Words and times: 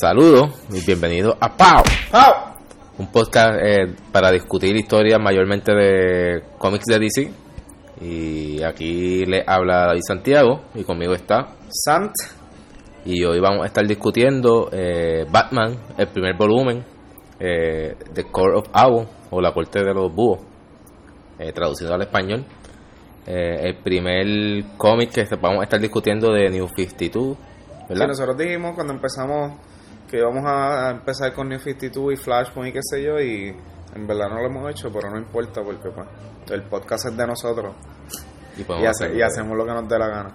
Saludos 0.00 0.52
y 0.72 0.82
bienvenidos 0.86 1.36
a 1.38 1.54
Pau. 1.54 1.82
Un 2.96 3.12
podcast 3.12 3.58
eh, 3.62 3.94
para 4.10 4.30
discutir 4.30 4.74
historias 4.74 5.20
mayormente 5.20 5.74
de 5.74 6.42
cómics 6.56 6.86
de 6.86 6.98
DC. 6.98 7.30
Y 8.00 8.62
aquí 8.62 9.26
le 9.26 9.44
habla 9.46 9.88
David 9.88 10.00
Santiago 10.06 10.62
y 10.74 10.84
conmigo 10.84 11.12
está 11.12 11.48
Sant. 11.68 12.14
Y 13.04 13.22
hoy 13.24 13.40
vamos 13.40 13.62
a 13.62 13.66
estar 13.66 13.86
discutiendo 13.86 14.70
eh, 14.72 15.26
Batman, 15.30 15.76
el 15.98 16.06
primer 16.08 16.34
volumen, 16.34 16.82
eh, 17.38 17.94
The 18.14 18.24
Court 18.24 18.56
of 18.56 18.68
Owls 18.72 19.06
o 19.30 19.42
La 19.42 19.52
Corte 19.52 19.80
de 19.80 19.92
los 19.92 20.10
Búhos, 20.14 20.40
eh, 21.38 21.52
traducido 21.52 21.92
al 21.92 22.00
español. 22.00 22.46
Eh, 23.26 23.68
el 23.68 23.76
primer 23.76 24.64
cómic 24.78 25.10
que 25.10 25.26
vamos 25.36 25.60
a 25.60 25.64
estar 25.64 25.78
discutiendo 25.78 26.32
de 26.32 26.48
New 26.48 26.68
52, 26.68 27.36
¿verdad? 27.86 28.04
Sí, 28.04 28.08
nosotros 28.08 28.38
dijimos 28.38 28.74
cuando 28.74 28.94
empezamos 28.94 29.69
que 30.10 30.18
íbamos 30.18 30.44
a 30.46 30.90
empezar 30.90 31.32
con 31.32 31.48
New 31.48 31.58
52 31.60 32.12
y 32.12 32.16
Flashpoint 32.16 32.70
y 32.70 32.72
qué 32.72 32.80
sé 32.82 33.02
yo, 33.02 33.20
y 33.20 33.54
en 33.94 34.06
verdad 34.06 34.28
no 34.28 34.40
lo 34.40 34.46
hemos 34.46 34.70
hecho, 34.70 34.90
pero 34.92 35.10
no 35.10 35.18
importa 35.18 35.62
porque 35.62 35.88
pues, 35.90 36.06
el 36.50 36.62
podcast 36.64 37.06
es 37.06 37.16
de 37.16 37.26
nosotros 37.26 37.74
y, 38.56 38.62
y, 38.62 38.64
podemos 38.64 38.88
hace- 38.88 39.04
hacerlo. 39.04 39.18
y 39.18 39.22
hacemos 39.22 39.56
lo 39.56 39.64
que 39.66 39.72
nos 39.72 39.88
dé 39.88 39.98
la 39.98 40.08
gana. 40.08 40.34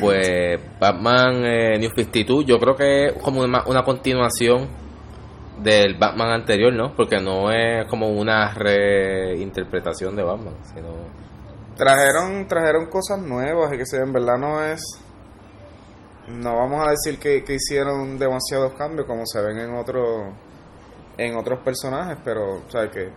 Pues 0.00 0.60
Batman 0.78 1.44
eh, 1.44 1.78
New 1.78 1.90
52 1.94 2.44
yo 2.44 2.58
creo 2.58 2.76
que 2.76 3.06
es 3.06 3.12
como 3.22 3.40
una, 3.42 3.62
una 3.66 3.82
continuación 3.82 4.68
del 5.62 5.94
Batman 5.96 6.32
anterior, 6.32 6.72
¿no? 6.72 6.94
Porque 6.94 7.18
no 7.18 7.50
es 7.50 7.86
como 7.88 8.08
una 8.10 8.52
reinterpretación 8.52 10.14
de 10.16 10.22
Batman, 10.22 10.54
sino... 10.74 10.88
Trajeron, 11.76 12.46
trajeron 12.46 12.86
cosas 12.90 13.20
nuevas 13.20 13.72
y 13.72 13.78
que 13.78 13.86
sé 13.86 13.96
yo, 13.98 14.02
en 14.04 14.12
verdad 14.12 14.36
no 14.38 14.62
es... 14.64 14.80
No 16.28 16.56
vamos 16.56 16.86
a 16.86 16.90
decir 16.90 17.18
que, 17.20 17.44
que 17.44 17.54
hicieron 17.54 18.18
demasiados 18.18 18.72
cambios 18.74 19.06
como 19.06 19.24
se 19.26 19.40
ven 19.40 19.58
en 19.58 19.74
otros 19.74 20.32
en 21.18 21.36
otros 21.36 21.60
personajes, 21.60 22.18
pero 22.24 22.56
o 22.56 22.70
sea 22.70 22.90
que 22.90 23.10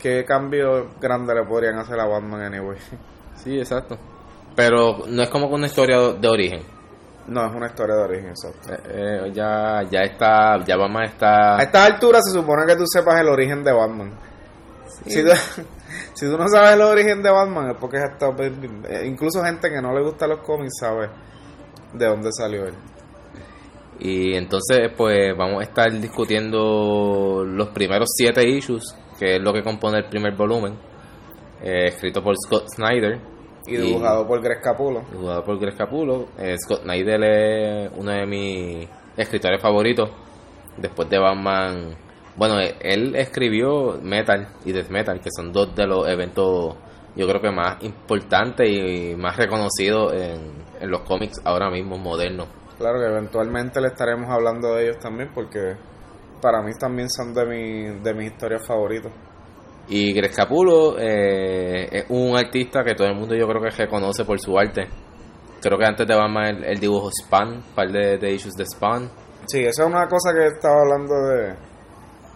qué 0.00 0.24
cambio 0.24 0.90
grande 1.00 1.34
le 1.34 1.44
podrían 1.44 1.78
hacer 1.78 2.00
a 2.00 2.06
Batman 2.06 2.42
anyway. 2.42 2.78
Sí, 3.36 3.58
exacto. 3.58 3.96
Pero 4.56 5.06
no 5.06 5.22
es 5.22 5.28
como 5.28 5.46
una 5.46 5.66
historia 5.66 5.98
de 6.12 6.28
origen. 6.28 6.62
No 7.28 7.46
es 7.46 7.54
una 7.54 7.68
historia 7.68 7.94
de 7.94 8.02
origen, 8.02 8.28
exacto. 8.30 8.72
Eh, 8.72 8.80
eh, 8.88 9.32
ya, 9.32 9.82
ya 9.88 10.00
está, 10.00 10.62
ya 10.64 10.76
Batman 10.76 11.04
está... 11.04 11.56
A 11.58 11.62
estas 11.62 11.92
alturas 11.92 12.22
se 12.26 12.32
supone 12.32 12.66
que 12.66 12.76
tú 12.76 12.84
sepas 12.86 13.20
el 13.20 13.28
origen 13.28 13.62
de 13.62 13.72
Batman. 13.72 14.12
Si, 15.06 15.22
tú, 15.22 15.30
si 16.14 16.26
tú 16.26 16.36
no 16.36 16.48
sabes 16.48 16.72
el 16.72 16.82
origen 16.82 17.22
de 17.22 17.30
Batman 17.30 17.70
es 17.70 17.76
porque 17.78 17.98
has 17.98 18.10
estado 18.10 18.34
perdiendo. 18.34 18.88
Eh, 18.88 19.06
Incluso 19.06 19.42
gente 19.44 19.70
que 19.70 19.80
no 19.80 19.94
le 19.94 20.02
gusta 20.02 20.26
los 20.26 20.40
cómics 20.40 20.78
sabe 20.80 21.08
de 21.92 22.06
dónde 22.06 22.32
salió 22.32 22.66
él. 22.66 22.74
Y 24.00 24.34
entonces, 24.34 24.90
pues 24.96 25.36
vamos 25.36 25.60
a 25.60 25.64
estar 25.64 25.92
discutiendo 25.92 27.44
los 27.46 27.68
primeros 27.68 28.08
siete 28.14 28.48
issues, 28.48 28.96
que 29.18 29.36
es 29.36 29.42
lo 29.42 29.52
que 29.52 29.62
compone 29.62 29.98
el 29.98 30.06
primer 30.06 30.34
volumen, 30.34 30.74
eh, 31.62 31.88
escrito 31.88 32.22
por 32.22 32.34
Scott 32.36 32.66
Snyder. 32.74 33.20
Y 33.66 33.76
dibujado 33.76 34.26
por 34.26 34.40
Greg 34.40 34.62
Capullo. 34.62 35.02
Dibujado 35.12 35.44
por 35.44 35.58
Greg 35.58 35.76
Capullo. 35.76 36.28
Eh, 36.38 36.56
Scott 36.56 36.82
Snyder 36.82 37.22
es 37.24 37.90
uno 37.94 38.10
de 38.12 38.26
mis 38.26 38.88
escritores 39.18 39.60
favoritos. 39.60 40.10
Después 40.78 41.10
de 41.10 41.18
Batman. 41.18 41.94
Bueno, 42.36 42.58
eh, 42.58 42.76
él 42.80 43.14
escribió 43.16 43.98
Metal 44.02 44.48
y 44.64 44.72
Death 44.72 44.88
Metal, 44.88 45.20
que 45.20 45.28
son 45.30 45.52
dos 45.52 45.74
de 45.74 45.86
los 45.86 46.08
eventos, 46.08 46.74
yo 47.16 47.28
creo 47.28 47.42
que 47.42 47.50
más 47.50 47.82
importantes 47.82 48.66
y 48.66 49.14
más 49.14 49.36
reconocidos 49.36 50.14
en, 50.14 50.59
en 50.80 50.90
los 50.90 51.02
cómics 51.02 51.40
ahora 51.44 51.70
mismo 51.70 51.98
modernos. 51.98 52.48
Claro 52.78 52.98
que 52.98 53.06
eventualmente 53.06 53.80
le 53.80 53.88
estaremos 53.88 54.30
hablando 54.30 54.74
de 54.74 54.84
ellos 54.84 54.98
también 54.98 55.30
porque 55.34 55.76
para 56.40 56.62
mí 56.62 56.72
también 56.78 57.10
son 57.10 57.34
de, 57.34 57.46
mi, 57.46 58.00
de 58.00 58.14
mis 58.14 58.32
historias 58.32 58.66
favoritas. 58.66 59.12
Y 59.88 60.12
Greg 60.12 60.34
Capullo 60.34 60.96
eh, 60.98 61.88
es 61.90 62.06
un 62.08 62.36
artista 62.36 62.82
que 62.84 62.94
todo 62.94 63.08
el 63.08 63.14
mundo 63.14 63.34
yo 63.34 63.46
creo 63.46 63.60
que 63.60 63.70
reconoce 63.70 64.24
por 64.24 64.38
su 64.40 64.58
arte. 64.58 64.88
Creo 65.60 65.76
que 65.76 65.84
antes 65.84 66.06
de 66.06 66.14
Batman 66.14 66.56
él, 66.56 66.64
él 66.64 66.78
dibujó 66.80 67.10
Spawn, 67.10 67.56
un 67.56 67.62
par 67.74 67.90
de, 67.90 68.16
de 68.16 68.32
issues 68.32 68.54
de 68.54 68.64
Spawn. 68.64 69.10
Sí, 69.46 69.60
esa 69.60 69.82
es 69.82 69.88
una 69.88 70.06
cosa 70.06 70.32
que 70.32 70.46
estaba 70.46 70.80
hablando 70.80 71.14
de 71.14 71.69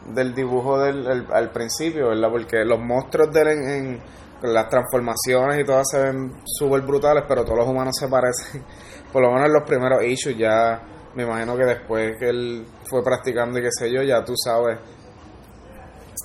del 0.07 0.35
dibujo 0.35 0.79
del 0.81 1.07
el- 1.07 1.27
al 1.33 1.51
principio, 1.51 2.09
¿verdad? 2.09 2.31
Porque 2.31 2.65
los 2.65 2.79
monstruos 2.81 3.33
de 3.33 3.41
él 3.43 3.49
en, 3.49 3.69
en- 3.69 4.03
las 4.43 4.69
transformaciones 4.69 5.61
y 5.61 5.65
todas 5.65 5.89
se 5.91 6.03
ven 6.03 6.33
súper 6.45 6.83
brutales, 6.83 7.25
pero 7.27 7.45
todos 7.45 7.59
los 7.59 7.67
humanos 7.69 7.95
se 7.99 8.09
parecen. 8.09 8.63
Por 9.13 9.23
lo 9.23 9.31
menos 9.33 9.47
en 9.47 9.53
los 9.55 9.63
primeros 9.63 10.05
issues 10.05 10.37
ya 10.37 10.83
me 11.15 11.23
imagino 11.23 11.57
que 11.57 11.65
después 11.65 12.17
que 12.19 12.29
él 12.29 12.67
fue 12.85 13.03
practicando 13.03 13.59
y 13.59 13.63
qué 13.63 13.69
sé 13.71 13.91
yo, 13.91 14.03
ya 14.03 14.23
tú 14.25 14.35
sabes 14.37 14.79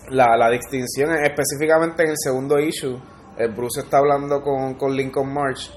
la, 0.10 0.36
la 0.38 0.50
distinción, 0.50 1.12
específicamente 1.24 2.04
en 2.04 2.10
el 2.10 2.16
segundo 2.18 2.60
issue, 2.60 3.00
el 3.38 3.52
Bruce 3.54 3.82
está 3.82 4.00
hablando 4.00 4.42
con, 4.42 4.74
con 4.76 4.96
Lincoln 4.96 5.32
March, 5.34 5.72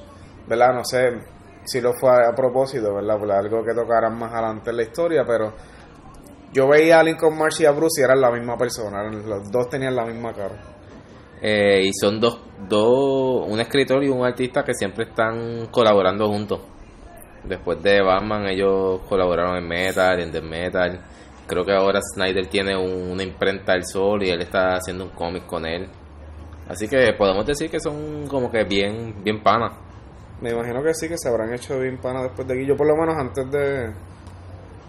¿verdad? 0.48 0.72
No 0.74 0.84
sé 0.84 1.10
si 1.64 1.80
lo 1.80 1.92
fue 1.94 2.10
a, 2.10 2.30
a 2.30 2.34
propósito, 2.34 2.94
¿verdad? 2.94 3.18
Por 3.18 3.30
algo 3.30 3.62
que 3.62 3.74
tocaran 3.74 4.18
más 4.18 4.32
adelante 4.32 4.70
en 4.70 4.76
la 4.76 4.82
historia, 4.82 5.24
pero 5.26 5.52
yo 6.52 6.68
veía 6.68 7.00
a 7.00 7.02
Lincoln 7.02 7.36
March 7.38 7.60
y 7.60 7.64
a 7.66 7.70
Bruce 7.72 8.00
y 8.00 8.04
eran 8.04 8.20
la 8.20 8.30
misma 8.30 8.56
persona, 8.56 9.02
los 9.04 9.50
dos 9.50 9.68
tenían 9.68 9.94
la 9.96 10.04
misma 10.04 10.32
cara. 10.32 10.54
Eh, 11.40 11.82
y 11.86 11.90
son 11.92 12.20
dos, 12.20 12.40
dos, 12.68 13.46
un 13.48 13.58
escritor 13.60 14.04
y 14.04 14.08
un 14.08 14.24
artista 14.24 14.62
que 14.62 14.74
siempre 14.74 15.04
están 15.06 15.66
colaborando 15.70 16.28
juntos. 16.28 16.60
Después 17.44 17.82
de 17.82 18.00
Batman 18.02 18.46
ellos 18.46 19.00
colaboraron 19.08 19.56
en 19.56 19.66
Metal, 19.66 20.20
en 20.20 20.30
Death 20.30 20.44
Metal. 20.44 21.00
Creo 21.46 21.64
que 21.64 21.72
ahora 21.72 22.00
Snyder 22.14 22.46
tiene 22.46 22.76
un- 22.76 23.10
una 23.10 23.24
imprenta 23.24 23.72
del 23.72 23.84
sol 23.84 24.22
y 24.22 24.30
él 24.30 24.40
está 24.42 24.76
haciendo 24.76 25.04
un 25.04 25.10
cómic 25.10 25.44
con 25.46 25.66
él. 25.66 25.88
Así 26.68 26.86
que 26.86 27.12
podemos 27.18 27.44
decir 27.44 27.68
que 27.68 27.80
son 27.80 28.28
como 28.28 28.48
que 28.48 28.62
bien, 28.62 29.16
bien 29.24 29.42
panas. 29.42 29.72
Me 30.40 30.50
imagino 30.50 30.80
que 30.82 30.94
sí, 30.94 31.08
que 31.08 31.18
se 31.18 31.28
habrán 31.28 31.52
hecho 31.52 31.78
bien 31.80 31.98
pana 31.98 32.22
después 32.22 32.46
de 32.46 32.54
aquí. 32.54 32.66
Yo 32.66 32.76
por 32.76 32.86
lo 32.86 32.94
menos 32.96 33.16
antes 33.18 33.50
de 33.50 33.92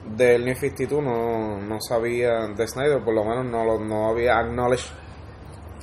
del 0.06 0.44
New 0.46 0.56
52 0.56 1.04
no, 1.04 1.60
no 1.62 1.78
sabía 1.82 2.48
de 2.48 2.68
Snyder, 2.68 3.04
por 3.04 3.14
lo 3.14 3.24
menos 3.24 3.46
no, 3.46 3.64
lo- 3.64 3.80
no 3.80 4.10
había 4.10 4.38
acknowledged 4.40 4.92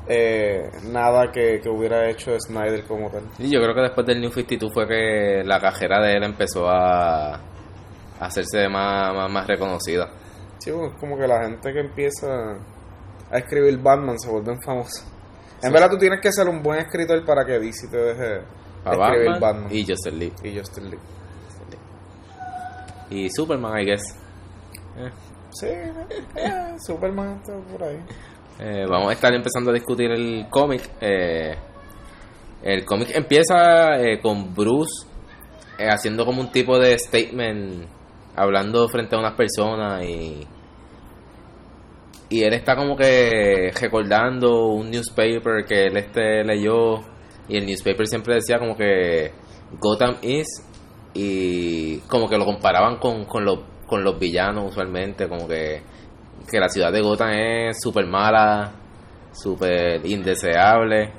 eh, 0.08 0.70
nada 0.90 1.30
que, 1.30 1.60
que 1.62 1.68
hubiera 1.68 2.08
hecho 2.10 2.32
Snyder 2.40 2.84
como 2.86 3.10
tal. 3.10 3.22
Y 3.38 3.50
yo 3.52 3.60
creo 3.60 3.74
que 3.74 3.82
después 3.82 4.06
del 4.06 4.20
New 4.20 4.30
52 4.30 4.72
fue 4.72 4.86
que 4.88 5.42
la 5.44 5.60
cajera 5.60 6.00
de 6.02 6.16
él 6.16 6.24
empezó 6.24 6.68
a, 6.68 7.34
a 7.34 7.40
hacerse 8.18 8.68
más, 8.68 9.14
más, 9.14 9.30
más 9.30 9.46
reconocida. 9.46 10.08
Sí, 10.58 10.70
es 10.70 10.92
como 10.98 11.16
que 11.16 11.26
la 11.26 11.42
gente 11.44 11.72
que 11.72 11.80
empieza 11.80 12.26
a 13.30 13.38
escribir 13.38 13.78
Batman 13.78 14.18
se 14.18 14.28
vuelven 14.30 14.60
famosos. 14.62 15.04
En 15.62 15.68
Sí. 15.68 15.72
verdad 15.72 15.90
tú 15.90 15.98
tienes 15.98 16.20
que 16.20 16.32
ser 16.32 16.48
un 16.48 16.62
buen 16.62 16.80
escritor 16.80 17.24
para 17.24 17.44
que 17.44 17.58
DC 17.58 17.88
te 17.88 17.96
deje 17.96 18.42
A 18.84 18.92
escribir 18.92 19.28
Batman, 19.32 19.40
Batman. 19.40 19.68
y 19.70 19.80
y 19.80 19.86
Justin 20.58 20.90
Lee. 20.90 20.98
Y 23.10 23.28
Superman, 23.30 23.78
I 23.80 23.84
guess. 23.84 24.02
Eh, 24.96 25.10
Sí, 25.52 25.66
eh, 25.66 26.74
Superman 26.86 27.38
está 27.40 27.56
por 27.72 27.82
ahí. 27.82 27.98
eh, 28.60 28.86
vamos 28.88 29.10
a 29.10 29.12
estar 29.14 29.34
empezando 29.34 29.70
a 29.70 29.74
discutir 29.74 30.10
el 30.12 30.46
cómic. 30.48 30.88
Eh, 31.00 31.56
el 32.62 32.84
cómic 32.84 33.10
empieza 33.16 33.96
eh, 34.00 34.20
con 34.20 34.54
Bruce 34.54 35.06
eh, 35.76 35.88
haciendo 35.88 36.24
como 36.24 36.40
un 36.40 36.52
tipo 36.52 36.78
de 36.78 36.96
statement, 36.96 37.88
hablando 38.36 38.88
frente 38.88 39.16
a 39.16 39.18
unas 39.18 39.34
personas 39.34 40.04
y. 40.04 40.46
Y 42.28 42.44
él 42.44 42.54
está 42.54 42.76
como 42.76 42.96
que 42.96 43.72
recordando 43.80 44.66
un 44.68 44.88
newspaper 44.88 45.64
que 45.66 45.86
él 45.86 45.96
este 45.96 46.44
leyó. 46.44 47.00
Y 47.48 47.56
el 47.56 47.66
newspaper 47.66 48.06
siempre 48.06 48.36
decía 48.36 48.60
como 48.60 48.76
que 48.76 49.32
Gotham 49.80 50.14
is. 50.22 50.46
Y 51.14 51.98
como 52.08 52.28
que 52.28 52.38
lo 52.38 52.44
comparaban 52.44 52.96
con, 52.98 53.24
con, 53.24 53.44
los, 53.44 53.58
con 53.86 54.04
los 54.04 54.18
villanos 54.18 54.70
usualmente. 54.70 55.28
Como 55.28 55.48
que, 55.48 55.82
que 56.50 56.60
la 56.60 56.68
ciudad 56.68 56.92
de 56.92 57.00
Gotham 57.02 57.30
es 57.30 57.80
súper 57.80 58.06
mala, 58.06 58.70
súper 59.32 60.04
indeseable. 60.06 61.12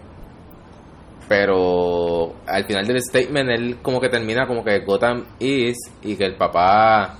Pero 1.27 2.33
al 2.45 2.65
final 2.65 2.85
del 2.85 3.01
statement 3.01 3.49
él 3.49 3.77
como 3.81 4.01
que 4.01 4.09
termina 4.09 4.45
como 4.47 4.63
que 4.63 4.79
Gotham 4.79 5.25
is. 5.39 5.77
Y 6.03 6.15
que 6.15 6.25
el 6.25 6.35
papá 6.35 7.17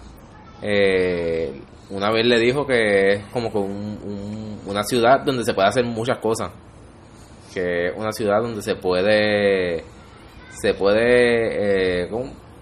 eh, 0.62 1.62
una 1.90 2.12
vez 2.12 2.26
le 2.26 2.40
dijo 2.40 2.66
que 2.66 3.14
es 3.14 3.24
como 3.34 3.52
que 3.52 3.58
un- 3.58 4.00
un- 4.04 4.62
una 4.66 4.84
ciudad 4.84 5.22
donde 5.22 5.44
se 5.44 5.54
puede 5.54 5.68
hacer 5.70 5.86
muchas 5.86 6.18
cosas. 6.20 6.52
Que 7.54 7.88
es 7.88 7.94
una 7.98 8.12
ciudad 8.12 8.42
donde 8.42 8.62
se 8.62 8.76
puede 8.76 9.84
se 10.52 10.74
puede 10.74 12.04
eh. 12.04 12.10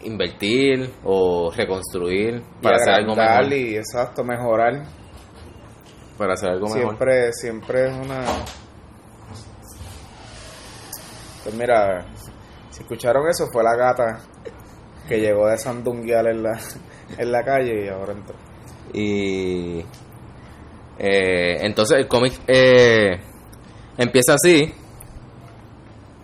Invertir 0.01 0.91
o 1.03 1.51
reconstruir 1.51 2.41
para 2.61 2.77
y 2.77 2.81
hacer 2.81 2.93
algo 2.93 3.15
mejor. 3.15 3.53
y 3.53 3.75
exacto, 3.75 4.23
mejorar. 4.23 4.83
Para 6.17 6.33
hacer 6.33 6.49
algo 6.49 6.67
mejor. 6.67 6.81
Siempre, 6.81 7.33
siempre 7.33 7.87
es 7.87 7.95
una. 7.95 8.21
Pues 11.43 11.55
mira, 11.55 12.05
si 12.69 12.81
escucharon 12.81 13.27
eso, 13.29 13.47
fue 13.51 13.63
la 13.63 13.75
gata 13.75 14.19
que 15.07 15.19
llegó 15.19 15.47
de 15.47 15.57
Sandunguial 15.57 16.27
en 16.27 16.43
la, 16.43 16.59
en 17.17 17.31
la 17.31 17.43
calle 17.43 17.85
y 17.85 17.87
ahora 17.87 18.13
entró. 18.13 18.35
Y 18.93 19.79
eh, 20.97 21.57
entonces 21.61 21.97
el 21.97 22.07
cómic 22.07 22.33
eh, 22.47 23.19
empieza 23.97 24.33
así. 24.33 24.73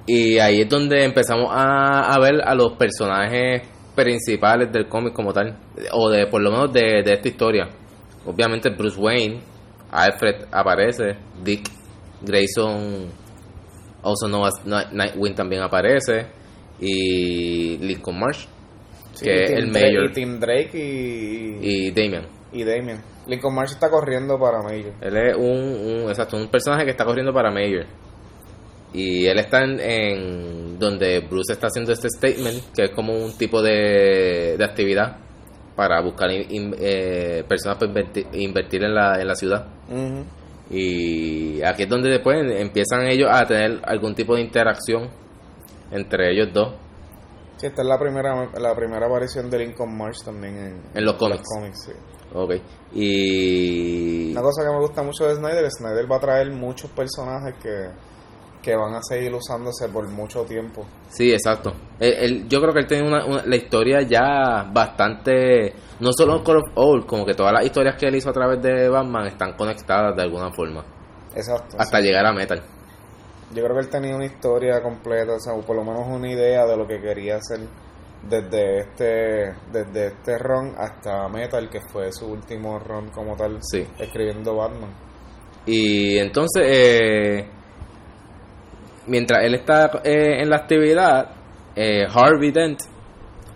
Y 0.07 0.37
ahí 0.39 0.61
es 0.61 0.69
donde 0.69 1.03
empezamos 1.03 1.47
a, 1.51 2.13
a 2.13 2.19
ver 2.19 2.41
a 2.43 2.53
los 2.53 2.73
personajes 2.73 3.63
principales 3.95 4.71
del 4.71 4.87
cómic 4.87 5.13
como 5.13 5.33
tal. 5.33 5.57
O 5.93 6.09
de 6.09 6.27
por 6.27 6.41
lo 6.41 6.51
menos 6.51 6.71
de, 6.73 7.01
de 7.03 7.13
esta 7.13 7.27
historia. 7.27 7.69
Obviamente 8.25 8.69
Bruce 8.69 8.99
Wayne, 8.99 9.39
Alfred 9.91 10.45
aparece, 10.51 11.15
Dick 11.43 11.69
Grayson, 12.21 13.09
also 14.03 14.27
known 14.27 14.45
as 14.47 14.65
Night- 14.65 14.91
Nightwing 14.91 15.35
también 15.35 15.61
aparece. 15.63 16.27
Y 16.79 17.77
Lincoln 17.77 18.19
Marsh, 18.19 18.45
Sí, 19.13 19.25
que 19.25 19.43
es 19.45 19.51
el 19.51 19.67
mayor. 19.71 20.09
Y 20.09 20.13
Tim 20.13 20.39
Drake 20.39 20.71
y, 20.73 21.57
y, 21.61 21.87
Y 21.87 21.91
Damian. 21.91 22.25
Damien. 22.51 23.01
Lincoln 23.27 23.55
Marsh 23.55 23.71
está 23.71 23.89
corriendo 23.89 24.37
para 24.39 24.61
Major. 24.61 24.93
Él 25.01 25.17
es 25.17 25.35
un, 25.35 26.03
un- 26.03 26.09
exacto, 26.09 26.35
un 26.37 26.47
personaje 26.49 26.83
que 26.85 26.91
está 26.91 27.05
corriendo 27.05 27.33
para 27.33 27.49
Mayor. 27.51 27.85
Y 28.97 29.25
él 29.27 29.39
está 29.39 29.63
en, 29.63 29.79
en 29.79 30.79
donde 30.79 31.19
Bruce 31.21 31.53
está 31.53 31.67
haciendo 31.67 31.91
este 31.91 32.07
statement, 32.09 32.71
que 32.73 32.85
es 32.85 32.91
como 32.91 33.13
un 33.13 33.37
tipo 33.37 33.61
de, 33.61 34.55
de 34.57 34.63
actividad 34.63 35.17
para 35.75 35.99
buscar 36.01 36.31
in- 36.31 36.45
in- 36.49 36.75
eh, 36.79 37.43
personas 37.47 37.77
para 37.77 37.87
invertir, 37.89 38.27
invertir 38.33 38.83
en, 38.83 38.93
la, 38.95 39.19
en 39.19 39.27
la 39.27 39.35
ciudad. 39.35 39.65
Y 40.69 41.61
aquí 41.61 41.83
es 41.83 41.89
donde 41.89 42.09
después 42.09 42.37
empiezan 42.59 43.01
ellos 43.07 43.29
a 43.31 43.45
tener 43.45 43.81
algún 43.85 44.15
tipo 44.15 44.35
de 44.35 44.41
interacción 44.41 45.09
entre 45.91 46.31
ellos 46.31 46.49
dos 46.53 46.73
Sí, 47.57 47.67
esta 47.67 47.83
es 47.83 47.87
la 47.87 47.97
primera, 47.97 48.49
la 48.59 48.75
primera 48.75 49.05
aparición 49.05 49.49
de 49.49 49.59
Lincoln 49.59 49.97
Marsh 49.97 50.23
también 50.25 50.57
en, 50.57 50.81
en 50.93 51.05
los 51.05 51.15
cómics. 51.15 51.43
sí. 51.85 51.91
Ok. 52.33 52.53
Y... 52.93 54.31
Una 54.31 54.41
cosa 54.41 54.63
que 54.65 54.69
me 54.73 54.79
gusta 54.81 55.03
mucho 55.03 55.25
de 55.25 55.35
Snyder, 55.35 55.69
Snyder 55.71 56.11
va 56.11 56.17
a 56.17 56.19
traer 56.19 56.51
muchos 56.51 56.89
personajes 56.91 57.55
que, 57.63 57.69
que 58.65 58.75
van 58.75 58.95
a 58.95 58.99
seguir 59.03 59.31
usándose 59.31 59.87
por 59.89 60.09
mucho 60.09 60.43
tiempo. 60.43 60.83
Sí, 61.09 61.31
exacto. 61.31 61.71
Él- 61.99 62.15
él- 62.19 62.47
yo 62.49 62.59
creo 62.59 62.73
que 62.73 62.79
él 62.79 62.87
tiene 62.87 63.07
una, 63.07 63.23
una- 63.23 63.45
la 63.45 63.55
historia 63.55 64.01
ya 64.01 64.63
bastante, 64.73 65.71
no 65.99 66.09
solo 66.17 66.43
Call 66.43 66.57
of 66.57 66.71
Old, 66.73 67.05
como 67.05 67.23
que 67.27 67.35
todas 67.35 67.53
las 67.53 67.63
historias 67.63 67.95
que 67.95 68.07
él 68.07 68.15
hizo 68.15 68.31
a 68.31 68.33
través 68.33 68.59
de 68.63 68.89
Batman 68.89 69.27
están 69.27 69.53
conectadas 69.53 70.15
de 70.15 70.23
alguna 70.23 70.51
forma, 70.51 70.83
Exacto. 71.35 71.77
hasta 71.79 71.99
llegar 72.01 72.25
a 72.25 72.33
Metal. 72.33 72.59
Yo 73.53 73.63
creo 73.63 73.75
que 73.75 73.81
él 73.81 73.89
tenía 73.89 74.15
una 74.15 74.25
historia 74.25 74.81
completa, 74.81 75.33
o 75.35 75.39
sea, 75.39 75.53
o 75.53 75.61
por 75.61 75.75
lo 75.75 75.83
menos 75.83 76.07
una 76.07 76.27
idea 76.31 76.65
de 76.65 76.75
lo 76.75 76.87
que 76.87 76.99
quería 76.99 77.35
hacer 77.35 77.59
desde 78.27 78.79
este 78.79 79.53
desde 79.71 80.07
este 80.07 80.37
ron 80.39 80.73
hasta 80.79 81.27
Metal, 81.29 81.69
que 81.69 81.79
fue 81.91 82.11
su 82.11 82.25
último 82.25 82.79
ron 82.79 83.11
como 83.11 83.35
tal, 83.35 83.59
Sí. 83.61 83.85
escribiendo 83.99 84.55
Batman. 84.55 84.89
Y 85.67 86.17
entonces, 86.17 86.63
eh, 86.65 87.47
mientras 89.07 89.43
él 89.43 89.55
está 89.55 90.01
eh, 90.03 90.41
en 90.41 90.49
la 90.49 90.57
actividad, 90.57 91.31
eh, 91.75 92.05
Harvey 92.13 92.51
Dent 92.51 92.79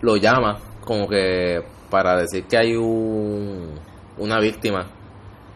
lo 0.02 0.16
llama 0.16 0.58
como 0.84 1.08
que 1.08 1.60
para 1.90 2.16
decir 2.16 2.44
que 2.46 2.56
hay 2.56 2.76
un, 2.76 3.74
una 4.18 4.38
víctima. 4.40 4.86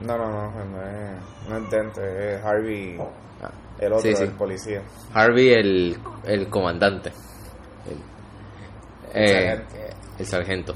No, 0.01 0.19
no, 0.19 0.27
no, 0.29 0.65
no 0.65 0.83
es, 0.83 1.49
no 1.49 1.57
es 1.59 1.71
Dente, 1.71 2.35
es 2.37 2.45
Harvey, 2.45 2.99
Ah, 3.43 3.51
el 3.79 3.93
otro, 3.93 4.01
sí, 4.03 4.17
sí. 4.17 4.23
el 4.25 4.31
policía. 4.33 4.83
Harvey 5.13 5.51
el, 5.53 5.97
el 6.25 6.49
comandante. 6.49 7.13
El, 7.87 9.23
eh, 9.23 9.29
Sargento. 9.29 9.77
el 10.19 10.27
sargento. 10.27 10.75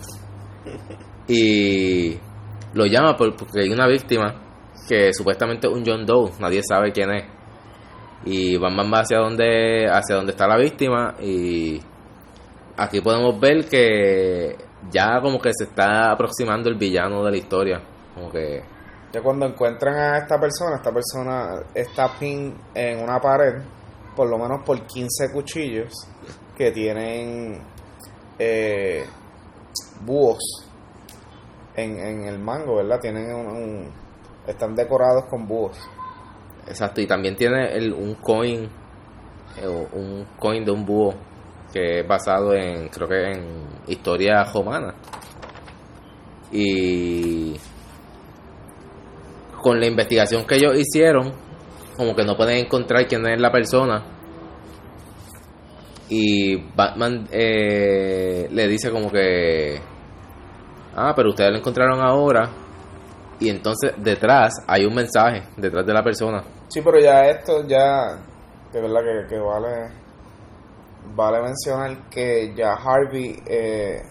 Y 1.27 2.19
lo 2.75 2.87
llama 2.87 3.17
por- 3.17 3.37
porque 3.37 3.61
hay 3.63 3.71
una 3.71 3.87
víctima 3.87 4.35
que 4.89 5.13
supuestamente 5.13 5.67
es 5.67 5.73
un 5.73 5.85
John 5.85 6.07
Doe, 6.07 6.31
nadie 6.41 6.63
sabe 6.67 6.93
quién 6.93 7.11
es. 7.11 7.25
Y 8.31 8.57
Batman 8.59 8.93
va 8.93 9.01
hacia 9.01 9.19
donde, 9.19 9.87
hacia 9.91 10.17
donde 10.17 10.33
está 10.33 10.47
la 10.47 10.57
víctima 10.59 11.15
y 11.21 11.81
aquí 12.77 13.01
podemos 13.01 13.39
ver 13.41 13.67
que 13.69 14.57
ya 14.91 15.21
como 15.23 15.41
que 15.41 15.51
se 15.57 15.65
está 15.65 16.11
aproximando 16.13 16.69
el 16.69 16.75
villano 16.77 17.25
de 17.25 17.31
la 17.31 17.37
historia. 17.37 17.81
Como 18.15 18.31
que 18.31 18.63
Ya 19.13 19.23
cuando 19.23 19.47
encuentran 19.47 19.95
a 19.97 20.19
esta 20.19 20.39
persona, 20.39 20.77
esta 20.77 20.93
persona 20.93 21.63
está 21.75 22.09
pin 22.19 22.55
en 22.75 23.01
una 23.03 23.19
pared, 23.21 23.63
por 24.15 24.29
lo 24.29 24.37
menos 24.37 24.63
por 24.65 24.79
15 24.87 25.33
cuchillos 25.33 25.93
que 26.57 26.71
tienen 26.73 27.61
eh, 28.39 29.05
búhos 30.05 30.39
en, 31.77 31.99
en 31.99 32.25
el 32.25 32.39
mango, 32.39 32.77
¿verdad? 32.77 33.01
Tienen 33.01 33.33
un, 33.35 33.47
un- 33.47 33.93
están 34.47 34.75
decorados 34.75 35.25
con 35.31 35.47
búhos. 35.47 35.79
Exacto, 36.69 37.01
y 37.01 37.07
también 37.07 37.35
tiene 37.35 37.75
el, 37.75 37.95
un 37.95 38.15
coin, 38.17 38.69
eh, 39.57 39.67
un 39.67 40.27
coin 40.39 40.63
de 40.65 40.71
un 40.71 40.85
búho 40.85 41.15
que 41.73 42.01
es 42.01 42.07
basado 42.07 42.55
en, 42.55 42.89
creo 42.89 43.09
que 43.09 43.31
en 43.33 43.45
historia 43.87 44.45
romana. 44.45 44.95
Y 46.53 47.57
con 49.63 49.81
la 49.81 49.87
investigación 49.87 50.47
que 50.47 50.57
ellos 50.57 50.77
hicieron, 50.77 51.33
como 51.97 52.15
que 52.15 52.25
no 52.25 52.37
pueden 52.37 52.59
encontrar 52.59 53.07
quién 53.07 53.27
es 53.27 53.41
la 53.41 53.51
persona. 53.51 54.05
Y 56.11 56.57
Batman 56.75 57.29
eh, 57.31 58.49
le 58.51 58.69
dice 58.69 58.91
como 58.91 59.11
que, 59.11 59.81
ah, 60.97 61.13
pero 61.17 61.31
ustedes 61.31 61.51
lo 61.51 61.59
encontraron 61.59 62.01
ahora. 62.01 62.51
Y 63.41 63.51
entonces 63.51 63.93
detrás 63.97 64.53
hay 64.67 64.85
un 64.85 64.95
mensaje, 64.95 65.45
detrás 65.57 65.87
de 65.87 65.93
la 65.93 66.03
persona. 66.03 66.43
Sí, 66.69 66.83
pero 66.83 67.01
ya 67.01 67.27
esto, 67.27 67.67
ya, 67.67 68.19
de 68.73 68.81
verdad 68.81 69.27
que, 69.27 69.39
vale, 69.39 69.91
vale 71.15 71.43
mencionar 71.43 72.11
que 72.11 72.55
ya 72.55 72.75
Harvey 72.75 73.43
eh, 73.47 74.03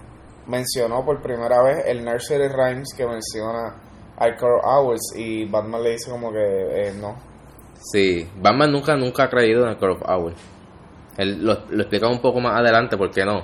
mencionó 0.48 1.06
por 1.06 1.22
primera 1.22 1.62
vez 1.62 1.86
el 1.86 2.04
Nursery 2.04 2.48
Rhymes 2.48 2.96
que 2.98 3.06
menciona 3.06 3.76
Icor 4.20 4.62
Owls 4.64 5.14
y 5.16 5.46
Batman 5.46 5.84
le 5.84 5.92
dice 5.92 6.10
como 6.10 6.32
que 6.32 6.40
eh, 6.40 6.94
no. 7.00 7.16
Sí, 7.80 8.28
Batman 8.42 8.72
nunca, 8.72 8.96
nunca 8.96 9.26
ha 9.26 9.30
creído 9.30 9.68
en 9.68 9.78
of 9.78 10.02
Owl. 10.08 10.34
Él 11.18 11.46
lo, 11.46 11.66
lo 11.70 11.82
explica 11.82 12.08
un 12.08 12.22
poco 12.22 12.40
más 12.40 12.60
adelante 12.60 12.98
por 12.98 13.12
qué 13.12 13.24
no. 13.24 13.44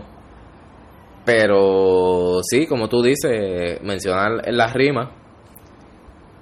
Pero 1.24 2.41
sí, 2.43 2.65
como 2.65 2.89
tú 2.89 3.01
dices, 3.03 3.79
mencionar 3.84 4.48
en 4.48 4.58
las 4.58 4.74
rimas 4.74 5.10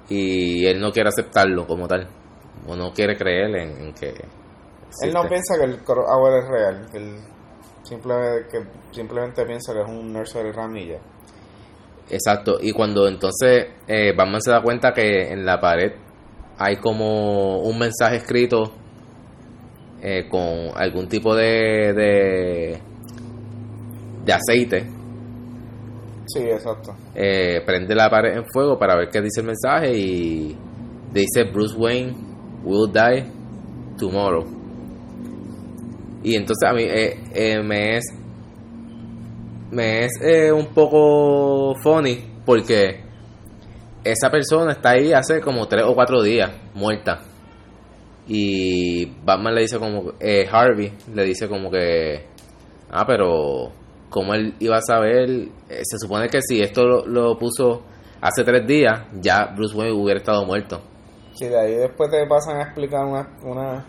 y 0.10 0.66
él 0.66 0.80
no 0.80 0.92
quiere 0.92 1.10
aceptarlo 1.10 1.68
como 1.68 1.88
tal. 1.88 2.21
O 2.68 2.76
no 2.76 2.92
quiere 2.94 3.18
creer 3.18 3.56
en, 3.56 3.82
en 3.82 3.94
que... 3.94 4.14
Él 5.04 5.14
no 5.14 5.28
piensa 5.28 5.56
que 5.58 5.66
el 5.66 5.80
Owl 5.88 6.34
es 6.38 6.48
real, 6.50 6.88
que 6.92 6.98
él 6.98 7.16
simplemente, 7.84 8.48
que 8.52 8.64
simplemente 8.92 9.46
piensa 9.46 9.74
que 9.74 9.82
es 9.82 9.88
un 9.88 10.12
Nursery 10.14 10.52
ya. 10.88 11.00
Exacto, 12.10 12.58
y 12.62 12.74
cuando 12.74 13.08
entonces 13.08 13.68
eh, 13.88 14.14
Batman 14.16 14.42
se 14.42 14.52
da 14.52 14.62
cuenta 14.62 14.94
que 14.94 15.32
en 15.32 15.46
la 15.46 15.60
pared 15.62 15.94
hay 16.58 16.76
como 16.76 17.60
un 17.62 17.80
mensaje 17.80 18.18
escrito 18.18 18.74
eh, 20.02 20.28
con 20.30 20.72
algún 20.76 21.08
tipo 21.08 21.34
de, 21.36 21.94
de, 21.94 22.82
de 24.26 24.34
aceite, 24.34 24.88
Sí, 26.28 26.40
exacto. 26.44 26.94
eh, 27.16 27.62
prende 27.66 27.96
la 27.96 28.10
pared 28.10 28.36
en 28.38 28.46
fuego 28.46 28.78
para 28.78 28.96
ver 28.96 29.10
qué 29.10 29.22
dice 29.22 29.42
el 29.42 29.48
mensaje 29.48 29.94
y 29.98 30.58
dice 31.14 31.44
Bruce 31.46 31.76
Wayne 31.78 32.31
will 32.64 32.92
die 32.92 33.26
tomorrow. 33.98 34.46
Y 36.24 36.36
entonces 36.36 36.70
a 36.70 36.74
mí 36.74 36.84
eh, 36.84 37.20
eh, 37.34 37.62
me 37.64 37.98
es 40.06 40.12
eh, 40.22 40.52
un 40.52 40.68
poco 40.68 41.76
funny 41.82 42.24
porque 42.46 43.00
esa 44.04 44.30
persona 44.30 44.74
está 44.74 44.92
ahí 44.92 45.14
hace 45.14 45.42
como 45.42 45.68
tres 45.68 45.84
o 45.86 45.94
cuatro 45.96 46.22
días 46.22 46.52
muerta. 46.74 47.22
Y 48.28 49.06
Batman 49.24 49.56
le 49.56 49.62
dice 49.62 49.80
como 49.80 50.14
eh, 50.20 50.48
Harvey 50.52 50.92
le 51.14 51.24
dice 51.24 51.48
como 51.48 51.72
que 51.72 52.28
ah 52.92 53.06
pero 53.06 53.72
como 54.10 54.34
él 54.34 54.54
iba 54.60 54.78
a 54.78 54.82
saber 54.82 55.50
Eh, 55.70 55.82
se 55.84 55.98
supone 55.98 56.28
que 56.28 56.42
si 56.42 56.62
esto 56.62 56.86
lo, 56.86 57.06
lo 57.06 57.38
puso 57.38 57.84
hace 58.22 58.44
tres 58.44 58.68
días 58.68 59.06
ya 59.22 59.46
Bruce 59.56 59.76
Wayne 59.76 59.94
hubiera 59.94 60.20
estado 60.20 60.46
muerto 60.46 60.82
Sí, 61.34 61.48
de 61.48 61.60
ahí 61.60 61.76
después 61.76 62.10
te 62.12 62.26
pasan 62.28 62.58
a 62.58 62.64
explicar 62.64 63.06
una, 63.06 63.28
una 63.44 63.86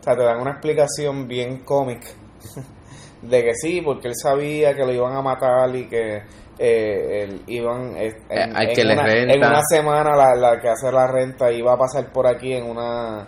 o 0.00 0.02
sea, 0.02 0.16
te 0.16 0.22
dan 0.22 0.40
una 0.40 0.52
explicación 0.52 1.26
bien 1.26 1.64
cómic 1.64 2.02
de 3.22 3.42
que 3.44 3.54
sí, 3.54 3.80
porque 3.80 4.08
él 4.08 4.14
sabía 4.14 4.74
que 4.74 4.84
lo 4.84 4.92
iban 4.92 5.14
a 5.16 5.22
matar 5.22 5.74
y 5.74 5.88
que 5.88 6.22
eh, 6.58 7.24
él 7.24 7.42
iban 7.46 7.96
eh, 7.96 8.14
en, 8.28 8.56
Eh, 8.56 8.62
en 8.62 8.74
que 8.74 8.82
una, 8.82 9.02
renta. 9.02 9.34
en 9.34 9.44
una 9.44 9.60
semana 9.68 10.16
la, 10.16 10.34
la 10.36 10.60
que 10.60 10.68
hace 10.68 10.90
la 10.92 11.06
renta 11.06 11.50
iba 11.50 11.72
a 11.72 11.78
pasar 11.78 12.10
por 12.12 12.26
aquí 12.26 12.52
en 12.52 12.70
una 12.70 13.26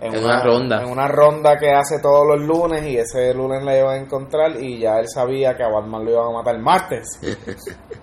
en, 0.00 0.16
una, 0.18 0.42
ronda. 0.42 0.82
En 0.82 0.88
una 0.90 1.06
ronda 1.06 1.56
que 1.58 1.70
hace 1.70 2.00
todos 2.00 2.26
los 2.26 2.40
lunes 2.40 2.84
y 2.84 2.96
ese 2.98 3.32
lunes 3.34 3.62
la 3.62 3.78
iban 3.78 3.94
a 3.94 4.02
encontrar 4.02 4.60
y 4.60 4.80
ya 4.80 4.98
él 4.98 5.06
sabía 5.08 5.56
que 5.56 5.62
a 5.62 5.68
Batman 5.68 6.04
lo 6.04 6.10
iban 6.10 6.26
a 6.26 6.32
matar 6.32 6.56
el 6.56 6.62
martes. 6.62 7.06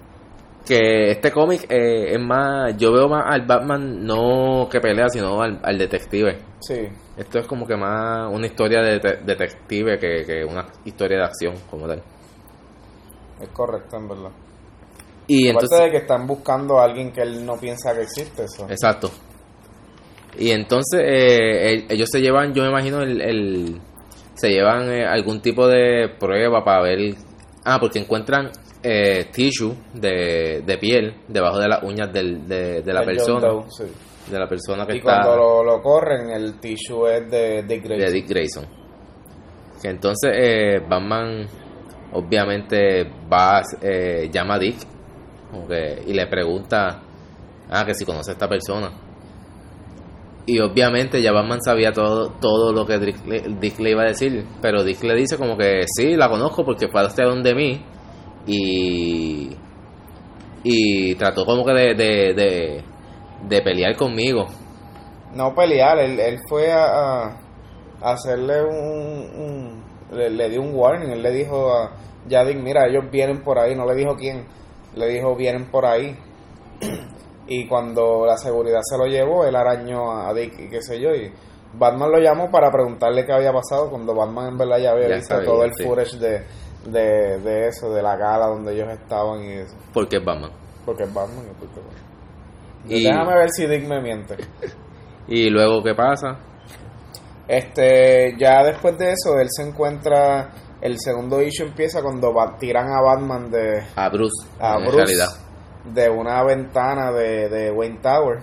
que 0.69 1.09
este 1.09 1.31
cómic 1.31 1.65
eh, 1.67 2.13
es 2.13 2.19
más, 2.19 2.77
yo 2.77 2.93
veo 2.93 3.09
más 3.09 3.23
al 3.25 3.41
Batman 3.47 4.05
no 4.05 4.69
que 4.69 4.79
pelea, 4.79 5.09
sino 5.09 5.41
al, 5.41 5.77
detective. 5.79 6.38
Sí. 6.59 6.88
Esto 7.17 7.39
es 7.39 7.47
como 7.47 7.65
que 7.65 7.75
más 7.75 8.31
una 8.31 8.45
historia 8.45 8.81
de 8.81 8.99
detective 9.25 9.97
que, 9.97 10.23
que 10.25 10.45
una 10.45 10.67
historia 10.85 11.17
de 11.17 11.23
acción 11.23 11.55
como 11.71 11.88
tal. 11.88 12.03
Es 13.41 13.49
correcto, 13.49 13.97
en 13.97 14.07
verdad. 14.09 14.31
Y 15.25 15.49
Aparte 15.49 15.75
de 15.75 15.91
que 15.91 15.97
están 15.97 16.27
buscando 16.27 16.79
a 16.79 16.85
alguien 16.85 17.11
que 17.11 17.21
él 17.21 17.43
no 17.43 17.57
piensa 17.57 17.95
que 17.95 18.03
existe. 18.03 18.43
Eso. 18.43 18.67
Exacto. 18.69 19.09
Y 20.38 20.51
entonces 20.51 21.01
eh, 21.03 21.85
ellos 21.89 22.09
se 22.11 22.21
llevan, 22.21 22.53
yo 22.53 22.61
me 22.61 22.69
imagino, 22.69 23.01
el, 23.01 23.81
se 24.35 24.49
llevan 24.49 24.91
eh, 24.91 25.03
algún 25.03 25.41
tipo 25.41 25.67
de 25.67 26.09
prueba 26.19 26.63
para 26.63 26.83
ver... 26.83 27.15
Ah, 27.65 27.77
porque 27.79 27.99
encuentran 27.99 28.49
eh, 28.81 29.25
tissue 29.31 29.75
de, 29.93 30.63
de, 30.65 30.77
piel 30.77 31.13
debajo 31.27 31.59
de 31.59 31.67
las 31.67 31.83
uñas 31.83 32.11
del, 32.11 32.47
de, 32.47 32.81
la 32.85 33.03
persona. 33.03 33.47
De 34.29 34.39
la 34.39 34.47
persona 34.47 34.85
que 34.85 34.97
y 34.97 35.01
cuando 35.01 35.35
lo, 35.35 35.63
lo, 35.63 35.81
corren, 35.81 36.29
el 36.29 36.59
tissue 36.59 37.07
es 37.07 37.29
de 37.29 37.63
Dick 37.63 37.83
Grayson. 37.83 38.05
De 38.05 38.11
Dick 38.11 38.29
Grayson. 38.29 38.65
entonces 39.83 40.31
eh, 40.35 40.79
Batman 40.87 41.47
obviamente 42.13 43.03
va, 43.31 43.61
eh, 43.81 44.29
llama 44.31 44.55
a 44.55 44.59
Dick 44.59 44.77
y 46.05 46.13
le 46.13 46.27
pregunta, 46.27 47.01
ah, 47.69 47.85
que 47.85 47.93
si 47.93 48.05
conoce 48.05 48.31
a 48.31 48.33
esta 48.33 48.47
persona. 48.47 49.08
Y 50.46 50.60
obviamente 50.60 51.22
ya 51.22 51.31
Batman 51.31 51.62
sabía 51.62 51.91
todo, 51.91 52.31
todo 52.39 52.74
lo 52.74 52.86
que 52.86 52.98
Dick 52.98 53.79
le, 53.79 53.91
iba 53.91 54.01
a 54.01 54.08
decir, 54.08 54.46
pero 54.62 54.84
Dick 54.84 55.03
le 55.03 55.15
dice 55.15 55.38
como 55.38 55.58
que 55.58 55.84
sí, 55.86 56.15
la 56.15 56.27
conozco 56.27 56.65
porque 56.65 56.88
fue 56.88 57.01
hasta 57.01 57.24
donde 57.24 57.53
mí 57.53 57.81
y, 58.48 59.50
y 60.63 61.15
trató 61.15 61.46
como 61.46 61.63
que 61.63 61.74
de, 61.74 61.93
de, 62.34 62.84
de, 63.48 63.62
pelear 63.62 63.96
conmigo. 63.96 64.48
No 65.36 65.53
pelear, 65.53 66.00
él, 66.00 66.19
él 66.19 66.39
fue 66.48 66.72
a, 66.72 67.38
hacerle 68.01 68.63
un, 68.63 69.84
le, 70.12 70.50
dio 70.50 70.62
un 70.62 70.74
warning, 70.74 71.12
él 71.12 71.22
le 71.22 71.31
dijo 71.31 71.72
a 71.72 71.91
Dick 72.25 72.58
mira, 72.58 72.88
ellos 72.88 73.05
vienen 73.12 73.43
por 73.43 73.60
ahí, 73.60 73.75
no 73.75 73.86
le 73.86 73.96
dijo 73.96 74.15
quién, 74.15 74.46
le 74.96 75.08
dijo 75.10 75.36
vienen 75.36 75.69
por 75.69 75.86
ahí. 75.86 76.17
y 77.49 77.67
cuando 77.67 78.25
la 78.25 78.37
seguridad 78.37 78.79
se 78.83 78.97
lo 78.97 79.05
llevó, 79.05 79.43
él 79.43 79.55
arañó 79.55 80.11
a 80.11 80.33
Dick 80.33 80.57
y 80.59 80.69
qué 80.69 80.81
sé 80.81 81.01
yo, 81.01 81.13
y 81.13 81.31
Batman 81.73 82.11
lo 82.11 82.19
llamó 82.19 82.49
para 82.49 82.71
preguntarle 82.71 83.25
qué 83.25 83.33
había 83.33 83.51
pasado 83.51 83.89
cuando 83.89 84.15
Batman 84.15 84.53
en 84.53 84.57
verdad 84.57 84.77
ya 84.79 84.91
había 84.91 85.15
visto 85.17 85.39
todo 85.43 85.63
el 85.63 85.71
footage 85.75 86.17
de 86.17 86.45
de, 86.85 87.39
de 87.39 87.67
eso, 87.67 87.91
de 87.91 88.01
la 88.01 88.15
gala 88.15 88.47
donde 88.47 88.73
ellos 88.73 88.89
estaban 88.89 89.43
y 89.43 89.53
eso. 89.53 89.75
Porque 89.93 90.17
es 90.17 90.25
Batman. 90.25 90.51
Porque 90.85 91.03
es 91.03 91.13
Batman 91.13 91.45
y 91.45 91.53
porque 91.59 91.81
Y... 92.95 93.03
Déjame 93.03 93.35
ver 93.35 93.49
si 93.49 93.67
Dick 93.67 93.87
me 93.87 94.01
miente. 94.01 94.37
¿Y 95.27 95.49
luego 95.49 95.83
qué 95.83 95.93
pasa? 95.93 96.39
Este, 97.47 98.35
ya 98.39 98.63
después 98.63 98.97
de 98.97 99.11
eso, 99.11 99.39
él 99.39 99.47
se 99.49 99.67
encuentra. 99.67 100.51
El 100.81 100.97
segundo 100.97 101.41
issue 101.41 101.65
empieza 101.65 102.01
cuando 102.01 102.33
tiran 102.57 102.87
a 102.87 103.01
Batman 103.01 103.51
de. 103.51 103.83
A 103.95 104.09
Bruce. 104.09 104.47
A 104.59 104.77
Bruce. 104.77 105.13
De 105.86 106.09
una 106.09 106.43
ventana 106.43 107.12
de, 107.12 107.50
de 107.50 107.71
Wayne 107.71 108.00
Tower. 108.01 108.39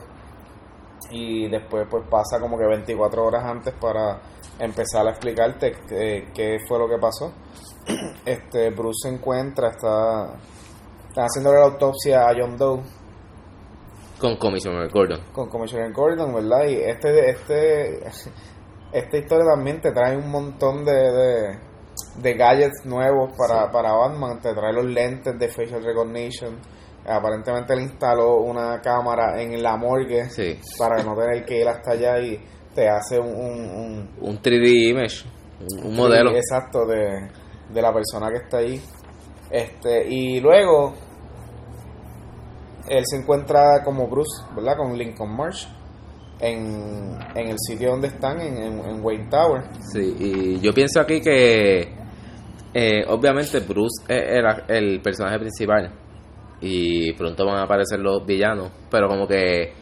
Y 1.10 1.48
después, 1.48 1.86
pues 1.90 2.04
pasa 2.08 2.40
como 2.40 2.58
que 2.58 2.66
24 2.66 3.24
horas 3.24 3.44
antes 3.44 3.74
para 3.74 4.20
empezar 4.58 5.06
a 5.06 5.10
explicarte 5.10 5.72
qué, 5.86 6.28
qué 6.34 6.58
fue 6.66 6.78
lo 6.78 6.88
que 6.88 6.98
pasó 6.98 7.32
este 8.24 8.70
Bruce 8.70 9.08
se 9.08 9.14
encuentra, 9.14 9.68
está, 9.68 10.34
está 11.08 11.22
haciéndole 11.22 11.58
la 11.58 11.66
autopsia 11.66 12.28
a 12.28 12.34
John 12.36 12.56
Doe. 12.56 12.82
Con 14.18 14.36
Commissioner 14.36 14.88
Gordon. 14.90 15.20
Con 15.32 15.48
Commissioner 15.48 15.92
Gordon, 15.92 16.34
¿verdad? 16.34 16.66
Y 16.66 16.74
este, 16.76 17.30
este, 17.30 18.06
esta 18.92 19.16
historia 19.16 19.44
también 19.54 19.80
te 19.80 19.92
trae 19.92 20.16
un 20.16 20.30
montón 20.30 20.84
de, 20.84 21.58
de, 22.16 22.34
gadgets 22.34 22.86
nuevos 22.86 23.32
para, 23.36 23.70
para 23.70 23.92
Batman. 23.92 24.40
Te 24.40 24.54
trae 24.54 24.72
los 24.72 24.86
lentes 24.86 25.38
de 25.38 25.48
facial 25.48 25.84
recognition. 25.84 26.56
Aparentemente 27.08 27.72
él 27.72 27.82
instaló 27.82 28.38
una 28.38 28.80
cámara 28.80 29.40
en 29.40 29.62
la 29.62 29.76
morgue 29.76 30.28
para 30.76 31.02
no 31.04 31.14
tener 31.16 31.44
que 31.44 31.60
ir 31.60 31.68
hasta 31.68 31.92
allá 31.92 32.18
y 32.20 32.40
te 32.74 32.88
hace 32.88 33.18
un... 33.18 33.28
Un, 33.28 34.10
un, 34.20 34.42
3D 34.42 34.90
image, 34.90 35.24
un, 35.84 35.94
modelo. 35.94 36.32
Exacto, 36.32 36.84
de, 36.84 37.28
de 37.72 37.82
la 37.82 37.92
persona 37.92 38.28
que 38.30 38.38
está 38.38 38.58
ahí. 38.58 38.80
Este, 39.50 40.08
y 40.08 40.40
luego 40.40 40.94
él 42.88 43.04
se 43.06 43.16
encuentra 43.18 43.82
como 43.84 44.08
Bruce, 44.08 44.42
¿verdad? 44.54 44.76
Con 44.76 44.98
Lincoln 44.98 45.36
Marsh 45.36 45.66
en, 46.40 47.16
en 47.34 47.48
el 47.48 47.56
sitio 47.58 47.90
donde 47.90 48.08
están, 48.08 48.40
en, 48.40 48.58
en, 48.58 49.04
Wayne 49.04 49.28
Tower. 49.30 49.62
Sí, 49.92 50.16
y 50.18 50.60
yo 50.60 50.74
pienso 50.74 51.00
aquí 51.00 51.20
que 51.20 51.82
eh, 52.74 53.04
obviamente 53.08 53.60
Bruce 53.60 54.02
era 54.08 54.64
el 54.68 55.00
personaje 55.00 55.38
principal 55.38 56.05
y 56.60 57.12
pronto 57.12 57.44
van 57.44 57.56
a 57.56 57.62
aparecer 57.64 58.00
los 58.00 58.24
villanos, 58.24 58.70
pero 58.90 59.08
como 59.08 59.26
que 59.26 59.72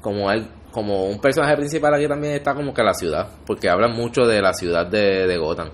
como 0.00 0.30
él 0.30 0.48
como 0.70 1.04
un 1.04 1.20
personaje 1.20 1.56
principal 1.56 1.94
aquí 1.94 2.08
también 2.08 2.34
está 2.34 2.52
como 2.52 2.74
que 2.74 2.82
la 2.82 2.94
ciudad, 2.94 3.28
porque 3.46 3.68
hablan 3.68 3.92
mucho 3.92 4.26
de 4.26 4.42
la 4.42 4.52
ciudad 4.52 4.86
de, 4.86 5.26
de 5.26 5.38
Gotham. 5.38 5.70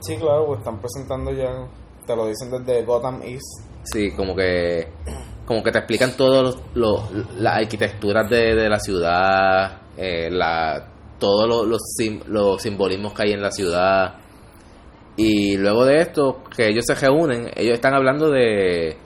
Sí, 0.00 0.16
claro, 0.16 0.46
pues 0.46 0.60
están 0.60 0.80
presentando 0.80 1.32
ya, 1.32 1.50
te 2.06 2.14
lo 2.14 2.26
dicen 2.28 2.50
desde 2.50 2.84
Gotham 2.84 3.20
East. 3.22 3.64
Sí, 3.82 4.12
como 4.12 4.36
que 4.36 4.88
como 5.44 5.62
que 5.62 5.72
te 5.72 5.78
explican 5.78 6.16
todas 6.16 6.56
los, 6.74 7.10
las 7.38 7.56
arquitecturas 7.56 8.28
de, 8.30 8.54
de 8.54 8.68
la 8.68 8.78
ciudad, 8.78 9.82
eh, 9.96 10.30
la, 10.30 10.88
todos 11.18 11.48
los, 11.48 11.66
los, 12.26 12.62
simbolismos 12.62 13.12
que 13.12 13.22
hay 13.22 13.32
en 13.32 13.42
la 13.42 13.50
ciudad. 13.50 14.14
Y 15.16 15.56
luego 15.56 15.84
de 15.84 16.00
esto, 16.00 16.42
que 16.56 16.68
ellos 16.68 16.84
se 16.86 16.94
reúnen, 16.94 17.50
ellos 17.54 17.74
están 17.74 17.94
hablando 17.94 18.30
de, 18.30 18.96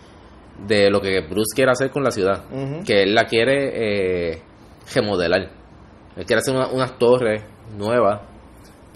de 0.67 0.91
lo 0.91 1.01
que 1.01 1.21
Bruce 1.21 1.55
quiere 1.55 1.71
hacer 1.71 1.91
con 1.91 2.03
la 2.03 2.11
ciudad. 2.11 2.45
Que 2.85 3.03
él 3.03 3.15
la 3.15 3.27
quiere 3.27 4.33
eh, 4.33 4.43
remodelar. 4.95 5.51
Él 6.17 6.27
quiere 6.27 6.41
hacer 6.41 6.55
unas 6.55 6.99
torres 6.99 7.43
nuevas. 7.77 8.21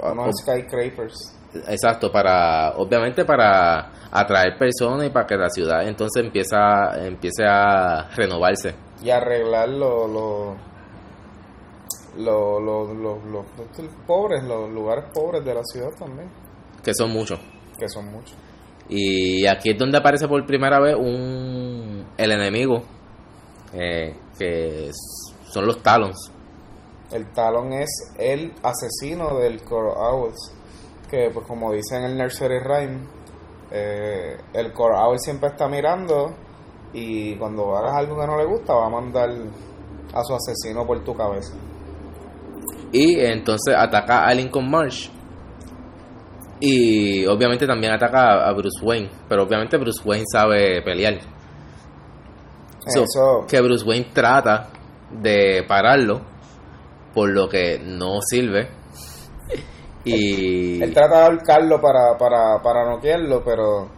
Unos 0.02 0.34
skyscrapers. 0.42 1.38
Exacto, 1.68 2.10
para 2.10 2.72
obviamente 2.76 3.24
para 3.24 3.92
atraer 4.10 4.56
personas 4.58 5.06
y 5.06 5.10
para 5.10 5.26
que 5.26 5.36
la 5.36 5.50
ciudad 5.50 5.86
entonces 5.86 6.24
empieza 6.24 7.06
empiece 7.06 7.44
a 7.46 8.08
renovarse 8.16 8.74
y 9.02 9.10
arreglar 9.10 9.68
los 9.68 10.56
lo, 12.18 12.60
lo, 12.60 12.92
lo, 12.94 13.20
los 13.24 13.46
pobres, 14.06 14.42
los 14.44 14.70
lugares 14.70 15.04
pobres 15.14 15.44
de 15.44 15.54
la 15.54 15.62
ciudad 15.64 15.90
también. 15.98 16.28
Que 16.84 16.92
son 16.94 17.10
muchos. 17.10 17.40
Que 17.78 17.88
son 17.88 18.06
muchos. 18.12 18.36
Y 18.88 19.46
aquí 19.46 19.70
es 19.70 19.78
donde 19.78 19.98
aparece 19.98 20.28
por 20.28 20.44
primera 20.44 20.80
vez 20.80 20.94
un 20.96 22.04
el 22.16 22.32
enemigo 22.32 22.82
eh, 23.72 24.14
que 24.38 24.90
son 25.44 25.66
los 25.66 25.82
Talons. 25.82 26.30
El 27.10 27.26
Talon 27.32 27.72
es 27.72 27.90
el 28.18 28.52
asesino 28.62 29.38
del 29.38 29.62
Core 29.62 29.92
Owls 29.94 30.52
que, 31.12 31.30
pues 31.30 31.46
como 31.46 31.70
dice 31.72 31.96
en 31.96 32.04
el 32.04 32.16
Nursery 32.16 32.58
Rhyme, 32.58 33.00
eh, 33.70 34.38
el 34.54 34.72
Core 34.72 34.96
Owl 34.96 35.18
siempre 35.18 35.50
está 35.50 35.68
mirando 35.68 36.34
y 36.94 37.36
cuando 37.36 37.76
hagas 37.76 37.96
algo 37.96 38.18
que 38.18 38.26
no 38.26 38.38
le 38.38 38.46
gusta 38.46 38.72
va 38.72 38.86
a 38.86 38.88
mandar 38.88 39.28
a 39.28 40.24
su 40.24 40.34
asesino 40.34 40.86
por 40.86 41.04
tu 41.04 41.14
cabeza. 41.14 41.52
Y 42.92 43.20
entonces 43.20 43.74
ataca 43.76 44.24
a 44.26 44.34
Lincoln 44.34 44.70
Marsh. 44.70 45.10
Y 46.64 47.26
obviamente 47.26 47.66
también 47.66 47.92
ataca 47.92 48.48
a 48.48 48.52
Bruce 48.52 48.84
Wayne. 48.84 49.10
Pero 49.28 49.42
obviamente 49.42 49.76
Bruce 49.78 50.00
Wayne 50.04 50.24
sabe 50.30 50.80
pelear. 50.82 51.18
Eso. 52.86 53.46
que 53.48 53.60
Bruce 53.60 53.84
Wayne 53.84 54.10
trata 54.12 54.68
de 55.10 55.64
pararlo. 55.66 56.20
Por 57.12 57.30
lo 57.30 57.48
que 57.48 57.78
no 57.78 58.20
sirve 58.22 58.70
y... 60.04 60.80
Él, 60.82 60.94
trata 60.94 61.18
de 61.18 61.24
ahorcarlo 61.24 61.78
para, 61.78 62.16
para, 62.16 62.62
para 62.62 62.88
noquearlo, 62.88 63.42
pero 63.44 63.90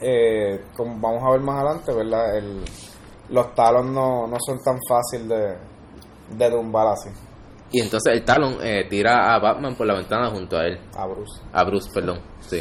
eh, 0.00 0.64
como 0.74 0.98
vamos 0.98 1.22
a 1.22 1.30
ver 1.30 1.40
más 1.42 1.56
adelante, 1.62 1.94
¿verdad? 1.94 2.36
El, 2.36 2.64
los 3.28 3.54
talons 3.54 3.92
no, 3.92 4.26
no 4.26 4.36
son 4.44 4.58
tan 4.64 4.78
fácil 4.88 5.28
de, 5.28 5.56
de 6.36 6.50
tumbar 6.50 6.88
así. 6.88 7.10
Y 7.72 7.80
entonces 7.80 8.12
el 8.12 8.24
talón 8.24 8.56
eh, 8.62 8.86
tira 8.88 9.34
a 9.34 9.38
Batman 9.38 9.76
por 9.76 9.86
la 9.86 9.94
ventana 9.94 10.30
junto 10.30 10.56
a 10.56 10.66
él. 10.66 10.78
A 10.96 11.06
Bruce. 11.06 11.40
A 11.52 11.64
Bruce, 11.64 11.90
perdón, 11.92 12.20
sí. 12.40 12.60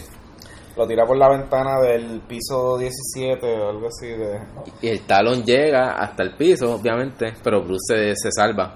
Lo 0.78 0.88
tira 0.88 1.06
por 1.06 1.18
la 1.18 1.30
ventana 1.30 1.82
del 1.82 2.22
piso 2.22 2.78
17 2.78 3.46
o 3.60 3.70
algo 3.70 3.88
así. 3.88 4.08
De... 4.08 4.40
Y 4.82 4.88
el 4.88 5.02
talón 5.02 5.44
llega 5.44 5.94
hasta 5.94 6.24
el 6.24 6.36
piso, 6.36 6.76
obviamente, 6.76 7.34
pero 7.44 7.62
Bruce 7.64 8.14
se, 8.14 8.16
se 8.16 8.32
salva 8.32 8.76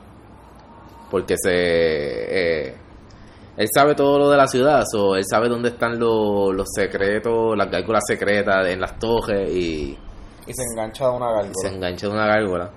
porque 1.14 1.36
se 1.38 1.52
eh, 1.52 2.76
él 3.56 3.68
sabe 3.72 3.94
todo 3.94 4.18
lo 4.18 4.32
de 4.32 4.38
la 4.38 4.48
ciudad, 4.48 4.84
o 4.98 5.16
él 5.16 5.24
sabe 5.30 5.48
dónde 5.48 5.70
están 5.70 6.00
los, 6.00 6.56
los 6.56 6.68
secretos, 6.74 7.56
las 7.56 7.70
gárgolas 7.70 8.02
secretas 8.08 8.68
en 8.68 8.82
las 8.82 8.98
torres 8.98 9.48
y, 9.52 9.96
Y 10.48 10.54
se 10.54 10.64
engancha 10.64 11.06
de 11.06 11.12
una 11.16 11.28
gárgola. 11.28 11.54
se 11.54 11.68
engancha 11.68 12.08
de 12.08 12.14
una 12.14 12.26
gárgola. 12.26 12.72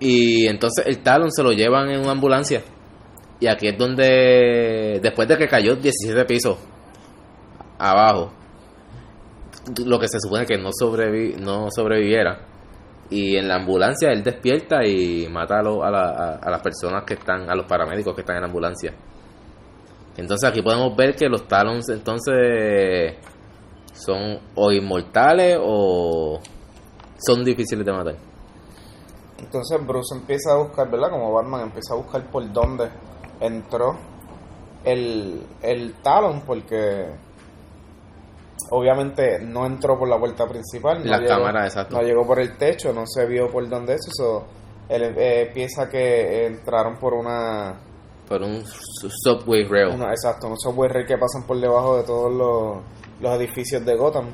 Y 0.00 0.46
entonces 0.46 0.86
el 0.86 1.02
Talon 1.02 1.30
se 1.32 1.42
lo 1.42 1.52
llevan 1.52 1.90
en 1.90 2.00
una 2.00 2.12
ambulancia. 2.12 2.62
Y 3.40 3.46
aquí 3.46 3.68
es 3.68 3.78
donde, 3.78 4.98
después 5.02 5.28
de 5.28 5.36
que 5.36 5.46
cayó 5.48 5.76
17 5.76 6.24
pisos 6.24 6.58
abajo, 7.78 8.32
lo 9.84 9.98
que 9.98 10.08
se 10.08 10.18
supone 10.20 10.46
que 10.46 10.56
no, 10.58 10.70
sobrevi 10.72 11.34
no 11.40 11.68
sobreviviera. 11.70 12.40
Y 13.10 13.36
en 13.36 13.48
la 13.48 13.56
ambulancia 13.56 14.10
él 14.10 14.22
despierta 14.22 14.84
y 14.86 15.28
mata 15.30 15.60
a, 15.60 15.62
lo- 15.62 15.82
a, 15.82 16.36
a 16.36 16.50
las 16.50 16.60
personas 16.62 17.04
que 17.04 17.14
están, 17.14 17.48
a 17.50 17.54
los 17.54 17.66
paramédicos 17.66 18.14
que 18.14 18.20
están 18.20 18.36
en 18.36 18.42
la 18.42 18.48
ambulancia. 18.48 18.92
Entonces 20.16 20.48
aquí 20.50 20.62
podemos 20.62 20.94
ver 20.96 21.14
que 21.14 21.28
los 21.28 21.46
Talons 21.46 21.88
entonces 21.90 23.14
son 23.94 24.38
o 24.56 24.72
inmortales 24.72 25.58
o 25.60 26.40
son 27.24 27.44
difíciles 27.44 27.84
de 27.86 27.92
matar. 27.92 28.14
Entonces 29.38 29.78
Bruce 29.86 30.14
empieza 30.14 30.52
a 30.52 30.56
buscar, 30.56 30.90
¿verdad? 30.90 31.10
Como 31.10 31.32
Batman 31.32 31.62
empieza 31.62 31.94
a 31.94 31.96
buscar 31.96 32.22
por 32.30 32.50
dónde 32.52 32.88
entró 33.40 33.96
el, 34.84 35.42
el 35.62 35.94
Talon, 36.02 36.42
porque 36.46 37.06
obviamente 38.70 39.38
no 39.40 39.64
entró 39.66 39.98
por 39.98 40.08
la 40.08 40.18
puerta 40.18 40.46
principal. 40.46 40.98
No 41.04 41.10
La 41.10 41.18
llegó- 41.18 41.28
cámara, 41.28 41.64
exacto. 41.64 41.96
No 41.96 42.02
llegó 42.02 42.26
por 42.26 42.40
el 42.40 42.56
techo, 42.56 42.92
no 42.92 43.04
se 43.06 43.26
vio 43.26 43.50
por 43.50 43.68
dónde 43.68 43.94
eso. 43.94 44.10
so, 44.12 44.44
él 44.88 45.14
eh, 45.16 45.50
piensa 45.52 45.88
que 45.88 46.46
entraron 46.46 46.96
por 46.98 47.14
una, 47.14 47.74
Por 48.28 48.42
un 48.42 48.64
su- 48.66 49.10
subway 49.10 49.64
rail. 49.64 49.94
una- 49.94 50.10
exacto, 50.10 50.46
unos 50.46 50.60
subway 50.62 50.88
rail 50.90 51.06
que 51.06 51.16
pasan 51.18 51.44
por 51.46 51.58
debajo 51.60 51.98
de 51.98 52.04
todos 52.04 52.32
los, 52.32 52.78
los 53.20 53.34
edificios 53.38 53.84
de 53.84 53.94
Gotham. 53.96 54.26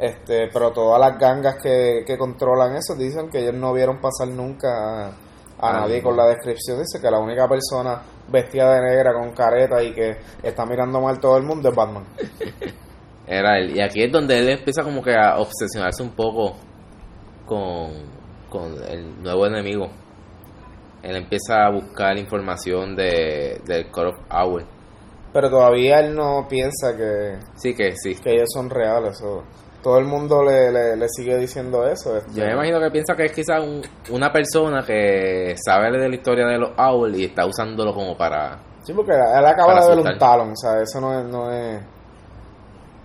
Este, 0.00 0.48
pero 0.52 0.72
todas 0.72 0.98
las 0.98 1.18
gangas 1.18 1.56
que, 1.62 2.04
que 2.06 2.16
controlan 2.16 2.74
eso 2.74 2.94
dicen 2.94 3.28
que 3.28 3.40
ellos 3.40 3.54
no 3.54 3.72
vieron 3.74 4.00
pasar 4.00 4.28
nunca 4.28 4.68
a, 4.68 5.06
a 5.08 5.12
Ah, 5.62 5.72
nadie 5.80 6.02
con 6.02 6.16
la 6.16 6.26
descripción. 6.26 6.78
Dice 6.78 6.98
que 7.02 7.10
la 7.10 7.18
única 7.18 7.46
persona 7.46 8.00
vestida 8.28 8.72
de 8.76 8.80
negra 8.80 9.12
con 9.12 9.32
careta 9.32 9.82
y 9.82 9.92
que 9.92 10.16
está 10.42 10.64
mirando 10.64 11.02
mal 11.02 11.20
todo 11.20 11.36
el 11.36 11.42
mundo 11.42 11.68
es 11.68 11.74
Batman. 11.76 12.04
Era 13.26 13.58
él. 13.58 13.76
Y 13.76 13.80
aquí 13.82 14.02
es 14.02 14.10
donde 14.10 14.38
él 14.38 14.48
empieza 14.48 14.82
como 14.82 15.02
que 15.02 15.14
a 15.14 15.38
obsesionarse 15.38 16.02
un 16.02 16.12
poco 16.12 16.56
con, 17.46 17.90
con 18.48 18.72
el 18.88 19.22
nuevo 19.22 19.46
enemigo. 19.46 19.88
Él 21.02 21.16
empieza 21.16 21.66
a 21.66 21.70
buscar 21.70 22.16
información 22.18 22.96
de, 22.96 23.60
del 23.66 23.90
Call 23.90 24.08
of 24.08 24.16
Hour. 24.30 24.64
Pero 25.32 25.48
todavía 25.50 26.00
él 26.00 26.14
no 26.14 26.46
piensa 26.48 26.96
que, 26.96 27.38
Sí 27.56 27.74
que 27.74 27.92
sí. 27.96 28.14
que 28.16 28.32
ellos 28.32 28.48
son 28.52 28.68
reales. 28.70 29.20
o- 29.22 29.44
todo 29.82 29.98
el 29.98 30.04
mundo 30.04 30.42
le, 30.44 30.70
le, 30.72 30.96
le 30.96 31.08
sigue 31.08 31.36
diciendo 31.38 31.86
eso. 31.86 32.16
este. 32.16 32.32
Yo 32.34 32.44
me 32.44 32.52
imagino 32.52 32.80
que 32.80 32.90
piensa 32.90 33.14
que 33.16 33.26
es 33.26 33.32
quizás 33.32 33.60
un- 33.62 33.82
una 34.10 34.32
persona 34.32 34.82
que 34.86 35.54
sabe 35.64 35.90
de 35.98 36.08
la 36.08 36.14
historia 36.14 36.46
de 36.46 36.58
los 36.58 36.70
Owl 36.78 37.14
y 37.16 37.24
está 37.24 37.46
usándolo 37.46 37.92
como 37.94 38.16
para... 38.16 38.58
Sí, 38.82 38.92
porque 38.92 39.12
él 39.12 39.46
acaba 39.46 39.80
de 39.80 39.88
ver 39.88 39.98
un 39.98 40.18
talón, 40.18 40.52
o 40.52 40.56
sea, 40.56 40.80
eso 40.82 41.00
no 41.00 41.18
es, 41.20 41.26
no 41.26 41.52
es... 41.52 41.80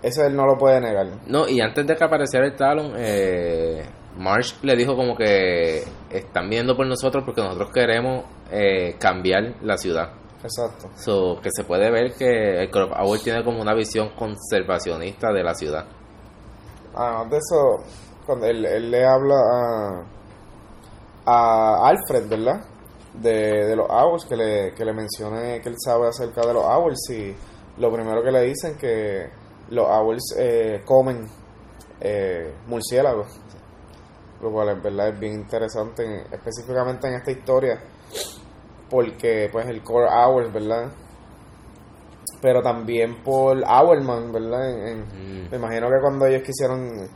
Eso 0.04 0.24
él 0.26 0.36
no 0.36 0.46
lo 0.46 0.58
puede 0.58 0.80
negar. 0.80 1.08
No, 1.28 1.48
y 1.48 1.60
antes 1.62 1.86
de 1.88 1.96
que 1.96 2.04
apareciera 2.04 2.46
el 2.46 2.56
Talon, 2.56 2.94
eh, 2.96 3.84
Marsh 4.18 4.54
le 4.62 4.76
dijo 4.76 4.96
como 4.96 5.16
que 5.16 5.84
están 6.12 6.48
viendo 6.50 6.76
por 6.78 6.86
nosotros 6.86 7.24
porque 7.26 7.42
nosotros 7.42 7.72
queremos 7.74 8.24
eh, 8.52 8.96
cambiar 9.00 9.56
la 9.64 9.78
ciudad. 9.78 10.12
Exacto. 10.44 10.90
So, 10.96 11.40
que 11.42 11.50
se 11.52 11.64
puede 11.64 11.90
ver 11.90 12.14
que 12.14 12.62
el 12.62 12.70
Crop 12.70 12.92
Hour 13.00 13.18
tiene 13.24 13.44
como 13.44 13.60
una 13.62 13.74
visión 13.74 14.10
conservacionista 14.16 15.32
de 15.34 15.44
la 15.44 15.56
ciudad. 15.56 15.86
Además 16.96 17.30
de 17.30 17.38
eso, 17.38 17.84
cuando 18.26 18.46
él, 18.48 18.92
le 18.92 19.06
habla 19.06 19.36
a, 19.36 20.04
a 21.26 21.88
Alfred, 21.90 22.28
¿verdad? 22.30 22.62
De, 23.14 23.76
los 23.76 23.88
Owls, 23.90 24.26
que 24.26 24.36
le, 24.36 24.74
que 24.74 24.84
le 24.86 24.94
mencione 24.94 25.62
que 25.62 25.70
él 25.70 25.76
sabe 25.78 26.08
acerca 26.08 26.42
de 26.46 26.54
los 26.54 26.64
Owls 26.64 27.10
y 27.12 27.36
lo 27.78 27.92
primero 27.92 28.22
que 28.24 28.32
le 28.32 28.42
dicen 28.44 28.78
que 28.78 29.30
los 29.70 29.88
Owls 29.88 30.36
eh, 30.38 30.82
comen 30.86 31.28
eh, 32.02 32.54
murciélagos, 32.68 33.28
lo 34.42 34.52
cual 34.52 34.70
en 34.70 34.82
verdad 34.82 35.10
es 35.10 35.20
bien 35.20 35.34
interesante, 35.34 36.04
en- 36.06 36.34
específicamente 36.34 37.08
en 37.08 37.16
esta 37.16 37.32
historia, 37.32 37.80
porque 38.90 39.50
pues 39.52 39.66
el 39.68 39.82
Core 39.84 40.08
Owls, 40.10 40.52
¿verdad? 40.54 40.92
Pero 42.46 42.62
también 42.62 43.24
por 43.24 43.58
Owlman, 43.66 44.32
¿verdad? 44.32 44.70
En- 44.70 44.88
en- 44.88 45.02
Mm. 45.46 45.50
me 45.50 45.58
imagino 45.58 45.88
que 45.88 46.00
cuando 46.00 46.28
ellos 46.28 46.44
quisieron 46.44 47.08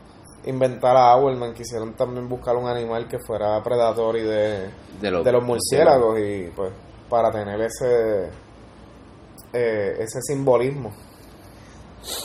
inventar 0.44 0.96
a 0.96 1.14
Owlman, 1.14 1.54
quisieron 1.54 1.92
también 1.94 2.28
buscar 2.28 2.56
un 2.56 2.66
animal 2.66 3.06
que 3.06 3.18
fuera 3.24 3.62
predador 3.62 4.16
y 4.16 4.22
de, 4.22 4.70
De, 5.00 5.10
los 5.12 5.24
de 5.24 5.30
los 5.30 5.44
murciélagos 5.44 6.18
y 6.18 6.50
pues 6.56 6.72
para 7.08 7.30
tener 7.30 7.60
ese 7.60 8.28
eh, 9.52 9.96
ese 10.00 10.20
simbolismo. 10.22 10.90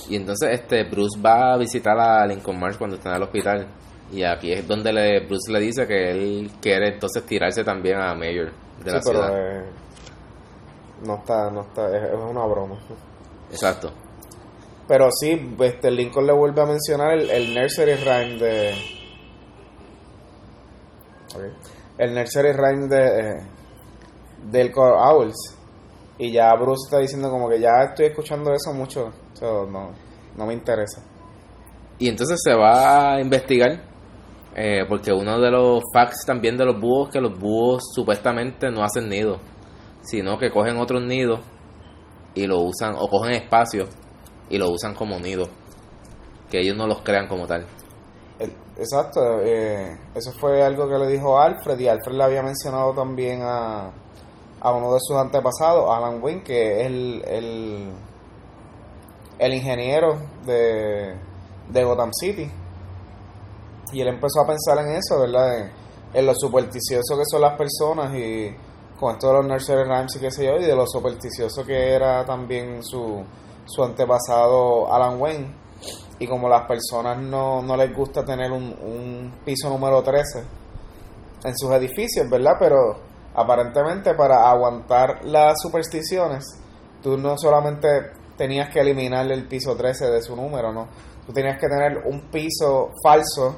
Y 0.10 0.16
entonces 0.16 0.50
este 0.54 0.84
Bruce 0.86 1.20
va 1.20 1.54
a 1.54 1.58
visitar 1.58 2.00
a 2.00 2.26
Lincoln 2.26 2.60
Marsh 2.60 2.78
cuando 2.78 2.96
está 2.96 3.10
en 3.12 3.16
el 3.18 3.24
hospital. 3.24 3.68
Y 4.12 4.24
aquí 4.24 4.52
es 4.52 4.68
donde 4.68 4.92
le, 4.94 5.20
Bruce 5.28 5.52
le 5.52 5.60
dice 5.60 5.86
que 5.86 6.10
él 6.12 6.52
quiere 6.62 6.94
entonces 6.94 7.24
tirarse 7.24 7.64
también 7.64 7.98
a 8.00 8.16
Mayor 8.16 8.52
de 8.84 8.92
la 8.92 9.02
Sí, 9.02 9.10
ciudad. 9.12 9.30
eh, 9.34 9.64
no 11.06 11.16
está, 11.16 11.50
no 11.52 11.62
está, 11.62 11.88
es, 11.96 12.04
es 12.14 12.20
una 12.20 12.46
broma. 12.46 12.76
Exacto. 13.52 13.92
Pero 14.88 15.10
sí, 15.12 15.56
este 15.62 15.90
Lincoln 15.92 16.28
le 16.28 16.34
vuelve 16.34 16.62
a 16.62 16.66
mencionar 16.66 17.14
el, 17.14 17.30
el 17.30 17.56
nursery 17.56 17.96
rhyme 17.96 18.38
de 18.38 18.74
el 21.98 22.14
nursery 22.14 22.52
rhyme 22.54 22.88
de 22.88 23.20
eh, 23.20 23.48
del 24.52 24.72
Core 24.72 24.96
Owls 24.98 25.58
y 26.18 26.32
ya 26.32 26.54
Bruce 26.56 26.86
está 26.86 27.00
diciendo 27.00 27.30
como 27.30 27.50
que 27.50 27.60
ya 27.60 27.84
estoy 27.90 28.06
escuchando 28.08 28.54
eso 28.54 28.74
mucho, 28.74 29.12
so, 29.34 29.66
no 29.66 29.92
no 30.38 30.46
me 30.46 30.54
interesa. 30.54 31.02
Y 31.98 32.10
entonces 32.10 32.40
se 32.44 32.54
va 32.54 33.16
a 33.16 33.22
investigar. 33.22 33.82
eh, 34.56 34.86
porque 34.88 35.12
uno 35.12 35.40
de 35.40 35.52
los 35.52 35.82
facts 35.94 36.26
también 36.26 36.56
de 36.58 36.66
los 36.66 36.80
búhos 36.80 37.10
que 37.10 37.20
los 37.20 37.38
búhos 37.38 37.84
supuestamente 37.94 38.70
no 38.72 38.84
hacen 38.84 39.10
nidos, 39.10 39.40
sino 40.06 40.38
que 40.38 40.52
cogen 40.52 40.78
otros 40.78 41.04
nidos 41.04 41.42
y 42.34 42.48
lo 42.48 42.62
usan, 42.62 42.96
o 42.98 43.08
cogen 43.08 43.34
espacio 43.34 43.88
y 44.50 44.58
lo 44.58 44.70
usan 44.70 44.94
como 44.94 45.20
nido, 45.20 45.50
que 46.50 46.62
ellos 46.62 46.78
no 46.78 46.88
los 46.88 47.02
crean 47.02 47.28
como 47.28 47.46
tal. 47.46 47.66
Exacto, 48.78 49.40
eh, 49.42 49.98
eso 50.14 50.34
fue 50.34 50.62
algo 50.62 50.90
que 50.90 50.98
le 50.98 51.08
dijo 51.08 51.40
Alfred 51.40 51.80
y 51.80 51.88
Alfred 51.88 52.18
le 52.18 52.24
había 52.26 52.44
mencionado 52.44 52.94
también 52.94 53.42
a, 53.42 53.90
a 54.60 54.72
uno 54.74 54.94
de 54.94 55.00
sus 55.02 55.16
antepasados, 55.16 55.90
Alan 55.90 56.22
Wynn, 56.22 56.44
que 56.44 56.82
es 56.82 56.88
el, 56.88 57.24
el, 57.26 57.90
el 59.40 59.54
ingeniero 59.54 60.18
de, 60.46 61.16
de 61.70 61.84
Gotham 61.86 62.12
City. 62.12 62.52
Y 63.94 64.02
él 64.02 64.10
empezó 64.10 64.42
a 64.42 64.48
pensar 64.48 64.78
en 64.86 64.98
eso, 64.98 65.22
¿verdad? 65.22 65.58
En, 65.58 65.72
en 66.14 66.26
lo 66.26 66.34
supersticioso 66.36 67.18
que 67.18 67.24
son 67.26 67.42
las 67.42 67.58
personas 67.58 68.14
y 68.14 68.54
con 69.00 69.14
esto 69.14 69.28
de 69.28 69.34
los 69.34 69.46
nursery 69.46 69.84
rhymes 69.84 70.16
y 70.16 70.20
qué 70.20 70.32
sé 70.32 70.46
yo, 70.46 70.56
y 70.58 70.64
de 70.64 70.76
lo 70.76 70.86
supersticioso 70.88 71.66
que 71.66 71.94
era 71.94 72.26
también 72.26 72.84
su, 72.84 73.24
su 73.66 73.84
antepasado 73.84 74.92
Alan 74.94 75.20
Wayne. 75.20 75.66
Y 76.18 76.28
como 76.28 76.48
las 76.48 76.66
personas 76.66 77.18
no, 77.18 77.62
no 77.62 77.76
les 77.76 77.94
gusta 77.94 78.24
tener 78.24 78.52
un, 78.52 78.64
un 78.64 79.34
piso 79.44 79.70
número 79.70 80.02
13 80.02 80.44
en 81.44 81.58
sus 81.58 81.72
edificios, 81.72 82.30
¿verdad? 82.30 82.54
Pero 82.58 82.98
aparentemente 83.36 84.14
para 84.14 84.50
aguantar 84.50 85.26
las 85.26 85.56
supersticiones, 85.62 86.46
tú 87.04 87.18
no 87.18 87.38
solamente 87.38 87.88
tenías 88.38 88.70
que 88.70 88.80
eliminar 88.80 89.30
el 89.32 89.48
piso 89.48 89.76
13 89.76 90.10
de 90.10 90.22
su 90.22 90.36
número, 90.36 90.72
¿no? 90.72 90.88
Tú 91.26 91.34
tenías 91.34 91.60
que 91.60 91.68
tener 91.68 92.04
un 92.06 92.30
piso 92.32 92.92
falso, 93.04 93.56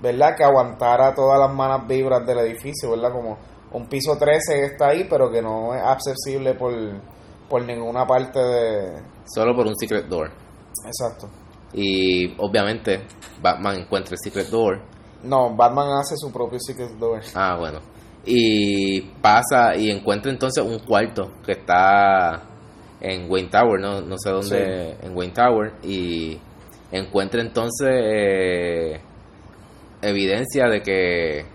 ¿verdad? 0.00 0.34
Que 0.36 0.44
aguantara 0.44 1.14
todas 1.14 1.38
las 1.38 1.52
malas 1.52 1.86
vibras 1.86 2.24
del 2.26 2.38
edificio, 2.38 2.90
¿verdad? 2.90 3.12
Como 3.12 3.36
un 3.72 3.86
piso 3.86 4.16
13 4.16 4.54
que 4.54 4.64
está 4.64 4.88
ahí, 4.88 5.06
pero 5.08 5.30
que 5.30 5.42
no 5.42 5.74
es 5.74 5.82
accesible 5.82 6.54
por, 6.54 6.72
por 7.48 7.64
ninguna 7.64 8.06
parte 8.06 8.38
de... 8.38 9.02
Solo 9.26 9.54
por 9.54 9.66
un 9.66 9.76
secret 9.76 10.06
door. 10.06 10.30
Exacto. 10.86 11.28
Y 11.72 12.34
obviamente 12.40 13.02
Batman 13.42 13.80
encuentra 13.80 14.14
el 14.14 14.18
secret 14.18 14.48
door. 14.48 14.80
No, 15.22 15.54
Batman 15.54 15.98
hace 15.98 16.16
su 16.16 16.30
propio 16.30 16.58
Secret 16.60 16.90
Door. 16.92 17.20
Ah, 17.34 17.56
bueno. 17.58 17.80
Y 18.24 19.00
pasa 19.00 19.76
y 19.76 19.90
encuentra 19.90 20.30
entonces 20.30 20.62
un 20.62 20.78
cuarto 20.80 21.32
que 21.44 21.52
está 21.52 22.42
en 23.00 23.30
Wayne 23.30 23.48
Tower, 23.48 23.80
no, 23.80 24.00
no 24.00 24.16
sé 24.18 24.30
dónde, 24.30 24.96
en 25.02 25.16
Wayne 25.16 25.32
Tower. 25.32 25.72
Y 25.82 26.38
encuentra 26.92 27.40
entonces 27.40 27.88
eh, 27.90 29.00
evidencia 30.02 30.68
de 30.68 30.82
que 30.82 31.46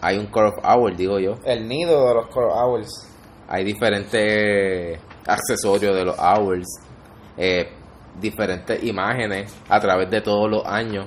hay 0.00 0.18
un 0.18 0.26
Core 0.26 0.48
of 0.48 0.64
Hour, 0.64 0.96
digo 0.96 1.18
yo. 1.18 1.36
El 1.44 1.68
nido 1.68 2.08
de 2.08 2.14
los 2.14 2.28
Core 2.28 2.52
Owls. 2.52 2.88
hay 3.48 3.64
diferentes 3.64 4.98
accesorios 5.26 5.94
de 5.94 6.04
los 6.04 6.16
Owls, 6.18 6.66
eh, 7.36 7.68
diferentes 8.20 8.82
imágenes 8.84 9.54
a 9.68 9.80
través 9.80 10.10
de 10.10 10.20
todos 10.20 10.50
los 10.50 10.64
años 10.64 11.06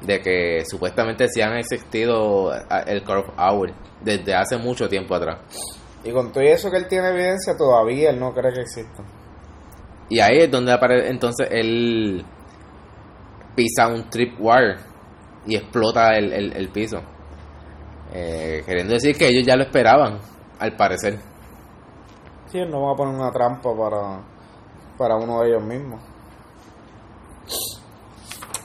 de 0.00 0.20
que 0.20 0.62
supuestamente 0.66 1.28
sí 1.28 1.40
han 1.40 1.56
existido 1.56 2.52
el 2.86 3.02
Curve 3.04 3.32
Owl 3.38 3.74
desde 4.02 4.34
hace 4.34 4.56
mucho 4.56 4.88
tiempo 4.88 5.14
atrás. 5.14 5.38
Y 6.04 6.12
con 6.12 6.32
todo 6.32 6.44
eso 6.44 6.70
que 6.70 6.76
él 6.76 6.86
tiene 6.86 7.08
evidencia, 7.08 7.56
todavía 7.56 8.10
él 8.10 8.20
no 8.20 8.32
cree 8.34 8.52
que 8.52 8.60
exista. 8.60 9.02
Y 10.10 10.20
ahí 10.20 10.40
es 10.40 10.50
donde 10.50 10.72
aparece, 10.72 11.08
entonces 11.08 11.48
él 11.50 12.24
pisa 13.54 13.88
un 13.88 14.10
tripwire 14.10 14.76
y 15.46 15.56
explota 15.56 16.16
el, 16.16 16.68
piso. 16.72 17.00
Eh, 18.14 18.62
queriendo 18.64 18.94
decir 18.94 19.16
que 19.16 19.28
ellos 19.28 19.44
ya 19.44 19.56
lo 19.56 19.64
esperaban, 19.64 20.20
al 20.60 20.76
parecer. 20.76 21.18
Sí, 22.46 22.60
no 22.68 22.82
va 22.82 22.92
a 22.92 22.96
poner 22.96 23.14
una 23.14 23.32
trampa 23.32 23.76
para, 23.76 24.20
para 24.96 25.16
uno 25.16 25.40
de 25.40 25.48
ellos 25.48 25.64
mismos. 25.64 26.00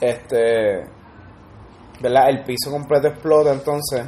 Este, 0.00 0.84
¿verdad? 2.00 2.30
El 2.30 2.44
piso 2.44 2.70
completo 2.70 3.08
explota 3.08 3.52
entonces 3.52 4.06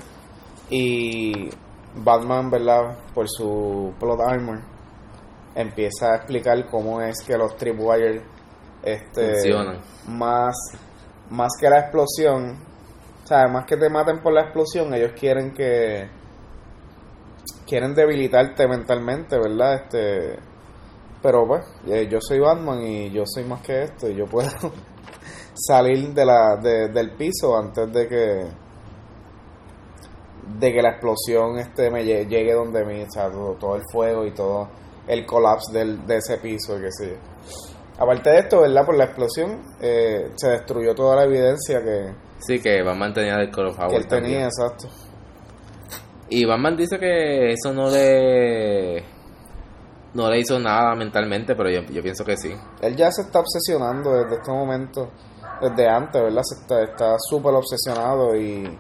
y 0.71 1.51
Batman, 1.97 2.51
¿verdad? 2.51 2.97
Por 3.13 3.29
su 3.29 3.93
plot 3.99 4.21
armor, 4.21 4.61
empieza 5.55 6.13
a 6.13 6.17
explicar 6.17 6.65
cómo 6.71 7.01
es 7.03 7.17
que 7.27 7.37
los 7.37 7.57
tripwires 7.57 8.23
este, 8.83 9.33
funcionan. 9.33 9.81
Más, 10.09 10.55
más 11.31 11.53
que 11.61 11.69
la 11.69 11.81
explosión, 11.81 12.57
sea, 13.33 13.49
más 13.49 13.65
que 13.67 13.77
te 13.77 13.89
maten 13.89 14.21
por 14.21 14.33
la 14.33 14.43
explosión, 14.43 14.93
ellos 14.95 15.13
quieren 15.19 15.53
que 15.53 16.09
quieren 17.67 17.95
debilitarte 17.95 18.67
mentalmente, 18.69 19.39
¿verdad? 19.39 19.75
Este, 19.75 20.39
pero 21.23 21.47
pues, 21.47 21.65
eh, 21.87 22.09
yo 22.11 22.19
soy 22.21 22.41
Batman 22.41 22.83
y 22.83 23.11
yo 23.11 23.23
soy 23.27 23.45
más 23.45 23.63
que 23.63 23.85
esto 23.85 24.09
y 24.09 24.17
yo 24.17 24.27
puedo 24.27 24.51
salir 25.55 26.13
de 26.13 26.25
la, 26.25 26.57
del 26.57 27.13
piso 27.13 27.57
antes 27.57 27.93
de 27.93 28.09
que 28.09 28.63
de 30.59 30.73
que 30.73 30.83
la 30.83 30.91
explosión 30.91 31.59
este 31.59 31.91
me 31.91 32.05
llegue, 32.05 32.53
donde 32.53 32.85
mí, 32.85 33.03
o 33.03 33.11
sea, 33.11 33.31
todo, 33.31 33.77
el 33.77 33.83
fuego 33.91 34.27
y 34.27 34.33
todo 34.33 34.69
el 35.07 35.25
colapso 35.25 35.73
del, 35.73 36.07
de 36.07 36.17
ese 36.17 36.39
piso, 36.39 36.79
que 36.79 36.91
sí. 36.91 37.13
Aparte 37.99 38.31
de 38.31 38.39
esto, 38.41 38.61
¿verdad? 38.61 38.85
Por 38.85 38.97
la 38.97 39.05
explosión 39.05 39.61
eh, 39.81 40.31
se 40.35 40.49
destruyó 40.51 40.95
toda 40.95 41.17
la 41.17 41.25
evidencia 41.25 41.81
que... 41.83 42.32
Sí, 42.47 42.61
que 42.61 42.83
Batman 42.83 43.13
tenía 43.13 43.37
del 43.37 43.51
Call 43.51 43.75
Que 43.89 43.97
él 43.97 44.07
tenía, 44.07 44.45
exacto. 44.45 44.89
Y 46.29 46.45
Batman 46.45 46.77
dice 46.77 46.99
que 46.99 47.53
eso 47.53 47.73
no 47.73 47.91
le... 47.91 49.05
No 50.15 50.29
le 50.29 50.41
hizo 50.41 50.59
nada 50.59 50.95
mentalmente, 50.95 51.55
pero 51.55 51.71
yo, 51.71 51.83
yo 51.85 52.03
pienso 52.03 52.25
que 52.25 52.37
sí. 52.37 52.53
Él 52.83 52.97
ya 52.97 53.11
se 53.11 53.23
está 53.23 53.41
obsesionando 53.41 54.13
desde 54.13 54.37
este 54.37 54.51
momento, 54.51 55.11
desde 55.61 55.89
antes, 55.89 56.23
¿verdad? 56.23 56.43
Se 56.43 56.83
está 56.85 57.17
súper 57.19 57.55
obsesionado 57.55 58.37
y 58.37 58.77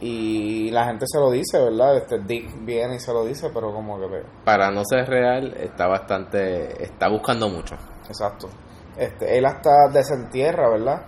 y 0.00 0.70
la 0.70 0.86
gente 0.86 1.04
se 1.06 1.18
lo 1.18 1.30
dice, 1.30 1.58
¿verdad? 1.62 1.98
Este 1.98 2.18
Dick 2.20 2.64
viene 2.64 2.96
y 2.96 2.98
se 2.98 3.12
lo 3.12 3.24
dice, 3.24 3.50
pero 3.52 3.72
como 3.72 3.98
que... 4.00 4.22
Para 4.44 4.70
no 4.70 4.82
ser 4.84 5.06
real, 5.06 5.54
está 5.58 5.86
bastante... 5.86 6.82
Está 6.82 7.08
buscando 7.08 7.50
mucho. 7.50 7.76
Exacto. 8.08 8.48
Este, 8.96 9.36
él 9.36 9.44
hasta 9.44 9.88
desentierra, 9.92 10.70
¿verdad? 10.70 11.02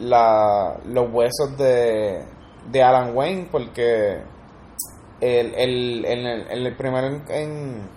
La, 0.00 0.76
los 0.86 1.10
huesos 1.10 1.56
de, 1.56 2.24
de 2.70 2.82
Alan 2.82 3.16
Wayne, 3.16 3.48
porque 3.50 4.20
el, 5.20 5.54
el, 5.54 6.04
en, 6.04 6.26
el, 6.26 6.66
el 6.66 6.76
primer 6.76 7.22
en, 7.28 7.88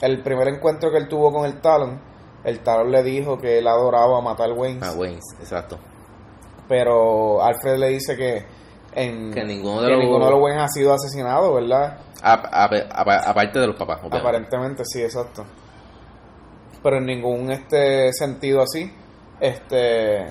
el 0.00 0.22
primer 0.22 0.48
encuentro 0.48 0.90
que 0.90 0.98
él 0.98 1.08
tuvo 1.08 1.32
con 1.32 1.46
el 1.46 1.60
Talon, 1.60 2.00
el 2.44 2.60
Talon 2.60 2.90
le 2.90 3.02
dijo 3.02 3.38
que 3.38 3.58
él 3.58 3.68
adoraba 3.68 4.20
matar 4.20 4.50
a 4.50 4.54
Wayne. 4.54 4.84
A 4.84 4.92
Wayne, 4.92 5.20
exacto. 5.40 5.78
Pero 6.68 7.42
Alfred 7.42 7.78
le 7.78 7.88
dice 7.88 8.16
que 8.16 8.44
que 8.94 9.44
ninguno 9.44 9.82
de, 9.82 9.90
los, 9.90 9.98
ninguno 9.98 10.24
de 10.26 10.30
los 10.30 10.40
buenos 10.40 10.62
ha 10.62 10.68
sido 10.68 10.92
asesinado, 10.92 11.52
¿verdad? 11.54 11.98
aparte 12.22 13.58
de 13.58 13.66
los 13.66 13.76
papás. 13.76 14.00
Aparentemente 14.10 14.84
sí, 14.84 15.02
exacto. 15.02 15.44
Pero 16.82 16.98
en 16.98 17.06
ningún 17.06 17.50
este 17.50 18.12
sentido 18.12 18.62
así, 18.62 18.90
este 19.40 20.26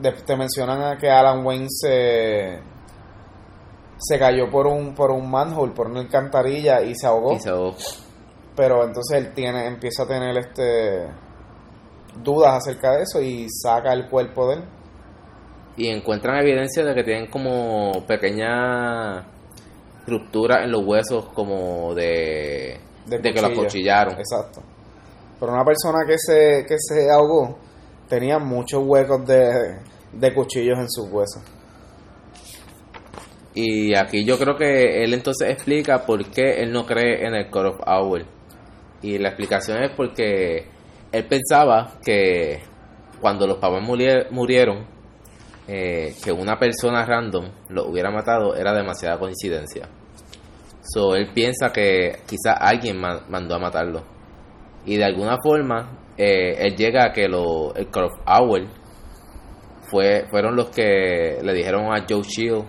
te 0.00 0.36
mencionan 0.36 0.98
que 0.98 1.10
Alan 1.10 1.44
Wayne 1.44 1.66
se 1.68 2.58
se 3.98 4.18
cayó 4.18 4.50
por 4.50 4.66
un 4.66 4.94
por 4.94 5.10
un 5.10 5.30
manhole, 5.30 5.72
por 5.72 5.88
una 5.88 6.00
alcantarilla 6.00 6.82
y 6.82 6.94
se 6.94 7.06
ahogó. 7.06 7.34
Y 7.34 7.40
se 7.40 7.50
ahogó. 7.50 7.76
Pero 8.56 8.84
entonces 8.84 9.18
él 9.18 9.32
tiene 9.34 9.66
empieza 9.66 10.04
a 10.04 10.06
tener 10.06 10.36
este 10.38 11.08
dudas 12.22 12.54
acerca 12.54 12.96
de 12.96 13.02
eso 13.02 13.20
y 13.20 13.46
saca 13.48 13.92
el 13.92 14.08
cuerpo 14.08 14.48
de 14.48 14.56
él 14.56 14.64
y 15.76 15.88
encuentran 15.88 16.38
evidencia 16.38 16.84
de 16.84 16.94
que 16.94 17.04
tienen 17.04 17.30
como 17.30 18.04
pequeña 18.06 19.26
ruptura 20.06 20.64
en 20.64 20.70
los 20.70 20.84
huesos 20.84 21.28
como 21.32 21.94
de, 21.94 22.78
de, 23.06 23.20
que 23.20 23.40
los 23.40 23.52
cuchillaron. 23.52 24.18
Exacto. 24.18 24.62
Pero 25.38 25.52
una 25.52 25.64
persona 25.64 26.00
que 26.06 26.18
se, 26.18 26.64
que 26.66 26.76
se 26.78 27.10
ahogó 27.10 27.56
tenía 28.12 28.38
muchos 28.38 28.82
huecos 28.84 29.26
de, 29.26 29.78
de 30.12 30.34
cuchillos 30.34 30.78
en 30.78 30.90
sus 30.90 31.10
huesos. 31.10 31.42
Y 33.54 33.96
aquí 33.96 34.22
yo 34.26 34.38
creo 34.38 34.54
que 34.54 35.02
él 35.02 35.14
entonces 35.14 35.48
explica 35.48 36.04
por 36.04 36.22
qué 36.26 36.62
él 36.62 36.72
no 36.72 36.84
cree 36.84 37.26
en 37.26 37.34
el 37.34 37.48
Core 37.48 37.70
of 37.70 37.80
Owl. 37.86 38.26
Y 39.00 39.16
la 39.16 39.30
explicación 39.30 39.82
es 39.82 39.92
porque 39.96 40.66
él 41.10 41.26
pensaba 41.26 41.94
que 42.04 42.60
cuando 43.18 43.46
los 43.46 43.56
papás 43.56 43.82
murieron, 43.82 44.84
eh, 45.66 46.14
que 46.22 46.32
una 46.32 46.58
persona 46.58 47.06
random 47.06 47.46
lo 47.70 47.86
hubiera 47.86 48.10
matado 48.10 48.54
era 48.54 48.74
demasiada 48.74 49.18
coincidencia. 49.18 49.88
So, 50.82 51.16
él 51.16 51.30
piensa 51.32 51.72
que 51.72 52.18
quizás 52.26 52.56
alguien 52.60 53.00
mandó 53.00 53.54
a 53.54 53.58
matarlo. 53.58 54.02
Y 54.84 54.96
de 54.96 55.04
alguna 55.04 55.38
forma, 55.42 56.01
eh, 56.16 56.66
él 56.66 56.76
llega 56.76 57.06
a 57.06 57.12
que 57.12 57.28
lo, 57.28 57.74
el 57.74 57.88
Croft 57.88 58.20
fue, 59.90 60.26
fueron 60.30 60.56
los 60.56 60.70
que 60.70 61.38
le 61.42 61.52
dijeron 61.52 61.92
a 61.92 62.04
Joe 62.08 62.22
Shield 62.22 62.64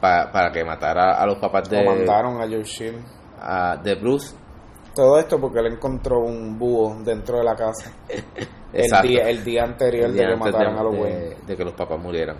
para 0.00 0.50
que 0.52 0.64
matara 0.64 1.20
a 1.20 1.26
los 1.26 1.38
papás 1.38 1.68
de. 1.68 1.84
mandaron 1.84 2.40
a 2.40 2.46
Joe 2.46 2.62
Shield. 2.62 3.02
de 3.82 3.94
Bruce. 3.96 4.34
Todo 4.94 5.18
esto 5.18 5.38
porque 5.38 5.58
él 5.58 5.74
encontró 5.74 6.20
un 6.20 6.58
búho 6.58 6.96
dentro 7.04 7.38
de 7.38 7.44
la 7.44 7.54
casa. 7.54 7.92
el, 8.72 8.90
día, 9.02 9.28
el 9.28 9.44
día 9.44 9.64
anterior 9.64 10.10
de 10.10 10.26
que 10.26 10.36
mataran 10.36 10.78
a 10.78 10.82
los 10.82 10.94
de, 10.94 11.36
de 11.46 11.56
que 11.56 11.64
los 11.64 11.74
papás 11.74 12.00
murieran. 12.00 12.38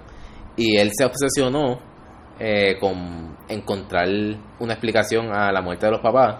Y 0.56 0.78
él 0.78 0.90
se 0.96 1.04
obsesionó 1.04 1.78
eh, 2.38 2.78
con 2.78 3.37
encontrar 3.48 4.09
una 4.59 4.74
explicación 4.74 5.35
a 5.35 5.50
la 5.52 5.62
muerte 5.62 5.87
de 5.87 5.92
los 5.92 6.00
papás. 6.00 6.37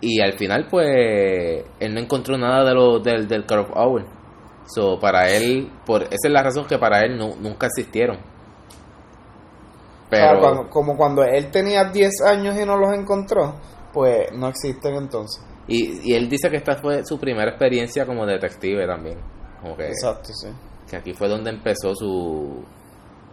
Y 0.00 0.20
al 0.20 0.32
final, 0.34 0.66
pues, 0.70 1.64
él 1.78 1.94
no 1.94 2.00
encontró 2.00 2.38
nada 2.38 2.64
de 2.64 2.74
lo, 2.74 2.98
del, 3.00 3.28
del 3.28 3.44
Car 3.44 3.60
of 3.60 3.70
Owl. 3.74 4.06
So, 4.66 4.98
para 4.98 5.28
él, 5.30 5.70
por, 5.84 6.02
esa 6.04 6.28
es 6.28 6.30
la 6.30 6.42
razón 6.42 6.66
que 6.66 6.78
para 6.78 7.00
él 7.04 7.18
no, 7.18 7.34
nunca 7.36 7.66
existieron. 7.66 8.18
Pero, 10.08 10.68
como 10.70 10.96
cuando 10.96 11.22
él 11.22 11.50
tenía 11.50 11.84
10 11.84 12.22
años 12.26 12.56
y 12.60 12.64
no 12.64 12.76
los 12.76 12.92
encontró, 12.94 13.54
pues 13.92 14.32
no 14.32 14.48
existen 14.48 14.94
entonces. 14.96 15.44
Y, 15.68 16.10
y 16.10 16.14
él 16.14 16.28
dice 16.28 16.50
que 16.50 16.56
esta 16.56 16.76
fue 16.76 17.04
su 17.04 17.18
primera 17.18 17.50
experiencia 17.50 18.06
como 18.06 18.26
detective 18.26 18.86
también. 18.86 19.18
Exacto, 19.78 20.32
sí. 20.32 20.48
Que 20.88 20.96
aquí 20.96 21.12
fue 21.12 21.28
donde 21.28 21.50
empezó 21.50 21.94
su, 21.94 22.64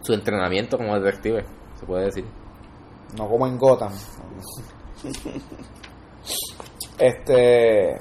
su 0.00 0.12
entrenamiento 0.12 0.76
como 0.76 0.98
detective, 1.00 1.44
se 1.78 1.86
puede 1.86 2.04
decir. 2.06 2.24
No 3.16 3.28
como 3.28 3.46
en 3.46 3.56
Gotham. 3.56 3.92
este. 6.98 8.00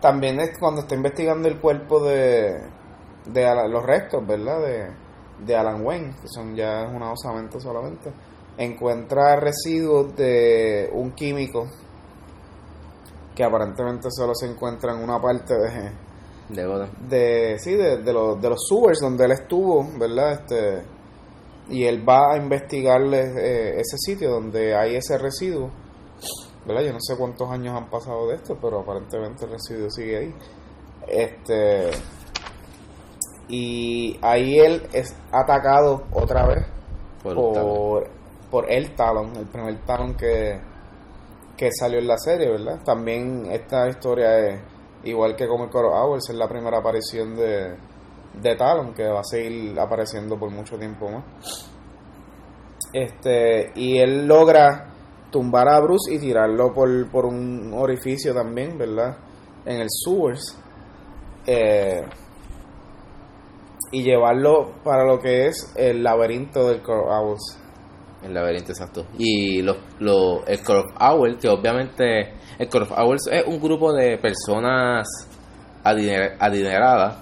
También 0.00 0.40
es 0.40 0.58
cuando 0.58 0.80
está 0.80 0.96
investigando 0.96 1.48
el 1.48 1.60
cuerpo 1.60 2.02
de, 2.02 2.60
de 3.26 3.68
los 3.68 3.84
restos, 3.84 4.26
¿verdad? 4.26 4.60
De, 4.60 4.90
de 5.44 5.56
Alan 5.56 5.84
Wayne, 5.84 6.14
que 6.20 6.28
son 6.28 6.56
ya 6.56 6.88
una 6.92 7.12
osamento 7.12 7.60
solamente 7.60 8.10
encuentra 8.56 9.36
residuos 9.36 10.14
de 10.16 10.90
un 10.92 11.12
químico 11.12 11.68
que 13.34 13.44
aparentemente 13.44 14.08
solo 14.10 14.34
se 14.34 14.46
encuentra 14.46 14.92
en 14.92 15.02
una 15.02 15.20
parte 15.20 15.54
de 15.54 15.90
de, 16.48 16.88
de 17.08 17.58
sí 17.58 17.74
de, 17.74 17.98
de, 17.98 18.12
los, 18.12 18.40
de 18.40 18.50
los 18.50 18.66
sewers 18.68 18.98
donde 19.00 19.24
él 19.24 19.32
estuvo 19.32 19.88
verdad 19.98 20.32
este 20.32 20.82
y 21.70 21.84
él 21.84 22.06
va 22.06 22.34
a 22.34 22.36
investigarle 22.36 23.20
eh, 23.20 23.80
ese 23.80 23.96
sitio 23.96 24.32
donde 24.32 24.74
hay 24.76 24.96
ese 24.96 25.16
residuo 25.16 25.70
verdad 26.66 26.82
yo 26.82 26.92
no 26.92 27.00
sé 27.00 27.16
cuántos 27.16 27.50
años 27.50 27.76
han 27.76 27.90
pasado 27.90 28.28
de 28.28 28.36
esto 28.36 28.56
pero 28.60 28.80
aparentemente 28.80 29.44
el 29.44 29.52
residuo 29.52 29.90
sigue 29.90 30.18
ahí 30.18 30.34
este 31.08 31.90
y 33.48 34.18
ahí 34.22 34.58
él 34.58 34.88
es 34.92 35.14
atacado 35.30 36.04
otra 36.12 36.46
vez 36.46 36.64
por, 37.22 38.08
por 38.50 38.70
el 38.70 38.94
Talon, 38.94 39.36
el 39.36 39.46
primer 39.46 39.84
Talon 39.84 40.14
que, 40.14 40.60
que 41.56 41.70
salió 41.72 41.98
en 41.98 42.06
la 42.06 42.16
serie, 42.18 42.50
¿verdad? 42.50 42.82
También 42.84 43.46
esta 43.50 43.88
historia 43.88 44.38
es, 44.38 44.60
igual 45.04 45.36
que 45.36 45.46
como 45.46 45.64
el 45.64 45.70
Coro 45.70 45.90
Hours, 45.92 46.30
es 46.30 46.36
la 46.36 46.48
primera 46.48 46.78
aparición 46.78 47.36
de, 47.36 47.76
de 48.40 48.56
Talon, 48.56 48.94
que 48.94 49.06
va 49.06 49.20
a 49.20 49.24
seguir 49.24 49.78
apareciendo 49.78 50.38
por 50.38 50.50
mucho 50.50 50.78
tiempo 50.78 51.08
más. 51.10 51.24
Este, 52.92 53.72
y 53.74 53.98
él 53.98 54.26
logra 54.26 54.91
tumbar 55.32 55.68
a 55.68 55.80
Bruce 55.80 56.14
y 56.14 56.20
tirarlo 56.20 56.72
por, 56.72 57.10
por 57.10 57.26
un 57.26 57.72
orificio 57.74 58.32
también, 58.32 58.78
¿verdad? 58.78 59.16
En 59.66 59.80
el 59.80 59.88
sewers. 59.90 60.56
Eh, 61.46 62.02
y 63.90 64.04
llevarlo 64.04 64.74
para 64.84 65.04
lo 65.04 65.18
que 65.18 65.46
es 65.48 65.74
el 65.76 66.02
laberinto 66.04 66.68
del 66.68 66.80
Core 66.82 67.08
Owls. 67.10 67.58
El 68.22 68.34
laberinto, 68.34 68.70
exacto. 68.70 69.06
Y 69.18 69.62
los, 69.62 69.76
los, 69.98 70.46
el 70.46 70.62
Core 70.62 70.80
of 70.80 70.92
Owls, 71.00 71.38
que 71.38 71.48
obviamente 71.48 72.34
el 72.58 72.68
Core 72.68 72.84
of 72.84 72.92
Owls 72.96 73.28
es 73.32 73.44
un 73.46 73.60
grupo 73.60 73.92
de 73.92 74.16
personas 74.18 75.08
adiner- 75.82 76.36
adineradas. 76.38 77.18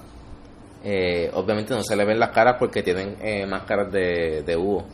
Eh, 0.85 1.31
obviamente 1.35 1.75
no 1.75 1.83
se 1.83 1.97
le 1.97 2.05
ven 2.05 2.19
las 2.19 2.31
caras 2.31 2.57
porque 2.59 2.83
tienen 2.83 3.17
eh, 3.21 3.47
máscaras 3.47 3.91
de, 3.91 4.43
de 4.45 4.57
búho. 4.57 4.85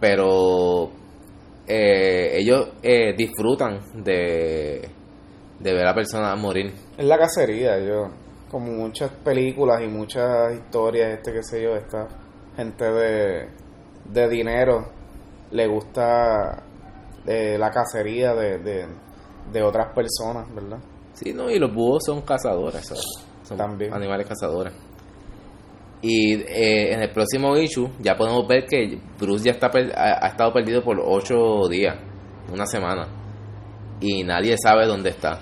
Pero 0.00 0.90
eh, 1.68 2.38
ellos 2.38 2.70
eh, 2.82 3.14
disfrutan 3.16 3.80
de, 4.02 4.88
de 5.60 5.72
ver 5.72 5.86
a 5.86 5.94
personas 5.94 6.38
morir. 6.38 6.72
Es 6.96 7.04
la 7.04 7.18
cacería, 7.18 7.78
yo. 7.78 8.08
Como 8.50 8.72
muchas 8.72 9.10
películas 9.10 9.82
y 9.82 9.88
muchas 9.88 10.54
historias, 10.54 11.18
este 11.18 11.32
qué 11.32 11.42
sé 11.42 11.62
yo, 11.62 11.76
esta 11.76 12.08
gente 12.56 12.84
de, 12.90 13.48
de 14.06 14.28
dinero 14.28 14.86
le 15.50 15.66
gusta 15.66 16.62
eh, 17.26 17.56
la 17.58 17.70
cacería 17.70 18.34
de, 18.34 18.58
de, 18.58 18.86
de 19.52 19.62
otras 19.62 19.92
personas, 19.94 20.52
¿verdad? 20.54 20.78
Sí, 21.12 21.32
no, 21.34 21.50
y 21.50 21.58
los 21.58 21.74
búhos 21.74 22.02
son 22.06 22.22
cazadores, 22.22 22.86
¿sabes? 22.86 23.04
son 23.42 23.58
También. 23.58 23.92
animales 23.92 24.26
cazadores. 24.26 24.72
Y 26.00 26.34
eh, 26.34 26.92
en 26.94 27.02
el 27.02 27.10
próximo 27.10 27.56
issue 27.56 27.90
ya 27.98 28.16
podemos 28.16 28.46
ver 28.46 28.66
que 28.66 28.98
Bruce 29.18 29.44
ya 29.44 29.52
está 29.52 29.68
ha, 29.96 30.28
estado 30.28 30.52
perdido 30.52 30.82
por 30.82 31.00
ocho 31.04 31.68
días, 31.68 31.96
una 32.52 32.66
semana, 32.66 33.08
y 34.00 34.22
nadie 34.22 34.56
sabe 34.56 34.86
dónde 34.86 35.10
está. 35.10 35.40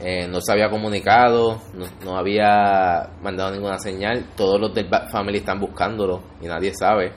Eh, 0.00 0.28
no 0.28 0.40
se 0.40 0.52
había 0.52 0.70
comunicado, 0.70 1.60
no, 2.04 2.16
había 2.16 3.10
mandado 3.20 3.50
ninguna 3.50 3.78
señal. 3.78 4.26
Todos 4.36 4.60
los 4.60 4.72
del 4.72 4.88
Bat 4.88 5.10
Family 5.10 5.38
están 5.38 5.58
buscándolo 5.58 6.22
y 6.40 6.46
nadie 6.46 6.72
sabe. 6.72 7.12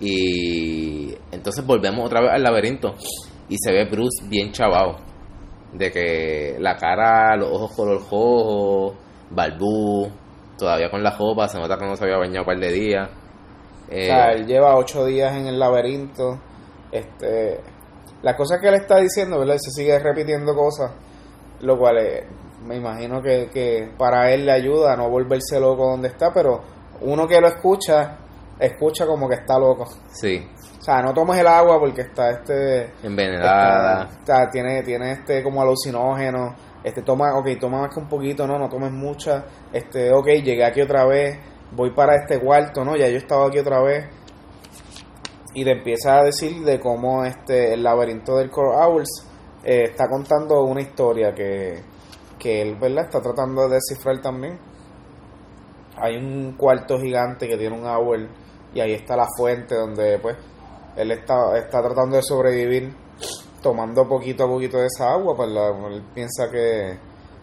Y 0.00 1.14
entonces 1.30 1.64
volvemos 1.66 2.06
otra 2.06 2.22
vez 2.22 2.30
al 2.32 2.42
laberinto 2.42 2.94
y 3.50 3.56
se 3.58 3.70
ve 3.70 3.84
Bruce 3.84 4.26
bien 4.28 4.50
chavado. 4.50 4.96
De 5.74 5.92
que 5.92 6.56
la 6.58 6.74
cara, 6.76 7.36
los 7.36 7.50
ojos 7.52 7.76
color 7.76 8.00
rojo, 8.00 8.94
balbú, 9.30 10.10
todavía 10.60 10.90
con 10.90 11.02
la 11.02 11.10
ropa, 11.16 11.48
se 11.48 11.58
nota 11.58 11.76
que 11.76 11.84
no 11.86 11.96
se 11.96 12.04
había 12.04 12.18
bañado 12.18 12.40
un 12.40 12.46
par 12.46 12.58
de 12.58 12.72
días. 12.72 13.08
Eh, 13.90 14.04
O 14.04 14.06
sea, 14.06 14.32
él 14.32 14.46
lleva 14.46 14.76
ocho 14.76 15.04
días 15.04 15.34
en 15.34 15.46
el 15.46 15.58
laberinto. 15.58 16.38
Este, 16.92 17.60
las 18.22 18.36
cosas 18.36 18.60
que 18.60 18.68
él 18.68 18.74
está 18.74 18.98
diciendo, 18.98 19.38
¿verdad? 19.38 19.56
Se 19.58 19.70
sigue 19.70 19.98
repitiendo 19.98 20.54
cosas, 20.54 20.92
lo 21.60 21.78
cual 21.78 21.98
eh, 21.98 22.26
me 22.64 22.76
imagino 22.76 23.20
que, 23.22 23.48
que 23.52 23.90
para 23.98 24.30
él 24.32 24.44
le 24.46 24.52
ayuda 24.52 24.92
a 24.92 24.96
no 24.96 25.08
volverse 25.08 25.58
loco 25.58 25.90
donde 25.90 26.08
está, 26.08 26.32
pero 26.32 26.60
uno 27.00 27.26
que 27.26 27.40
lo 27.40 27.48
escucha, 27.48 28.18
escucha 28.58 29.06
como 29.06 29.28
que 29.28 29.36
está 29.36 29.58
loco. 29.58 29.86
sí, 30.12 30.46
O 30.78 30.82
sea, 30.82 31.00
no 31.02 31.12
tomes 31.14 31.38
el 31.38 31.46
agua 31.46 31.78
porque 31.80 32.02
está 32.02 32.30
este... 32.30 32.92
envenenada. 33.02 34.02
Está, 34.10 34.14
está- 34.42 34.50
tiene, 34.50 34.82
tiene 34.82 35.12
este 35.12 35.42
como 35.42 35.62
alucinógeno. 35.62 36.54
Este, 36.82 37.02
toma, 37.02 37.38
ok, 37.38 37.46
toma 37.60 37.82
más 37.82 37.94
que 37.94 38.00
un 38.00 38.08
poquito, 38.08 38.46
no, 38.46 38.58
no 38.58 38.68
tomes 38.68 38.92
mucha. 38.92 39.44
Este, 39.72 40.12
ok, 40.12 40.26
llegué 40.26 40.64
aquí 40.64 40.80
otra 40.80 41.04
vez, 41.04 41.38
voy 41.72 41.90
para 41.90 42.16
este 42.16 42.40
cuarto, 42.40 42.84
no, 42.84 42.96
ya 42.96 43.08
yo 43.08 43.18
estaba 43.18 43.46
aquí 43.46 43.58
otra 43.58 43.82
vez. 43.82 44.06
Y 45.52 45.64
te 45.64 45.72
empieza 45.72 46.18
a 46.18 46.24
decir 46.24 46.62
de 46.64 46.78
cómo 46.78 47.24
este, 47.24 47.74
el 47.74 47.82
laberinto 47.82 48.36
del 48.36 48.50
Core 48.50 48.76
Owls 48.76 49.26
eh, 49.64 49.84
está 49.90 50.08
contando 50.08 50.62
una 50.62 50.80
historia 50.80 51.34
que, 51.34 51.82
que 52.38 52.62
él, 52.62 52.76
¿verdad? 52.76 53.04
Está 53.04 53.20
tratando 53.20 53.68
de 53.68 53.74
descifrar 53.74 54.20
también. 54.20 54.58
Hay 55.96 56.16
un 56.16 56.54
cuarto 56.56 56.98
gigante 56.98 57.46
que 57.46 57.58
tiene 57.58 57.76
un 57.76 57.84
owl 57.84 58.28
y 58.72 58.80
ahí 58.80 58.92
está 58.92 59.16
la 59.16 59.26
fuente 59.36 59.74
donde, 59.74 60.18
pues, 60.18 60.36
él 60.96 61.10
está, 61.10 61.58
está 61.58 61.82
tratando 61.82 62.16
de 62.16 62.22
sobrevivir 62.22 62.94
tomando 63.62 64.08
poquito 64.08 64.44
a 64.44 64.48
poquito 64.48 64.78
de 64.78 64.86
esa 64.86 65.12
agua, 65.12 65.36
pues 65.36 65.48
la- 65.50 65.68
él 65.88 66.02
piensa 66.14 66.50
que, 66.50 66.98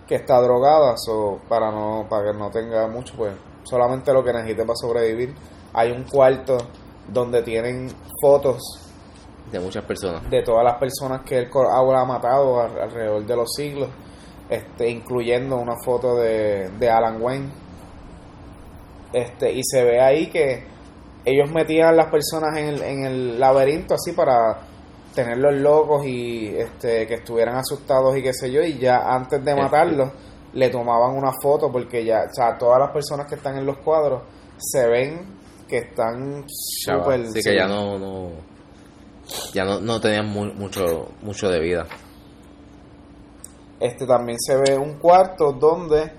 que 0.08 0.16
está 0.16 0.42
drogada, 0.42 0.96
so, 0.98 1.40
para 1.50 1.72
no 1.72 2.06
para 2.10 2.32
que 2.32 2.38
no 2.38 2.50
tenga 2.50 2.88
mucho, 2.88 3.14
pues 3.18 3.34
solamente 3.64 4.12
lo 4.14 4.24
que 4.24 4.34
necesite 4.34 4.64
para 4.64 4.76
sobrevivir. 4.76 5.36
Hay 5.74 5.92
un 5.92 6.04
cuarto 6.04 6.58
donde 7.08 7.42
tienen 7.44 7.90
fotos 8.22 8.62
de 9.52 9.60
muchas 9.60 9.84
personas. 9.86 10.30
de 10.30 10.42
todas 10.44 10.64
las 10.64 10.76
personas 10.78 11.22
que 11.22 11.38
el 11.38 11.50
agua 11.72 12.02
ha 12.02 12.06
matado 12.06 12.60
al- 12.62 12.80
alrededor 12.82 13.26
de 13.26 13.36
los 13.36 13.54
siglos, 13.54 13.90
este, 14.50 14.90
incluyendo 14.90 15.58
una 15.58 15.76
foto 15.86 16.16
de, 16.18 16.70
de 16.80 16.90
Alan 16.90 17.22
Wayne. 17.22 17.50
Este, 19.14 19.52
y 19.54 19.62
se 19.64 19.84
ve 19.84 20.02
ahí 20.02 20.28
que 20.28 20.66
ellos 21.26 21.50
metían 21.52 21.96
las 21.96 22.08
personas 22.08 22.58
en 22.58 22.66
el, 22.68 22.82
en 22.82 23.06
el 23.06 23.40
laberinto 23.40 23.94
así 23.96 24.12
para 24.12 24.60
tenerlos 25.18 25.54
locos 25.56 26.06
y 26.06 26.48
este, 26.56 27.08
que 27.08 27.16
estuvieran 27.16 27.56
asustados 27.58 28.16
y 28.16 28.22
qué 28.22 28.32
sé 28.34 28.52
yo, 28.52 28.62
y 28.62 28.78
ya 28.78 29.00
antes 29.00 29.44
de 29.44 29.52
Este. 29.52 29.62
matarlos 29.64 30.10
le 30.54 30.70
tomaban 30.70 31.16
una 31.16 31.32
foto 31.42 31.72
porque 31.72 32.06
ya, 32.06 32.26
o 32.30 32.34
sea, 32.34 32.58
todas 32.58 32.80
las 32.80 32.92
personas 32.92 33.26
que 33.28 33.36
están 33.36 33.58
en 33.58 33.66
los 33.66 33.78
cuadros 33.80 34.22
se 34.58 34.88
ven 34.88 35.36
que 35.68 35.78
están 35.80 36.46
súper... 36.48 37.22
Así 37.22 37.42
sí. 37.42 37.50
que 37.50 37.56
ya 37.56 37.68
no, 37.68 37.98
no 37.98 38.30
ya 39.54 39.66
no, 39.66 39.82
no 39.82 40.00
tenían 40.00 40.28
mu- 40.28 40.54
mucho 40.54 41.10
mucho 41.22 41.50
de 41.50 41.60
vida. 41.60 41.86
Este 43.80 44.06
también 44.08 44.38
se 44.40 44.56
ve 44.56 44.78
un 44.78 44.98
cuarto 45.00 45.52
donde 45.52 46.12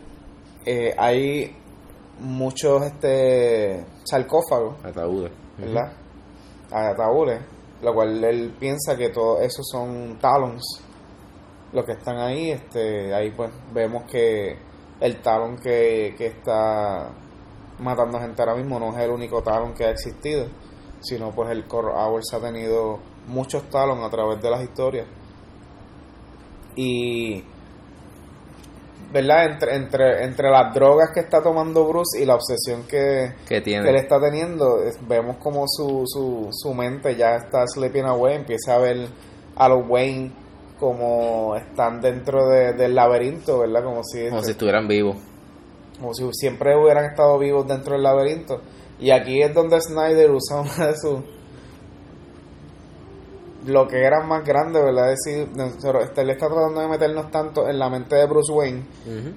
eh, 0.66 0.94
hay 0.98 1.56
muchos 2.20 2.82
este 2.84 3.84
sarcófagos, 4.04 4.84
Ataúdes. 4.84 5.32
¿verdad? 5.56 5.92
Ataúdes, 6.70 7.40
lo 7.82 7.94
cual 7.94 8.22
él 8.24 8.54
piensa 8.58 8.96
que 8.96 9.10
todos 9.10 9.42
esos 9.42 9.66
son 9.70 10.18
talons. 10.20 10.62
Los 11.72 11.84
que 11.84 11.92
están 11.92 12.18
ahí, 12.18 12.50
este, 12.50 13.14
ahí 13.14 13.30
pues 13.30 13.50
vemos 13.72 14.04
que 14.10 14.56
el 15.00 15.20
talon 15.20 15.56
que, 15.58 16.14
que 16.16 16.26
está 16.26 17.10
matando 17.78 18.18
gente 18.18 18.42
ahora 18.42 18.56
mismo 18.56 18.78
no 18.80 18.90
es 18.90 18.98
el 18.98 19.10
único 19.10 19.42
talon 19.42 19.74
que 19.74 19.84
ha 19.84 19.90
existido, 19.90 20.46
sino 21.00 21.30
pues 21.32 21.50
el 21.50 21.66
Core 21.66 21.92
Hours 21.92 22.32
ha 22.32 22.40
tenido 22.40 22.98
muchos 23.26 23.68
talons 23.70 24.02
a 24.02 24.10
través 24.10 24.40
de 24.40 24.50
las 24.50 24.62
historias. 24.62 25.06
Y 26.74 27.44
¿verdad? 29.12 29.46
Entre, 29.52 29.74
entre, 29.76 30.24
entre 30.24 30.50
las 30.50 30.74
drogas 30.74 31.10
que 31.14 31.20
está 31.20 31.42
tomando 31.42 31.86
Bruce 31.88 32.20
y 32.20 32.26
la 32.26 32.34
obsesión 32.34 32.82
que, 32.86 33.32
Que 33.46 33.48
que 33.48 33.56
él 33.56 33.62
tiene. 33.62 33.96
está 33.96 34.20
teniendo, 34.20 34.80
vemos 35.08 35.36
como 35.38 35.64
su, 35.66 36.02
su, 36.06 36.48
su 36.52 36.74
mente 36.74 37.16
ya 37.16 37.36
está 37.36 37.66
slipping 37.66 38.04
away, 38.04 38.36
empieza 38.36 38.74
a 38.74 38.78
ver 38.78 39.08
a 39.56 39.68
los 39.68 39.88
Wayne 39.88 40.30
como 40.78 41.56
están 41.56 42.00
dentro 42.00 42.48
de- 42.48 42.72
del 42.74 42.94
laberinto, 42.94 43.58
¿verdad? 43.60 43.82
Como 43.82 44.04
si, 44.04 44.28
Como 44.28 44.42
si 44.42 44.52
estuvieran 44.52 44.86
vivos. 44.86 45.16
como 45.98 46.14
si 46.14 46.28
siempre 46.32 46.76
hubieran 46.76 47.06
estado 47.06 47.38
vivos 47.38 47.66
dentro 47.66 47.94
del 47.94 48.02
laberinto. 48.04 48.60
Y 49.00 49.10
aquí 49.10 49.40
es 49.42 49.52
donde 49.54 49.80
Snyder 49.80 50.30
usa 50.30 50.60
una 50.60 50.86
de 50.88 50.96
sus 50.96 51.20
lo 53.68 53.86
que 53.86 54.02
era 54.02 54.22
más 54.24 54.44
grande, 54.44 54.82
¿verdad? 54.82 55.12
Es 55.12 55.18
decir, 55.24 55.48
nosotros, 55.56 56.10
él 56.16 56.30
está 56.30 56.46
tratando 56.48 56.80
de 56.80 56.88
meternos 56.88 57.30
tanto 57.30 57.68
en 57.68 57.78
la 57.78 57.88
mente 57.88 58.16
de 58.16 58.26
Bruce 58.26 58.52
Wayne 58.52 58.82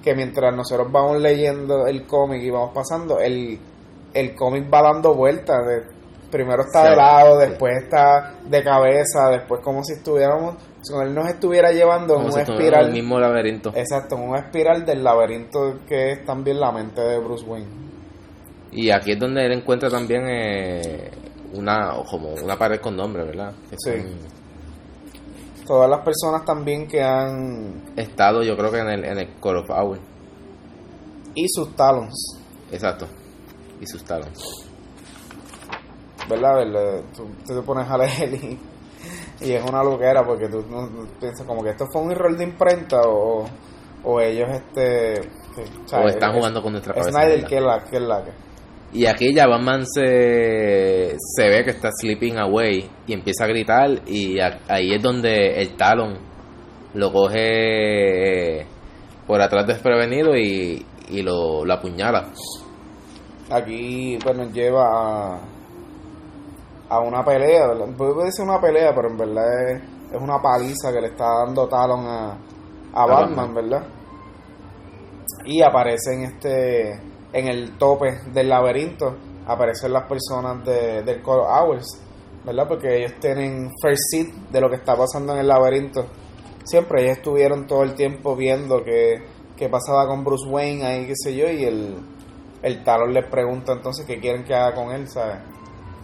que 0.02 0.14
mientras 0.14 0.54
nosotros 0.54 0.90
vamos 0.90 1.20
leyendo 1.20 1.86
el 1.86 2.06
cómic 2.06 2.42
y 2.42 2.50
vamos 2.50 2.70
pasando, 2.74 3.18
el, 3.20 3.58
el 4.14 4.34
cómic 4.34 4.72
va 4.72 4.82
dando 4.82 5.14
vueltas. 5.14 5.66
De, 5.66 5.82
primero 6.30 6.62
está 6.62 6.84
Sí. 6.84 6.90
de 6.90 6.96
lado, 6.96 7.38
después 7.38 7.82
está 7.82 8.34
de 8.48 8.62
cabeza, 8.64 9.28
después 9.30 9.60
como 9.60 9.84
si 9.84 9.92
estuviéramos, 9.92 10.54
si 10.80 10.94
él 10.94 11.14
nos 11.14 11.28
estuviera 11.28 11.70
llevando 11.72 12.14
en 12.14 12.22
Como 12.22 12.34
una 12.34 12.44
si 12.44 12.50
en 12.50 12.56
espiral. 12.58 12.86
el 12.86 12.92
mismo 12.92 13.20
laberinto. 13.20 13.70
Exacto, 13.74 14.16
en 14.16 14.22
una 14.30 14.38
espiral 14.38 14.86
del 14.86 15.04
laberinto 15.04 15.80
que 15.86 16.12
es 16.12 16.24
también 16.24 16.58
la 16.58 16.72
mente 16.72 17.02
de 17.02 17.18
Bruce 17.18 17.44
Wayne. 17.44 17.66
Y 18.70 18.90
aquí 18.90 19.12
es 19.12 19.18
donde 19.18 19.44
él 19.44 19.52
encuentra 19.52 19.90
también 19.90 20.22
eh, 20.26 21.10
una 21.54 21.92
como 22.10 22.34
una 22.34 22.56
pared 22.58 22.80
con 22.80 22.96
nombre, 22.96 23.24
¿verdad? 23.24 23.52
Que 23.70 23.76
Sí. 23.78 23.90
son 24.02 24.42
Todas 25.66 25.88
las 25.88 26.00
personas 26.00 26.44
también 26.44 26.88
que 26.88 27.00
han... 27.00 27.82
estado, 27.96 28.42
yo 28.42 28.56
creo 28.56 28.70
que 28.72 28.78
en 28.80 28.88
el, 28.88 29.04
en 29.04 29.18
el 29.18 29.34
Core 29.38 29.60
of 29.60 29.70
Hour. 29.70 29.98
y 31.34 31.46
sus 31.48 31.74
talons, 31.76 32.38
Exacto. 32.72 33.06
Y 33.80 33.86
sus 33.86 34.02
talons. 34.04 34.66
¿verdad? 36.28 36.54
¿verdad? 36.56 37.02
Tú, 37.16 37.26
tú 37.46 37.54
te 37.54 37.62
pones 37.62 37.88
a 37.88 37.98
leer 37.98 38.34
y 38.34 38.58
y 39.40 39.52
es 39.54 39.64
una 39.68 39.82
loquera 39.82 40.24
porque 40.24 40.48
tú 40.48 40.64
no, 40.70 40.86
no 40.88 41.04
piensas 41.18 41.44
como 41.44 41.64
que 41.64 41.70
esto 41.70 41.84
fue 41.92 42.02
un 42.02 42.12
error 42.12 42.36
de 42.36 42.44
imprenta 42.44 43.00
o, 43.02 43.44
o 44.04 44.20
ellos 44.20 44.48
este 44.50 45.20
que, 45.54 45.96
o 45.96 46.08
están 46.08 46.30
es- 46.30 46.36
jugando 46.36 46.62
con 46.62 46.72
nuestra 46.72 46.94
cabeza. 46.94 47.10
Snyder 47.10 47.44
que 47.44 47.56
es 47.56 47.62
la 47.62 47.82
que 47.84 47.96
es 47.96 48.02
la 48.02 48.22
que 48.24 48.30
Y 48.94 49.06
aquí 49.06 49.32
ya 49.34 49.46
Batman 49.46 49.84
se, 49.86 51.16
se 51.18 51.48
ve 51.48 51.64
que 51.64 51.70
está 51.70 51.88
sleeping 51.98 52.36
away 52.38 52.88
y 53.06 53.12
empieza 53.14 53.44
a 53.44 53.48
gritar 53.48 53.88
y 54.06 54.38
a- 54.38 54.60
ahí 54.68 54.92
es 54.92 55.02
donde 55.02 55.60
el 55.62 55.76
Talon 55.76 56.18
lo 56.94 57.10
coge 57.10 58.66
por 59.26 59.40
atrás 59.40 59.66
desprevenido 59.66 60.36
y, 60.36 60.84
y 61.08 61.22
lo, 61.22 61.64
lo 61.64 61.72
apuñala. 61.72 62.28
aquí 63.50 64.18
pues 64.22 64.36
nos 64.36 64.52
lleva 64.52 64.84
a, 65.36 65.40
a 66.90 67.00
una 67.00 67.24
pelea 67.24 67.68
¿verdad? 67.68 67.86
puede 67.96 68.26
decir 68.26 68.44
una 68.44 68.60
pelea 68.60 68.92
pero 68.94 69.08
en 69.08 69.16
verdad 69.16 69.70
es, 69.70 69.82
es 70.14 70.20
una 70.20 70.40
paliza 70.40 70.92
que 70.92 71.00
le 71.00 71.08
está 71.08 71.24
dando 71.46 71.66
Talon 71.66 72.06
a, 72.06 72.36
a 72.92 73.06
Batman, 73.06 73.36
Batman. 73.36 73.54
verdad 73.54 73.82
y 75.46 75.62
aparecen 75.62 76.24
este 76.24 77.00
en 77.32 77.48
el 77.48 77.76
tope 77.78 78.20
del 78.32 78.48
laberinto 78.48 79.16
aparecen 79.46 79.92
las 79.92 80.04
personas 80.04 80.64
de, 80.64 81.02
del 81.02 81.22
Core 81.22 81.44
Hours 81.46 81.86
verdad 82.44 82.66
porque 82.68 82.96
ellos 82.98 83.12
tienen 83.20 83.70
first 83.80 84.02
seat 84.10 84.26
de 84.50 84.60
lo 84.60 84.68
que 84.68 84.76
está 84.76 84.96
pasando 84.96 85.32
en 85.32 85.40
el 85.40 85.48
laberinto. 85.48 86.06
Siempre 86.64 87.02
ellos 87.04 87.18
estuvieron 87.18 87.66
todo 87.66 87.82
el 87.84 87.94
tiempo 87.94 88.34
viendo 88.36 88.82
que, 88.82 89.22
que 89.56 89.68
pasaba 89.68 90.06
con 90.08 90.24
Bruce 90.24 90.48
Wayne 90.48 90.84
ahí 90.84 91.06
qué 91.06 91.14
sé 91.14 91.34
yo 91.36 91.48
y 91.50 91.64
el 91.64 91.96
el 92.62 92.84
Talon 92.84 93.12
les 93.12 93.26
pregunta 93.28 93.72
entonces 93.72 94.06
qué 94.06 94.20
quieren 94.20 94.44
que 94.44 94.54
haga 94.54 94.74
con 94.74 94.92
él 94.92 95.08
sabes 95.08 95.38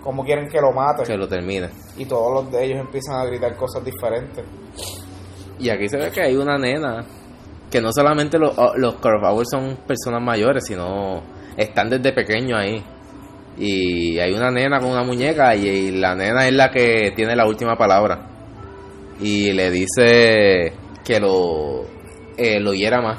cómo 0.03 0.25
quieren 0.25 0.49
que 0.49 0.61
lo 0.61 0.73
mate 0.73 1.05
Que 1.05 1.17
lo 1.17 1.29
termine. 1.29 1.69
y 1.97 2.05
todos 2.05 2.33
los 2.33 2.53
de 2.53 2.65
ellos 2.65 2.81
empiezan 2.81 3.17
a 3.17 3.25
gritar 3.27 3.55
cosas 3.57 3.85
diferentes. 3.85 4.45
Y 5.61 5.71
aquí 5.71 5.89
se 5.89 5.97
ve 5.97 6.11
que 6.13 6.23
hay 6.23 6.37
una 6.37 6.57
nena 6.57 7.05
que 7.71 7.81
no 7.81 7.93
solamente 7.93 8.39
los, 8.39 8.55
los 8.77 8.95
Hours 9.03 9.49
son 9.51 9.77
personas 9.87 10.23
mayores, 10.23 10.65
sino 10.67 11.23
están 11.57 11.89
desde 11.91 12.13
pequeños 12.13 12.59
ahí. 12.59 12.83
Y 13.59 14.19
hay 14.19 14.33
una 14.33 14.51
nena 14.51 14.79
con 14.79 14.91
una 14.93 15.03
muñeca 15.03 15.55
y, 15.57 15.91
la 15.93 16.15
nena 16.15 16.47
es 16.47 16.55
la 16.55 16.71
que 16.71 17.13
tiene 17.17 17.35
la 17.35 17.47
última 17.47 17.77
palabra. 17.77 18.27
Y 19.21 19.53
le 19.53 19.71
dice 19.71 20.73
que 21.05 21.19
lo, 21.21 21.85
eh, 22.37 22.61
lo 22.61 22.73
hiera 22.73 23.01
más. 23.03 23.19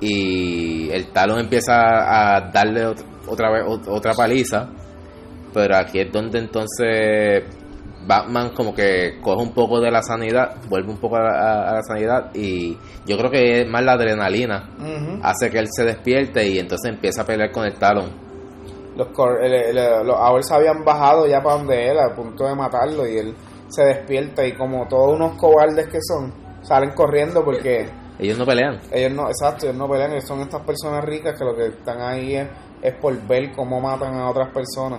Y 0.00 0.90
el 0.90 1.08
talón 1.08 1.40
empieza 1.40 2.36
a 2.36 2.50
darle 2.50 2.86
ot- 2.86 3.04
otra 3.26 3.50
vez 3.50 3.64
ot- 3.64 3.88
otra 3.88 4.14
paliza. 4.14 4.68
Pero 5.54 5.76
aquí 5.76 6.00
es 6.00 6.12
donde 6.12 6.38
entonces 6.40 7.42
Batman 8.08 8.50
como 8.56 8.74
que 8.74 9.18
coge 9.20 9.42
un 9.42 9.52
poco 9.52 9.80
de 9.80 9.90
la 9.90 10.02
sanidad, 10.02 10.56
vuelve 10.68 10.90
un 10.90 10.96
poco 10.98 11.16
a 11.16 11.20
la, 11.22 11.68
a 11.70 11.74
la 11.74 11.82
sanidad 11.82 12.30
y 12.34 12.76
yo 13.06 13.16
creo 13.18 13.30
que 13.30 13.60
es 13.60 13.68
más 13.68 13.84
la 13.84 13.92
adrenalina 13.92 14.70
hace 15.22 15.50
que 15.50 15.58
él 15.58 15.66
se 15.70 15.84
despierte 15.84 16.48
y 16.48 16.58
entonces 16.58 16.90
empieza 16.90 17.22
a 17.22 17.26
pelear 17.26 17.52
con 17.52 17.64
el 17.66 17.74
talón. 17.74 18.10
los, 18.96 19.08
cor- 19.08 19.44
el- 19.44 19.52
el- 19.76 20.06
los 20.06 20.16
Owls 20.18 20.50
habían 20.50 20.82
bajado 20.84 21.26
ya 21.28 21.40
para 21.42 21.56
donde 21.58 21.88
él 21.90 21.98
a 21.98 22.14
punto 22.16 22.44
de 22.46 22.54
matarlo 22.56 23.06
y 23.06 23.18
él 23.18 23.34
se 23.68 23.84
despierta 23.84 24.44
y 24.46 24.52
como 24.56 24.88
todos 24.88 25.14
unos 25.14 25.36
cobardes 25.36 25.86
que 25.88 25.98
son 26.00 26.32
salen 26.62 26.90
corriendo 26.94 27.44
porque 27.44 27.88
Ellos 28.18 28.36
no 28.38 28.44
pelean. 28.46 28.80
ellos 28.90 29.12
no 29.12 29.28
exacto 29.28 29.66
ellos 29.66 29.76
no 29.76 29.86
pelean 29.88 30.12
ellos 30.12 30.26
son 30.26 30.40
estas 30.40 30.62
personas 30.62 31.04
ricas 31.04 31.38
que 31.38 31.44
lo 31.44 31.54
que 31.54 31.66
están 31.66 32.00
ahí 32.00 32.34
es, 32.36 32.48
es 32.82 32.94
por 32.94 33.14
ver 33.28 33.52
cómo 33.54 33.80
matan 33.80 34.14
a 34.14 34.30
otras 34.30 34.48
personas 34.52 34.98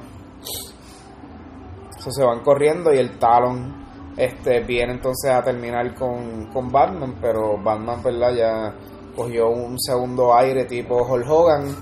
Entonces 1.99 2.15
se 2.15 2.23
van 2.23 2.39
corriendo 2.41 2.93
y 2.93 2.97
el 2.97 3.19
Talon 3.19 3.87
este 4.17 4.61
viene 4.61 4.93
entonces 4.93 5.29
a 5.31 5.43
terminar 5.43 5.93
con, 5.95 6.47
con 6.51 6.71
Batman 6.71 7.15
pero 7.21 7.57
Batman 7.61 8.01
verdad 8.03 8.33
ya 8.33 8.73
cogió 9.15 9.49
un 9.49 9.77
segundo 9.79 10.33
aire 10.35 10.65
tipo 10.65 11.03
Hulk 11.03 11.29
Hogan 11.29 11.75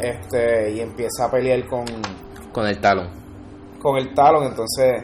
este 0.00 0.72
y 0.72 0.80
empieza 0.80 1.24
a 1.26 1.30
pelear 1.30 1.66
con 1.66 1.84
Con 2.52 2.66
el 2.66 2.80
talón. 2.80 3.08
con 3.80 3.96
el 3.98 4.14
talón, 4.14 4.44
entonces 4.44 5.02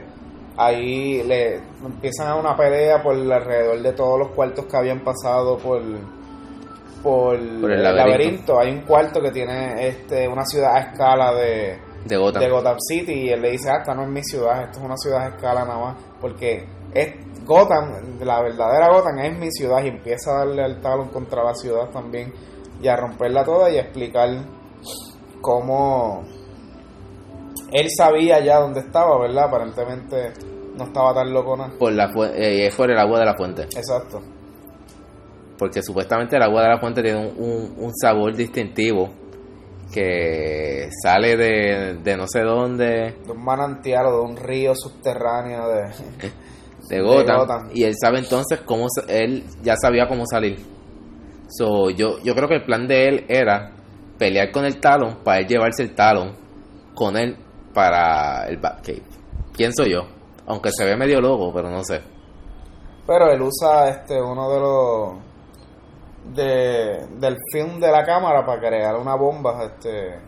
ahí 0.57 1.23
le 1.25 1.57
empiezan 1.85 2.29
a 2.29 2.37
una 2.37 2.57
pelea 2.57 3.03
por 3.03 3.15
alrededor 3.15 3.81
de 3.81 3.93
todos 3.93 4.19
los 4.19 4.29
cuartos 4.33 4.67
que 4.67 4.77
habían 4.77 5.01
pasado 5.01 5.57
por 5.59 5.83
por, 7.03 7.39
Por 7.61 7.71
el 7.73 7.79
el 7.79 7.83
laberinto. 7.83 8.55
laberinto. 8.55 8.61
Hay 8.61 8.71
un 8.73 8.83
cuarto 8.83 9.23
que 9.23 9.31
tiene 9.31 9.87
este 9.89 10.29
una 10.29 10.45
ciudad 10.45 10.77
a 10.77 10.81
escala 10.81 11.33
de, 11.35 11.79
De 12.05 12.17
Gotham. 12.17 12.43
de 12.43 12.51
Gotham 12.51 12.77
City 12.81 13.13
y 13.13 13.29
él 13.31 13.43
le 13.43 13.51
dice, 13.53 13.69
ah, 13.71 13.79
esta 13.81 13.95
no 13.95 14.03
es 14.05 14.09
mi 14.09 14.23
ciudad, 14.25 14.63
esto 14.63 14.79
es 14.81 14.85
una 14.85 14.97
ciudad 14.97 15.23
a 15.23 15.29
escala 15.29 15.65
nada 15.65 15.79
más, 15.79 15.97
porque 16.21 16.65
es 16.95 17.15
Gotham, 17.45 18.19
la 18.23 18.43
verdadera 18.43 18.89
Gotham 18.93 19.19
es 19.19 19.39
mi 19.39 19.51
ciudad 19.53 19.83
y 19.85 19.89
empieza 19.89 20.31
a 20.33 20.39
darle 20.47 20.65
al 20.65 20.81
talón 20.81 21.09
contra 21.09 21.45
la 21.45 21.55
ciudad 21.55 21.89
también 21.91 22.33
y 22.83 22.89
a 22.89 22.97
romperla 22.97 23.45
toda 23.45 23.71
y 23.71 23.77
a 23.77 23.83
explicar 23.83 24.29
cómo 25.41 26.23
él 27.73 27.87
sabía 27.97 28.41
ya 28.41 28.59
dónde 28.61 28.81
estaba, 28.81 29.19
¿verdad? 29.21 29.45
Aparentemente 29.45 30.33
no 30.77 30.85
estaba 30.85 31.15
tan 31.15 31.33
loco 31.33 31.57
nada. 31.57 31.71
Por 31.79 31.93
la 31.93 32.11
eh, 32.35 32.67
es 32.67 32.75
por 32.75 32.91
el 32.91 32.99
agua 32.99 33.19
de 33.21 33.27
la 33.27 33.37
fuente. 33.37 33.63
Exacto. 33.65 34.21
Porque 35.59 35.83
supuestamente 35.83 36.37
el 36.37 36.43
agua 36.43 36.63
de 36.63 36.69
la 36.69 36.79
fuente 36.81 37.03
tiene 37.03 37.19
un, 37.19 37.35
un- 37.39 37.75
un 37.85 37.95
sabor 37.95 38.35
distintivo 38.35 39.11
que 39.93 40.89
sale 41.03 41.37
de, 41.37 41.99
de 42.03 42.17
no 42.17 42.27
sé 42.27 42.43
dónde, 42.43 43.17
De 43.25 43.33
un 43.33 43.45
manantial 43.45 44.07
o 44.07 44.13
de 44.13 44.21
un 44.23 44.37
río 44.37 44.75
subterráneo 44.75 45.69
de... 45.69 45.83
de 46.89 47.01
Gotham, 47.03 47.39
Gotham. 47.39 47.71
y 47.73 47.85
él 47.85 47.95
sabe 48.01 48.19
entonces 48.19 48.61
cómo 48.65 48.87
él 49.09 49.45
ya 49.63 49.75
sabía 49.77 50.09
cómo 50.09 50.25
salir. 50.27 50.59
So, 51.49 51.91
yo, 51.91 52.19
yo 52.23 52.35
creo 52.35 52.49
que 52.49 52.57
el 52.57 52.65
plan 52.65 52.87
de 52.87 53.09
él 53.09 53.27
era 53.29 53.73
pelear 54.19 54.51
con 54.51 54.65
el 54.65 54.81
talón 54.81 55.19
para 55.25 55.39
él 55.39 55.47
llevarse 55.47 55.83
el 55.83 55.95
talón 55.95 56.37
con 56.95 57.17
él 57.17 57.37
para 57.73 58.47
el 58.49 58.59
Batcave. 58.59 59.03
Pienso 59.57 59.85
yo, 59.85 60.03
aunque 60.47 60.71
se 60.73 60.85
ve 60.85 60.97
medio 60.97 61.21
loco, 61.21 61.53
pero 61.53 61.71
no 61.71 61.83
sé. 61.83 62.01
Pero 63.07 63.31
él 63.31 63.41
usa 63.43 63.89
este 63.89 64.21
uno 64.21 64.51
de 64.53 64.61
los 64.61 65.30
de, 66.35 67.07
del 67.19 67.37
film 67.53 67.81
de 67.81 67.91
la 67.91 68.05
cámara 68.05 68.45
para 68.45 68.61
crear 68.61 68.97
una 68.97 69.15
bomba, 69.17 69.65
este 69.65 70.19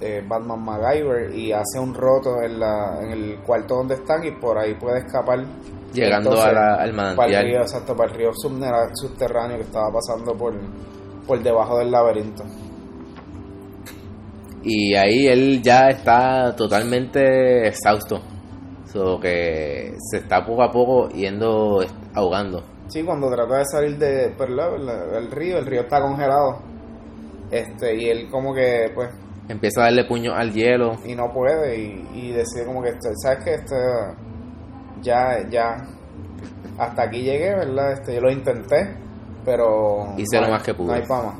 eh, 0.00 0.24
Batman 0.26 0.60
MacGyver 0.64 1.34
y 1.34 1.52
hace 1.52 1.78
un 1.78 1.94
roto 1.94 2.40
en, 2.42 2.58
la, 2.58 2.98
en 3.02 3.10
el 3.10 3.38
cuarto 3.40 3.76
donde 3.76 3.94
están 3.94 4.24
y 4.24 4.30
por 4.32 4.58
ahí 4.58 4.74
puede 4.74 4.98
escapar 5.00 5.44
Llegando 5.92 6.30
Entonces, 6.30 6.50
a 6.50 6.52
la- 6.54 6.74
al 6.74 6.76
para 6.76 6.88
el 6.90 6.94
manantial. 6.94 7.44
río, 7.44 7.60
exacto, 7.60 7.94
para 7.94 8.10
el 8.10 8.16
río 8.16 8.30
subterráneo 8.34 9.58
que 9.58 9.64
estaba 9.64 9.92
pasando 9.92 10.34
por, 10.34 10.54
por 11.26 11.42
debajo 11.42 11.76
del 11.78 11.90
laberinto. 11.90 12.42
Y 14.64 14.94
ahí 14.94 15.26
él 15.26 15.60
ya 15.62 15.90
está 15.90 16.54
totalmente 16.56 17.66
exhausto. 17.68 18.20
So 18.90 19.18
que 19.20 19.94
se 20.10 20.18
está 20.18 20.44
poco 20.46 20.62
a 20.62 20.70
poco 20.70 21.08
yendo 21.10 21.84
ahogando. 22.14 22.62
Sí, 22.92 23.02
cuando 23.02 23.30
trata 23.30 23.58
de 23.58 23.64
salir 23.64 23.96
de 23.98 24.28
por 24.36 24.50
la- 24.50 24.76
la- 24.76 25.18
el 25.18 25.30
río, 25.30 25.58
el 25.58 25.66
río 25.66 25.80
está 25.82 26.00
congelado. 26.00 26.58
Este, 27.50 27.96
y 27.96 28.08
él 28.10 28.28
como 28.30 28.54
que 28.54 28.90
pues 28.94 29.08
Empieza 29.48 29.80
a 29.80 29.84
darle 29.84 30.04
puño 30.04 30.32
al 30.34 30.52
hielo. 30.52 30.96
y 31.04 31.14
no 31.14 31.32
puede 31.32 31.76
y, 31.78 32.08
y 32.14 32.32
decide 32.32 32.64
como 32.64 32.82
que 32.82 32.90
este, 32.90 33.08
sabes 33.22 33.44
que 33.44 33.54
este 33.54 33.74
ya 35.02 35.38
ya 35.50 35.76
hasta 36.78 37.02
aquí 37.02 37.22
llegué 37.22 37.50
verdad 37.54 37.92
este 37.92 38.14
yo 38.14 38.20
lo 38.20 38.30
intenté 38.30 38.96
pero 39.44 40.14
Hice 40.16 40.36
no 40.40 40.46
lo 40.46 40.52
más 40.52 40.62
que 40.62 40.72
pude. 40.74 40.86
no 40.88 40.92
hay 40.94 41.02
fama 41.04 41.34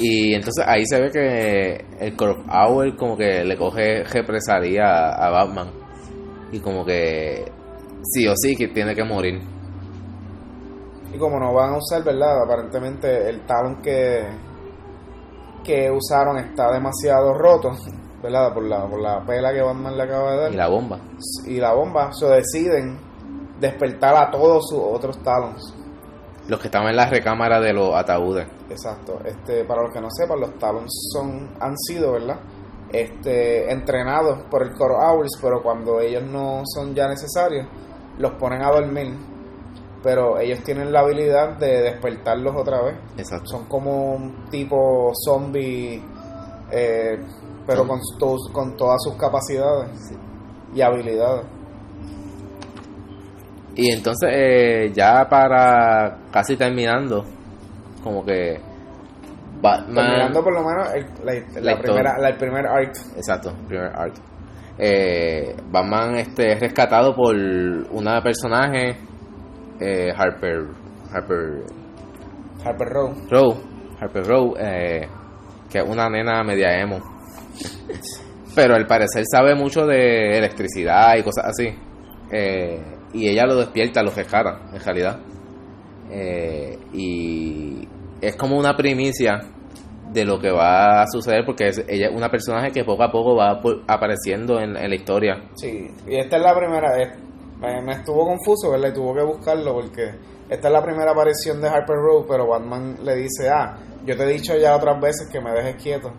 Y 0.00 0.34
entonces 0.34 0.64
ahí 0.66 0.84
se 0.86 1.00
ve 1.00 1.10
que 1.10 1.84
el 2.00 2.16
Corp 2.16 2.38
Hour 2.48 2.96
como 2.96 3.16
que 3.16 3.44
le 3.44 3.56
coge 3.58 4.02
represalia 4.04 4.84
a, 4.84 5.26
a 5.26 5.30
Batman. 5.30 5.68
Y 6.50 6.60
como 6.60 6.82
que 6.84 7.44
sí 8.02 8.26
o 8.26 8.32
sí 8.34 8.56
que 8.56 8.68
tiene 8.68 8.94
que 8.94 9.04
morir. 9.04 9.38
Y 11.12 11.18
como 11.18 11.38
no 11.38 11.52
van 11.52 11.74
a 11.74 11.76
usar 11.78 12.02
verdad 12.04 12.42
aparentemente 12.42 13.28
el 13.28 13.44
talón 13.46 13.80
que 13.82 14.26
que 15.64 15.90
usaron 15.90 16.38
está 16.38 16.72
demasiado 16.72 17.34
roto 17.34 17.72
verdad 18.22 18.52
por 18.52 18.64
la 18.64 18.86
por 18.88 19.00
la 19.00 19.24
pela 19.24 19.52
que 19.52 19.60
Batman 19.62 19.96
le 19.96 20.02
acaba 20.02 20.32
de 20.32 20.36
dar 20.42 20.52
Y 20.52 20.56
la 20.56 20.68
bomba. 20.68 20.98
y 21.46 21.56
la 21.58 21.72
bomba 21.74 22.12
se 22.12 22.26
deciden 22.26 22.98
despertar 23.60 24.14
a 24.16 24.30
todos 24.30 24.68
sus 24.68 24.80
otros 24.80 25.18
talons 25.22 25.74
Los 26.48 26.58
que 26.60 26.66
estaban 26.68 26.88
en 26.88 26.96
la 26.96 27.06
recámara 27.06 27.60
de 27.60 27.72
los 27.72 27.94
ataúdes. 27.94 28.48
Exacto. 28.68 29.20
Este, 29.24 29.64
para 29.64 29.82
los 29.82 29.92
que 29.92 30.00
no 30.00 30.08
sepan, 30.10 30.40
los 30.40 30.58
Talons 30.58 30.90
son, 31.12 31.50
han 31.60 31.76
sido, 31.78 32.12
¿verdad? 32.12 32.40
Este, 32.90 33.70
entrenados 33.70 34.40
por 34.50 34.62
el 34.64 34.72
Core 34.74 34.94
Owls, 34.94 35.38
pero 35.40 35.62
cuando 35.62 36.00
ellos 36.00 36.24
no 36.24 36.62
son 36.64 36.94
ya 36.94 37.06
necesarios, 37.06 37.68
los 38.18 38.32
ponen 38.32 38.62
a 38.62 38.70
dormir. 38.72 39.14
Pero 40.02 40.38
ellos 40.40 40.60
tienen 40.64 40.92
la 40.92 41.00
habilidad 41.00 41.56
de 41.58 41.82
despertarlos 41.82 42.54
otra 42.56 42.82
vez. 42.82 42.96
Exacto. 43.16 43.46
Son 43.46 43.64
como 43.66 44.14
un 44.14 44.46
tipo 44.50 45.12
zombie, 45.24 46.02
eh, 46.72 47.18
pero 47.66 47.86
con, 47.86 48.00
con 48.52 48.76
todas 48.76 49.00
sus 49.04 49.14
capacidades 49.14 50.12
y 50.74 50.80
habilidades. 50.80 51.44
Y 53.74 53.90
entonces, 53.90 54.28
eh, 54.32 54.90
ya 54.94 55.26
para 55.28 56.18
casi 56.30 56.56
terminando, 56.56 57.24
como 58.04 58.24
que 58.24 58.60
Batman. 59.62 59.94
Terminando 59.94 60.42
por 60.44 60.52
lo 60.52 60.62
menos 60.64 60.88
el, 60.94 61.64
la, 61.64 61.78
primera, 61.78 62.18
la- 62.18 62.28
el 62.28 62.36
primer 62.36 62.66
arc. 62.66 62.94
Exacto, 63.16 63.52
primer 63.68 63.86
arc. 63.94 64.14
Eh, 64.78 65.54
Batman 65.70 66.16
este, 66.16 66.52
es 66.52 66.60
rescatado 66.60 67.14
por 67.14 67.34
una 67.36 68.20
personaje, 68.22 68.96
eh, 69.82 70.12
Harper, 70.16 70.66
Harper 71.12 71.62
Harper 72.64 72.88
Row. 72.88 73.14
Row, 73.30 73.56
Harper 74.00 74.24
Row, 74.24 74.54
eh, 74.58 75.08
que 75.70 75.78
es 75.78 75.84
una 75.88 76.08
nena 76.08 76.42
media 76.44 76.80
emo. 76.80 76.98
Pero 78.54 78.74
al 78.74 78.86
parecer 78.86 79.24
sabe 79.30 79.54
mucho 79.54 79.86
de 79.86 80.36
electricidad 80.38 81.16
y 81.16 81.22
cosas 81.22 81.46
así. 81.46 81.68
Eh, 82.30 82.80
y 83.14 83.28
ella 83.28 83.44
lo 83.46 83.56
despierta, 83.56 84.02
lo 84.02 84.10
rescata, 84.10 84.60
en 84.72 84.80
realidad. 84.80 85.20
Eh, 86.10 86.78
y 86.92 87.88
es 88.20 88.36
como 88.36 88.58
una 88.58 88.76
primicia 88.76 89.40
de 90.12 90.24
lo 90.26 90.38
que 90.38 90.50
va 90.50 91.02
a 91.02 91.06
suceder 91.06 91.42
porque 91.46 91.68
es, 91.68 91.78
ella 91.88 92.08
es 92.10 92.14
una 92.14 92.28
personaje 92.28 92.70
que 92.70 92.84
poco 92.84 93.02
a 93.02 93.10
poco 93.10 93.34
va 93.34 93.60
apareciendo 93.88 94.60
en, 94.60 94.76
en 94.76 94.90
la 94.90 94.94
historia. 94.94 95.42
Sí, 95.54 95.88
y 96.06 96.16
esta 96.16 96.36
es 96.36 96.42
la 96.42 96.54
primera. 96.54 97.02
es- 97.02 97.18
me, 97.62 97.80
me 97.82 97.92
estuvo 97.92 98.26
confuso, 98.26 98.70
¿verdad? 98.70 98.88
Y 98.90 98.94
tuvo 98.94 99.14
que 99.14 99.22
buscarlo 99.22 99.74
porque 99.74 100.10
esta 100.50 100.68
es 100.68 100.72
la 100.72 100.82
primera 100.82 101.12
aparición 101.12 101.60
de 101.60 101.68
Harper 101.68 101.96
Row, 101.96 102.26
pero 102.28 102.46
Batman 102.48 102.96
le 103.02 103.14
dice, 103.16 103.48
ah, 103.48 103.76
yo 104.04 104.16
te 104.16 104.24
he 104.24 104.26
dicho 104.28 104.56
ya 104.56 104.76
otras 104.76 105.00
veces 105.00 105.28
que 105.30 105.40
me 105.40 105.52
dejes 105.52 105.76
quieto. 105.82 106.12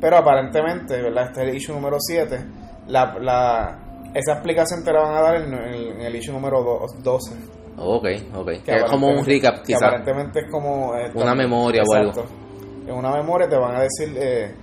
Pero 0.00 0.16
aparentemente, 0.18 1.00
¿verdad? 1.02 1.24
Este 1.28 1.42
es 1.42 1.48
el 1.48 1.56
issue 1.56 1.74
número 1.74 1.96
7. 1.98 2.38
La, 2.88 3.16
la, 3.18 3.78
esa 4.14 4.32
explicación 4.34 4.84
te 4.84 4.92
la 4.92 5.00
van 5.00 5.14
a 5.16 5.20
dar 5.22 5.36
en, 5.36 5.52
el- 5.54 5.88
en 5.92 6.00
el 6.02 6.16
issue 6.16 6.32
número 6.32 6.62
do- 6.62 6.86
12. 7.02 7.34
Ok, 7.78 8.06
ok. 8.34 8.46
Que 8.64 8.76
es 8.76 8.84
como 8.90 9.08
un 9.08 9.24
recap, 9.24 9.62
quizás. 9.62 9.82
aparentemente 9.82 10.40
es 10.40 10.50
como... 10.50 10.94
eh, 10.96 11.10
Una 11.14 11.34
memoria 11.34 11.82
o 11.82 11.94
algo. 11.94 12.12
En 12.86 12.94
una 12.94 13.10
memoria 13.10 13.48
te 13.48 13.56
van 13.56 13.74
a 13.76 13.80
decir 13.80 14.16
eh, 14.16 14.54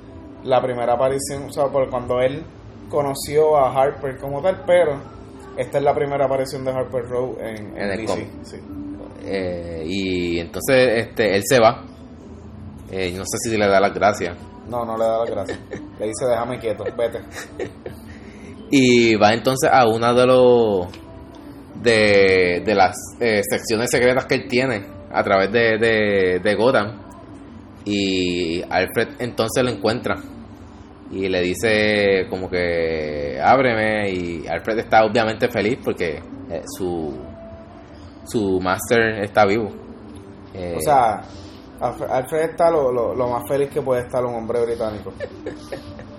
la 0.46 0.62
primera 0.62 0.94
aparición, 0.94 1.44
o 1.50 1.52
sea, 1.52 1.66
por 1.66 1.90
cuando 1.90 2.20
él 2.22 2.44
conoció 2.90 3.58
a 3.58 3.72
Harper 3.74 4.18
como 4.18 4.42
tal, 4.42 4.64
pero 4.66 4.98
esta 5.58 5.78
es 5.78 5.84
la 5.84 5.94
primera 5.94 6.26
aparición 6.26 6.64
de 6.66 6.72
Harper 6.72 7.06
Row 7.08 7.38
en, 7.40 7.78
En 7.78 7.92
el 7.92 8.06
DC. 8.06 8.28
Sí. 8.44 8.58
Eh, 9.26 9.84
y 9.86 10.40
entonces 10.40 11.06
este, 11.08 11.36
él 11.36 11.44
se 11.46 11.60
va. 11.60 11.86
Eh, 12.92 13.12
no 13.12 13.24
sé 13.26 13.38
si 13.50 13.58
le 13.58 13.68
da 13.68 13.80
las 13.80 13.94
gracias. 13.94 14.38
No, 14.68 14.86
no 14.86 14.98
le 14.98 15.04
da 15.06 15.20
las 15.20 15.30
gracias. 15.30 15.60
le 16.00 16.08
dice, 16.08 16.26
déjame 16.28 16.60
quieto, 16.60 16.84
vete. 16.98 17.20
Y 18.76 19.16
va 19.18 19.34
entonces 19.34 19.70
a 19.72 19.88
una 19.88 20.14
de 20.14 20.26
los 20.26 20.88
de, 21.76 22.64
de 22.66 22.74
las 22.74 22.96
eh, 23.20 23.44
secciones 23.48 23.92
secretas 23.92 24.26
que 24.26 24.34
él 24.34 24.48
tiene 24.48 24.84
a 25.12 25.24
través 25.24 25.52
de, 25.52 25.78
de, 25.78 26.40
de 26.40 26.56
Gotham. 26.56 27.00
Y 27.86 28.64
Alfred 28.64 29.10
entonces 29.20 29.64
lo 29.64 29.70
encuentra 29.70 30.16
y 31.12 31.28
le 31.30 31.42
dice 31.42 32.28
como 32.30 32.50
que 32.50 33.40
ábreme 33.44 34.10
y 34.12 34.48
Alfred 34.48 34.80
está 34.80 35.06
obviamente 35.06 35.48
feliz 35.50 35.78
porque 35.84 36.20
eh, 36.50 36.62
su 36.78 37.14
su 38.26 38.60
master 38.60 39.24
está 39.24 39.46
vivo. 39.46 39.70
Eh, 40.54 40.76
O 40.78 40.82
sea, 40.82 41.22
Alfred 41.82 42.52
está 42.52 42.72
lo, 42.72 42.92
lo, 42.92 43.14
lo 43.14 43.28
más 43.30 43.44
feliz 43.48 43.70
que 43.70 43.82
puede 43.82 44.02
estar 44.02 44.24
un 44.26 44.36
hombre 44.36 44.64
británico. 44.66 45.12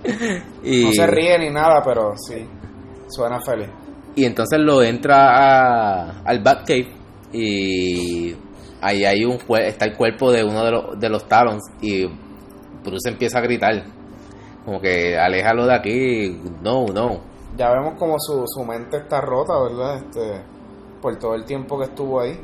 y, 0.62 0.85
No 0.85 0.93
se 0.93 1.07
ríe 1.07 1.39
ni 1.39 1.51
nada, 1.51 1.82
pero 1.85 2.12
sí, 2.16 2.47
suena 3.09 3.41
feliz. 3.41 3.68
Y 4.16 4.24
entonces 4.24 4.59
lo 4.61 4.82
entra 4.82 5.30
a- 6.09 6.20
al 6.24 6.41
Batcave 6.43 6.93
y 7.32 8.35
ahí 8.80 9.05
hay 9.05 9.24
un 9.24 9.39
está 9.61 9.87
el 9.87 9.97
cuerpo 9.97 10.30
de 10.30 10.45
uno 10.45 10.64
de 10.64 10.70
los, 10.70 11.01
de 11.01 11.09
los 11.09 11.26
Talons 11.26 11.62
y 11.80 12.05
Bruce 12.85 13.09
empieza 13.09 13.39
a 13.39 13.43
gritar 13.43 13.82
como 14.65 14.81
que 14.81 15.19
aléjalo 15.19 15.67
de 15.67 15.75
aquí, 15.75 16.41
no, 16.62 16.87
no. 16.87 17.21
ya 17.57 17.71
vemos 17.73 17.95
como 17.99 18.19
su, 18.19 18.45
su 18.47 18.65
mente 18.65 18.97
está 18.99 19.21
rota, 19.21 19.53
¿verdad? 19.61 19.97
Este, 19.97 20.43
por 21.03 21.17
todo 21.19 21.35
el 21.35 21.45
tiempo 21.45 21.79
que 21.79 21.85
estuvo 21.85 22.21
ahí. 22.21 22.41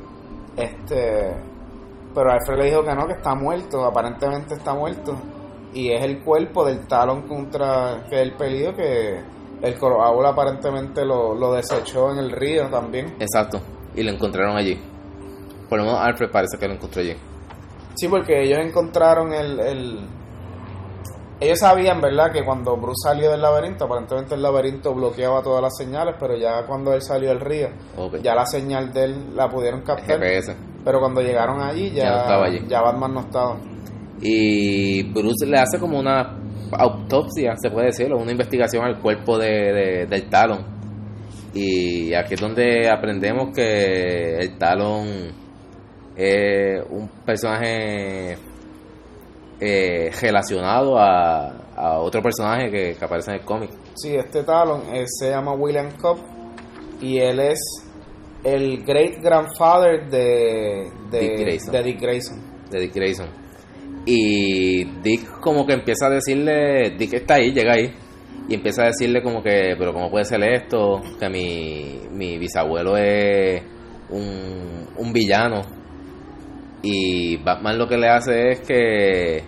Este, 0.57 1.33
pero 2.15 2.31
Alfred 2.33 2.59
le 2.59 2.65
dijo 2.67 2.85
que 2.85 2.95
no, 2.95 3.07
que 3.07 3.15
está 3.15 3.35
muerto, 3.35 3.85
aparentemente 3.85 4.55
está 4.55 4.75
muerto. 4.75 5.17
Y 5.73 5.93
es 5.93 6.03
el 6.03 6.21
cuerpo 6.23 6.65
del 6.67 6.87
talón 6.87 7.23
contra 7.29 8.05
que 8.11 8.21
él 8.21 8.33
peleó 8.37 8.75
que 8.75 9.21
el 9.63 9.79
Coroaul 9.79 10.27
aparentemente 10.27 11.05
lo, 11.05 11.35
lo 11.35 11.53
desechó 11.53 12.11
en 12.13 12.19
el 12.19 12.31
río 12.33 12.69
también. 12.69 13.15
Exacto. 13.21 13.61
Y 13.95 14.03
lo 14.03 14.11
encontraron 14.11 14.57
allí. 14.57 14.79
Por 15.69 15.79
lo 15.79 15.85
menos 15.85 16.01
Alfred 16.01 16.31
parece 16.31 16.59
que 16.59 16.67
lo 16.67 16.75
encontró 16.75 17.01
allí. 17.03 17.15
Sí, 17.95 18.09
porque 18.09 18.43
ellos 18.43 18.59
encontraron 18.59 19.33
el, 19.33 19.61
el- 19.61 20.01
Ellos 21.41 21.59
sabían, 21.59 22.01
¿verdad?, 22.03 22.31
que 22.33 22.45
cuando 22.45 22.77
Bruce 22.77 23.01
salió 23.03 23.31
del 23.31 23.41
laberinto, 23.41 23.87
aparentemente 23.87 24.35
el 24.35 24.43
laberinto 24.43 24.95
bloqueaba 24.95 25.43
todas 25.43 25.63
las 25.63 25.75
señales, 25.77 26.15
pero 26.21 26.37
ya 26.37 26.67
cuando 26.67 26.93
él 26.93 27.01
salió 27.01 27.31
del 27.31 27.41
río, 27.41 27.69
ya 28.23 28.35
la 28.35 28.45
señal 28.45 28.93
de 28.93 29.05
él 29.05 29.35
la 29.35 29.49
pudieron 29.49 29.81
captar. 29.81 30.19
GPS. 30.21 30.55
Pero 30.85 31.01
cuando 31.01 31.23
llegaron 31.23 31.61
allí, 31.63 31.91
ya, 31.93 32.05
Ya 32.05 32.11
no 32.11 32.17
estaba 32.21 32.47
allí. 32.47 32.61
ya 32.69 32.81
Batman 32.83 33.15
no 33.15 33.21
estaba. 33.21 33.57
Y 34.21 35.03
Bruce 35.13 35.47
le 35.47 35.59
hace 35.59 35.79
como 35.79 35.99
una 35.99 36.39
autopsia, 36.73 37.55
se 37.57 37.71
puede 37.71 37.87
decirlo, 37.87 38.19
una 38.19 38.33
investigación 38.33 38.85
al 38.85 39.01
cuerpo 39.01 39.39
de, 39.39 39.49
de- 39.73 40.07
del 40.07 40.29
Talon. 40.29 40.65
Y 41.55 42.13
aquí 42.15 42.35
es 42.35 42.41
donde 42.41 42.89
aprendemos 42.91 43.49
que 43.55 44.37
el 44.39 44.59
Talon 44.59 45.07
es 46.17 46.83
un 46.91 47.09
personaje 47.25 48.37
eh, 49.61 50.11
relacionado 50.21 50.99
a, 50.99 51.49
a 51.77 51.99
otro 52.01 52.23
personaje 52.23 52.71
que, 52.71 52.97
que 52.99 53.05
aparece 53.05 53.33
en 53.33 53.39
el 53.39 53.45
cómic. 53.45 53.71
Sí, 53.95 54.15
este 54.15 54.43
Talon 54.43 54.83
eh, 54.95 55.05
se 55.07 55.31
llama 55.31 55.53
William 55.53 55.91
Cobb 56.01 56.19
y 57.01 57.19
él 57.19 57.41
es 57.41 57.61
el 58.45 58.83
great 58.85 59.21
grandfather 59.23 60.09
de, 60.09 60.91
de, 61.11 61.21
Dick 61.21 61.41
Grayson. 61.41 61.73
de 61.73 61.83
Dick 61.83 62.01
Grayson. 62.01 62.41
de 62.71 62.81
Dick 62.81 62.95
Grayson. 62.95 63.29
Y 64.07 64.85
Dick 65.03 65.41
como 65.41 65.67
que 65.67 65.75
empieza 65.75 66.07
a 66.07 66.11
decirle, 66.11 66.97
Dick 66.97 67.13
está 67.13 67.35
ahí, 67.35 67.53
llega 67.53 67.75
ahí, 67.75 67.93
y 68.49 68.55
empieza 68.55 68.83
a 68.83 68.87
decirle 68.87 69.23
como 69.23 69.43
que, 69.43 69.75
pero 69.79 69.93
¿cómo 69.93 70.11
puede 70.11 70.25
ser 70.25 70.43
esto? 70.43 71.03
Que 71.19 71.29
mi, 71.29 72.01
mi 72.11 72.39
bisabuelo 72.39 72.97
es 72.97 73.63
un, 74.09 74.89
un 74.97 75.13
villano. 75.13 75.61
Y 76.83 77.37
Batman 77.43 77.79
lo 77.79 77.87
que 77.89 77.99
le 77.99 78.09
hace 78.09 78.51
es 78.53 78.61
que 78.61 79.45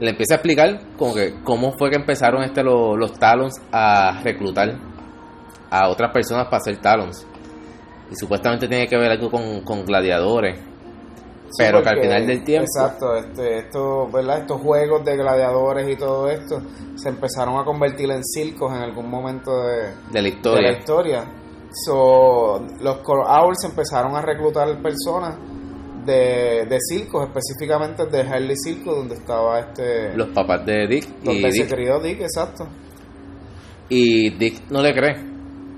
le 0.00 0.10
empieza 0.10 0.34
a 0.34 0.36
explicar 0.36 0.80
como 0.98 1.14
que 1.14 1.34
cómo 1.44 1.72
fue 1.78 1.90
que 1.90 1.96
empezaron 1.96 2.42
este 2.42 2.62
lo- 2.64 2.96
los 2.96 3.12
Talons 3.18 3.54
a 3.70 4.20
reclutar 4.24 4.74
a 5.70 5.88
otras 5.88 6.12
personas 6.12 6.46
para 6.46 6.60
ser 6.60 6.78
Talons. 6.78 7.26
Y 8.10 8.16
supuestamente 8.16 8.68
tiene 8.68 8.86
que 8.88 8.96
ver 8.96 9.10
algo 9.12 9.30
con, 9.30 9.60
con 9.62 9.84
gladiadores. 9.84 10.58
Sí, 10.58 11.64
Pero 11.66 11.82
que 11.82 11.88
al 11.90 12.00
final 12.00 12.26
del 12.26 12.44
tiempo 12.44 12.64
Exacto, 12.74 13.14
este, 13.14 13.58
esto, 13.58 14.08
¿verdad? 14.10 14.38
estos 14.40 14.60
juegos 14.62 15.04
de 15.04 15.16
gladiadores 15.16 15.86
y 15.88 15.96
todo 15.96 16.28
esto 16.30 16.60
se 16.94 17.10
empezaron 17.10 17.58
a 17.60 17.64
convertir 17.64 18.10
en 18.10 18.24
circos 18.24 18.72
en 18.72 18.78
algún 18.82 19.08
momento 19.10 19.50
de, 19.62 19.76
de 19.82 19.92
la 20.14 20.22
de 20.22 20.28
historia. 20.28 20.70
la 20.72 20.78
historia. 20.78 21.24
So, 21.84 22.58
los 22.80 22.96
Core 22.98 23.22
Owls 23.26 23.64
empezaron 23.64 24.16
a 24.16 24.22
reclutar 24.22 24.66
personas 24.82 25.36
de, 26.04 26.66
de 26.68 26.78
circos, 26.80 27.28
específicamente 27.28 28.06
de 28.06 28.20
Harley 28.22 28.56
Circo, 28.56 28.94
donde 28.94 29.14
estaba 29.14 29.60
este. 29.60 30.16
Los 30.16 30.28
papás 30.28 30.64
de 30.66 30.86
Dick 30.88 31.08
y 31.22 31.24
donde 31.24 31.52
se 31.52 31.62
Dick, 31.64 31.72
crió 31.72 32.00
Dick, 32.00 32.20
exacto. 32.20 32.66
y 33.88 34.30
Dick 34.30 34.70
no 34.70 34.82
le 34.82 34.92
cree. 34.94 35.16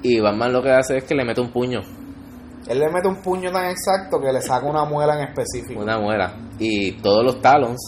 Y 0.02 0.20
Batman 0.20 0.52
lo 0.52 0.62
que 0.62 0.70
hace 0.70 0.98
es 0.98 1.04
que 1.04 1.14
le 1.14 1.24
mete 1.24 1.40
un 1.40 1.50
puño, 1.50 1.80
Él 2.68 2.78
le 2.78 2.90
mete 2.90 3.08
un 3.08 3.22
puño 3.22 3.50
tan 3.50 3.70
exacto 3.70 4.20
que 4.20 4.32
le 4.32 4.40
saca 4.40 4.66
una 4.66 4.84
muela 4.84 5.14
en 5.20 5.28
específico. 5.28 5.80
una 5.82 5.98
muela. 5.98 6.34
Y 6.58 6.92
todos 7.00 7.24
los 7.24 7.40
Talons, 7.40 7.80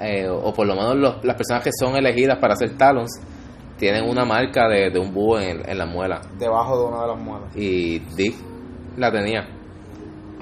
eh, 0.00 0.28
o 0.28 0.52
por 0.52 0.66
lo 0.66 0.74
menos 0.74 0.96
los- 0.96 1.24
las 1.24 1.36
personas 1.36 1.62
que 1.64 1.70
son 1.72 1.96
elegidas 1.96 2.38
para 2.40 2.54
ser 2.56 2.76
Talons, 2.76 3.10
tienen 3.76 4.08
una 4.08 4.24
marca 4.24 4.68
de, 4.68 4.90
de 4.90 4.98
un 4.98 5.12
búho 5.12 5.38
en, 5.40 5.68
en 5.68 5.78
la 5.78 5.86
muela. 5.86 6.20
Debajo 6.38 6.78
de 6.78 6.84
una 6.86 7.02
de 7.02 7.06
las 7.08 7.20
muelas. 7.20 7.56
Y 7.56 7.98
Dick 8.16 8.34
la 8.96 9.10
tenía. 9.12 9.48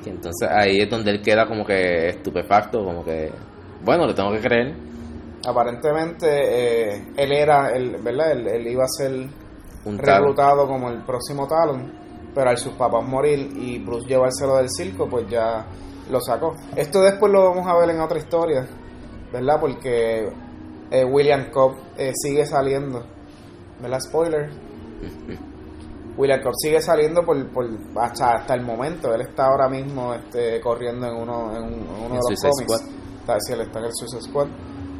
Y 0.07 0.11
entonces 0.11 0.49
ahí 0.49 0.81
es 0.81 0.89
donde 0.89 1.11
él 1.11 1.21
queda 1.21 1.47
como 1.47 1.67
que 1.67 2.11
estupefacto, 2.11 2.85
como 2.85 3.05
que, 3.05 3.31
bueno, 3.85 4.07
le 4.07 4.15
tengo 4.15 4.31
que 4.31 4.41
creer. 4.41 4.73
Aparentemente, 5.45 6.27
eh, 6.29 7.13
él 7.17 7.33
era, 7.33 7.71
el, 7.71 7.97
¿verdad? 7.97 8.31
Él, 8.31 8.47
él 8.47 8.67
iba 8.69 8.85
a 8.85 8.89
ser 8.89 9.27
Un 9.85 9.99
reclutado 9.99 10.69
como 10.69 10.91
el 10.91 11.03
próximo 11.03 11.49
Talon, 11.49 11.93
pero 12.33 12.51
al 12.51 12.57
sus 12.57 12.75
papás 12.75 13.05
morir 13.05 13.51
y 13.57 13.81
Bruce 13.81 14.07
llevárselo 14.07 14.57
del 14.57 14.69
circo, 14.71 15.09
pues 15.09 15.29
ya 15.29 15.67
lo 16.09 16.21
sacó. 16.21 16.55
Esto 16.77 17.01
después 17.01 17.33
lo 17.33 17.51
vamos 17.51 17.67
a 17.67 17.77
ver 17.77 17.91
en 17.91 18.01
otra 18.01 18.19
historia, 18.19 18.65
¿verdad? 19.33 19.59
Porque 19.61 20.29
eh, 20.93 21.05
William 21.05 21.51
Cobb 21.51 21.75
eh, 21.99 22.13
sigue 22.15 22.47
saliendo, 22.47 23.05
¿verdad? 23.81 23.99
Spoiler. 24.01 24.51
William 26.17 26.41
Cobb 26.43 26.55
sigue 26.57 26.81
saliendo 26.81 27.23
por, 27.25 27.47
por 27.53 27.67
hasta, 28.01 28.37
hasta 28.37 28.55
el 28.55 28.63
momento. 28.63 29.13
Él 29.15 29.21
está 29.23 29.47
ahora 29.49 29.69
mismo 29.69 30.15
este, 30.15 30.61
corriendo 30.61 31.07
en 31.07 31.15
uno, 31.15 31.55
en, 31.57 31.63
un- 31.63 31.73
en 31.73 31.89
uno 31.89 32.05
En 32.07 32.11
de 32.13 32.17
los 32.17 32.25
Suicide 32.41 32.51
cómics. 32.67 32.89
Está, 33.21 33.41
sí, 33.41 33.53
él 33.53 33.61
está 33.61 33.79
en 33.81 33.85
el 33.85 33.91
Suicide 33.95 34.23
Squad. 34.23 34.47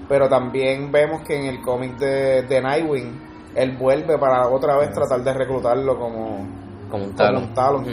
Pero 0.09 0.29
también 0.29 0.93
vemos 0.93 1.23
que 1.27 1.37
en 1.37 1.47
el 1.47 1.63
cómic 1.63 1.97
de, 1.99 2.43
de 2.43 2.61
Nightwing, 2.61 3.21
él 3.55 3.77
vuelve 3.79 4.19
para 4.19 4.49
otra 4.49 4.77
vez 4.77 4.91
tratar 4.93 5.23
de 5.25 5.33
reclutarlo 5.33 5.99
como, 5.99 6.47
como 6.91 7.05
un 7.05 7.13
como 7.43 7.55
talón. 7.55 7.85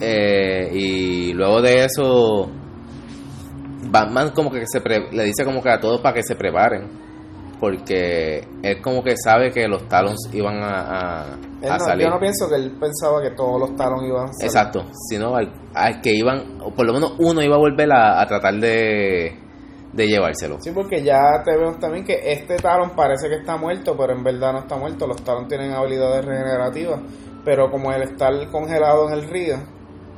Eh, 0.00 0.68
y 0.72 1.32
luego 1.32 1.60
de 1.60 1.84
eso, 1.84 2.48
Batman 3.90 4.30
como 4.30 4.50
que 4.50 4.64
se 4.66 4.80
pre- 4.80 5.10
le 5.10 5.24
dice 5.24 5.44
como 5.44 5.60
que 5.62 5.70
a 5.70 5.80
todos 5.80 6.00
para 6.00 6.14
que 6.14 6.22
se 6.22 6.36
preparen. 6.36 7.07
Porque 7.60 8.46
él 8.62 8.80
como 8.82 9.02
que 9.02 9.16
sabe 9.16 9.50
que 9.50 9.66
los 9.66 9.88
talons 9.88 10.30
iban 10.32 10.56
a, 10.62 11.22
a- 11.22 11.34
Él 11.60 11.70
a 11.70 11.78
no- 11.78 11.84
salir. 11.84 12.06
yo 12.06 12.10
no 12.12 12.20
pienso 12.20 12.48
que 12.48 12.54
él 12.54 12.76
pensaba 12.78 13.20
que 13.20 13.30
todos 13.32 13.58
los 13.60 13.74
Talon 13.76 14.04
iban 14.04 14.24
a 14.28 14.32
salir. 14.32 14.44
Exacto, 14.44 14.84
sino 15.08 15.34
al, 15.34 15.52
al 15.74 16.00
que 16.00 16.14
iban, 16.14 16.60
o 16.62 16.70
por 16.72 16.86
lo 16.86 16.92
menos 16.92 17.14
uno 17.18 17.42
iba 17.42 17.56
a 17.56 17.58
volver 17.58 17.90
a, 17.92 18.20
a 18.22 18.26
tratar 18.26 18.54
de, 18.54 19.36
de 19.92 20.06
llevárselo. 20.06 20.58
Sí, 20.60 20.70
porque 20.72 21.02
ya 21.02 21.42
te 21.44 21.56
vemos 21.56 21.80
también 21.80 22.04
que 22.04 22.20
este 22.32 22.56
Talon 22.58 22.90
parece 22.94 23.28
que 23.28 23.36
está 23.36 23.56
muerto, 23.56 23.96
pero 23.98 24.12
en 24.12 24.22
verdad 24.22 24.52
no 24.52 24.58
está 24.60 24.76
muerto. 24.76 25.06
Los 25.08 25.20
Talon 25.24 25.48
tienen 25.48 25.72
habilidades 25.72 26.24
regenerativas, 26.24 27.00
pero 27.44 27.70
como 27.72 27.90
el 27.92 28.02
estar 28.02 28.32
congelado 28.52 29.08
en 29.08 29.14
el 29.14 29.28
río, 29.28 29.56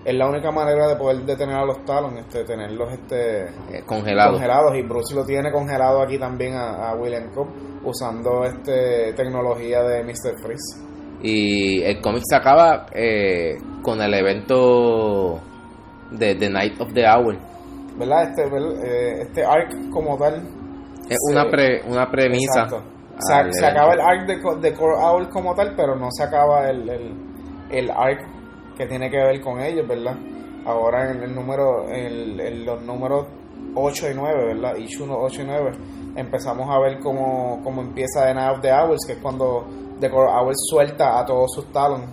es 0.04 0.14
la 0.14 0.28
única 0.28 0.50
manera 0.50 0.88
de 0.88 0.96
poder 0.96 1.18
detener 1.24 1.56
a 1.56 1.64
los 1.64 1.84
Talon, 1.84 2.16
este, 2.18 2.44
tenerlos 2.44 2.92
este, 2.92 3.42
eh, 3.44 3.82
congelado. 3.86 4.32
congelados. 4.32 4.76
Y 4.76 4.82
Bruce 4.82 5.14
lo 5.14 5.24
tiene 5.24 5.50
congelado 5.52 6.02
aquí 6.02 6.18
también 6.18 6.54
a, 6.54 6.90
a 6.90 6.94
William 6.96 7.30
Cobb, 7.34 7.48
usando 7.84 8.44
este 8.44 9.12
tecnología 9.14 9.82
de 9.82 10.02
Mr. 10.04 10.38
Freeze. 10.42 10.88
Y 11.22 11.82
el 11.82 12.00
cómic 12.00 12.22
se 12.24 12.36
acaba 12.36 12.86
eh, 12.94 13.56
con 13.82 14.00
el 14.00 14.14
evento 14.14 15.38
de 16.12 16.34
The 16.34 16.48
Night 16.50 16.80
of 16.80 16.92
the 16.94 17.04
Owl. 17.06 17.38
¿Verdad? 17.98 18.30
Este. 18.30 18.42
Eh, 18.86 19.22
este 19.22 19.44
arc 19.44 19.70
como 19.90 20.16
tal. 20.16 20.36
Es 21.10 21.18
se- 21.28 21.32
una, 21.34 21.50
pre- 21.50 21.82
una 21.86 22.10
premisa. 22.10 22.62
Exacto. 22.62 22.82
Se, 23.52 23.66
acaba 23.66 23.92
el 23.92 24.00
arc 24.00 24.26
de, 24.26 24.36
de 24.70 24.74
Core 24.74 24.96
Owl 24.96 25.28
como 25.28 25.54
tal, 25.54 25.74
pero 25.76 25.94
no 25.94 26.08
se 26.10 26.22
acaba 26.24 26.70
el, 26.70 26.88
el, 26.88 27.14
el 27.70 27.90
arc 27.90 28.22
que 28.80 28.86
tiene 28.86 29.10
que 29.10 29.18
ver 29.18 29.42
con 29.42 29.60
ellos, 29.60 29.86
¿verdad? 29.86 30.16
Ahora 30.64 31.10
en 31.10 31.22
el 31.22 31.34
número, 31.34 31.86
en, 31.90 32.40
en 32.40 32.64
los 32.64 32.80
números 32.82 33.26
8 33.74 34.10
y 34.10 34.14
9, 34.14 34.54
¿verdad? 34.54 34.76
Issue 34.76 35.04
1, 35.04 35.18
8 35.20 35.42
y 35.42 35.44
9, 35.44 35.72
empezamos 36.16 36.66
a 36.70 36.78
ver 36.78 36.98
cómo, 37.00 37.60
cómo 37.62 37.82
empieza 37.82 38.24
The 38.24 38.34
Night 38.34 38.56
of 38.56 38.60
the 38.62 38.72
Owls, 38.72 39.00
que 39.06 39.12
es 39.12 39.18
cuando 39.18 39.66
The 40.00 40.08
Core 40.08 40.30
Owl 40.32 40.54
suelta 40.56 41.18
a 41.20 41.26
todos 41.26 41.52
sus 41.54 41.66
talons, 41.70 42.06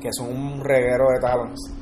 que 0.00 0.08
son 0.12 0.28
un 0.36 0.60
reguero 0.64 1.04
de 1.14 1.20
talons. 1.20 1.72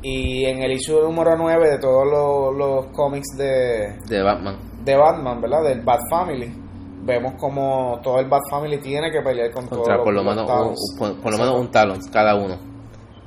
Y 0.00 0.46
en 0.46 0.62
el 0.62 0.72
issue 0.72 1.02
número 1.02 1.36
9 1.36 1.70
de 1.72 1.78
todos 1.78 2.06
los, 2.06 2.56
los 2.56 2.86
cómics 2.86 3.36
de, 3.36 3.98
de 4.08 4.22
Batman. 4.22 4.56
de 4.82 4.96
Batman, 4.96 5.42
¿verdad? 5.42 5.62
Del 5.64 5.82
Bat 5.82 6.00
Family. 6.08 6.54
Vemos 7.02 7.34
como 7.38 8.00
todo 8.02 8.18
el 8.18 8.28
Bat 8.28 8.42
Family 8.50 8.78
tiene 8.78 9.10
que 9.10 9.20
pelear 9.20 9.50
con 9.50 9.66
Contra 9.66 9.96
todos 9.96 10.04
por 10.04 10.14
lo 10.14 10.22
los 10.22 10.36
menos, 10.36 10.50
un, 10.50 10.98
por, 10.98 11.20
por 11.20 11.32
lo 11.32 11.38
menos 11.38 11.60
un 11.60 11.70
talón 11.70 11.98
cada 12.10 12.34
uno. 12.34 12.77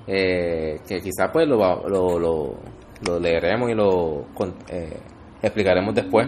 Eh, 0.08 0.80
que 0.88 1.00
quizás 1.00 1.30
pues 1.32 1.48
lo, 1.48 1.58
lo, 1.88 2.20
lo, 2.20 2.56
lo 3.08 3.20
leeremos 3.20 3.70
y 3.70 3.74
lo 3.76 4.26
eh, 4.70 4.98
explicaremos 5.42 5.94
después. 5.96 6.28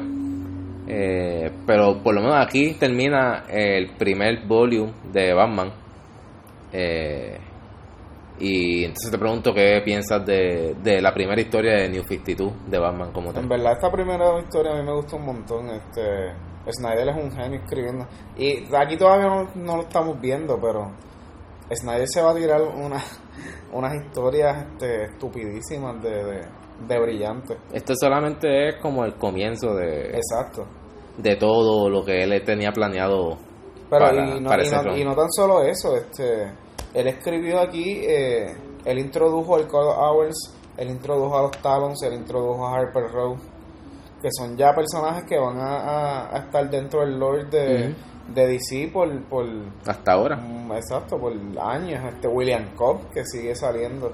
Eh, 0.88 1.50
pero 1.66 2.02
por 2.04 2.14
lo 2.14 2.22
menos 2.22 2.36
aquí 2.36 2.74
termina 2.74 3.46
el 3.50 3.96
primer 3.96 4.46
volume 4.46 4.94
de 5.12 5.34
Batman. 5.34 5.72
Eh, 6.72 7.38
y 8.40 8.84
entonces 8.84 9.12
te 9.12 9.18
pregunto 9.18 9.54
qué 9.54 9.82
piensas 9.86 10.26
de, 10.26 10.76
de 10.82 11.02
la 11.02 11.14
primera 11.14 11.40
historia 11.40 11.74
de 11.76 11.90
New 11.90 12.04
52 12.04 12.70
de 12.70 12.80
Batman 12.80 13.12
como 13.12 13.30
En 13.30 13.36
tal. 13.36 13.48
verdad 13.48 13.74
esta 13.74 13.92
primera 13.92 14.40
historia 14.40 14.74
a 14.74 14.76
mí 14.76 14.84
me 14.84 14.94
gusta 14.94 15.16
un 15.16 15.26
montón. 15.26 15.70
Este, 15.70 16.34
Snyder 16.72 17.10
es 17.10 17.16
un 17.16 17.32
genio 17.32 17.60
escribiendo. 17.60 18.08
Y 18.38 18.64
aquí 18.76 18.98
todavía 18.98 19.28
no, 19.28 19.50
no 19.56 19.78
lo 19.78 19.84
estamos 19.84 20.20
viendo, 20.20 20.60
pero 20.60 20.92
Snyder 21.74 22.08
se 22.08 22.22
va 22.22 22.32
a 22.32 22.36
tirar 22.36 22.62
una, 22.62 23.02
unas 23.72 23.96
historias 23.96 24.66
este, 24.68 25.06
estupidísimas 25.06 26.02
de, 26.02 26.24
de, 26.24 26.42
de 26.88 27.00
brillantes. 27.00 27.58
Esto 27.72 27.94
solamente 27.96 28.70
es 28.70 28.76
como 28.82 29.04
el 29.06 29.16
comienzo 29.16 29.74
de, 29.76 30.12
Exacto. 30.18 30.66
de 31.18 31.36
todo 31.36 31.90
lo 31.90 32.04
que 32.04 32.24
él 32.24 32.42
tenía 32.46 32.72
planeado 32.72 33.38
Pero 33.90 34.06
para- 34.06 34.36
y, 34.36 34.40
no, 34.40 34.50
para 34.50 34.66
y, 34.66 34.70
no, 34.70 34.98
y 34.98 35.04
no 35.06 35.16
tan 35.16 35.32
solo 35.32 35.62
eso, 35.64 35.96
este, 35.96 36.52
él 36.94 37.08
escribió 37.08 37.60
aquí, 37.60 38.02
eh, 38.06 38.48
él 38.86 39.00
introdujo 39.00 39.58
el 39.58 39.68
Call 39.68 39.88
of 39.88 39.98
Hours, 39.98 40.36
él 40.78 40.90
introdujo 40.90 41.38
a 41.38 41.42
los 41.44 41.52
Talons, 41.62 42.02
él 42.04 42.14
introdujo 42.14 42.68
a 42.68 42.76
Harper 42.76 43.12
Row, 43.12 43.36
que 44.22 44.30
son 44.32 44.56
ya 44.58 44.74
personajes 44.74 45.24
que 45.28 45.38
van 45.38 45.58
a, 45.60 45.78
a- 45.78 46.36
a 46.36 46.40
estar 46.40 46.70
dentro 46.70 47.02
del 47.02 47.18
lore 47.20 47.46
de. 47.46 47.94
De 48.28 48.48
DC 48.48 48.90
por, 48.94 49.12
por 49.24 49.46
hasta 49.86 50.12
ahora. 50.14 50.36
mm, 50.38 50.72
exacto, 50.74 51.18
por 51.18 51.34
años, 51.62 52.02
este 52.14 52.28
William 52.28 52.64
Cobb 52.76 53.12
que 53.14 53.26
sigue 53.26 53.56
saliendo. 53.56 54.12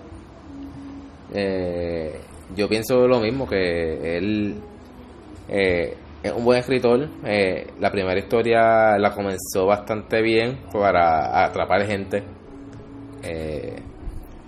Eh, 1.34 2.20
yo 2.55 2.68
pienso 2.68 3.07
lo 3.07 3.20
mismo, 3.20 3.47
que 3.47 4.18
él 4.18 4.55
eh, 5.47 5.95
es 6.24 6.32
un 6.32 6.43
buen 6.43 6.60
escritor. 6.60 7.07
Eh, 7.24 7.68
la 7.80 7.91
primera 7.91 8.20
historia 8.20 8.97
la 8.97 9.14
comenzó 9.14 9.66
bastante 9.68 10.22
bien 10.22 10.57
para 10.72 11.45
atrapar 11.45 11.86
gente. 11.86 12.24
Eh, 13.24 13.76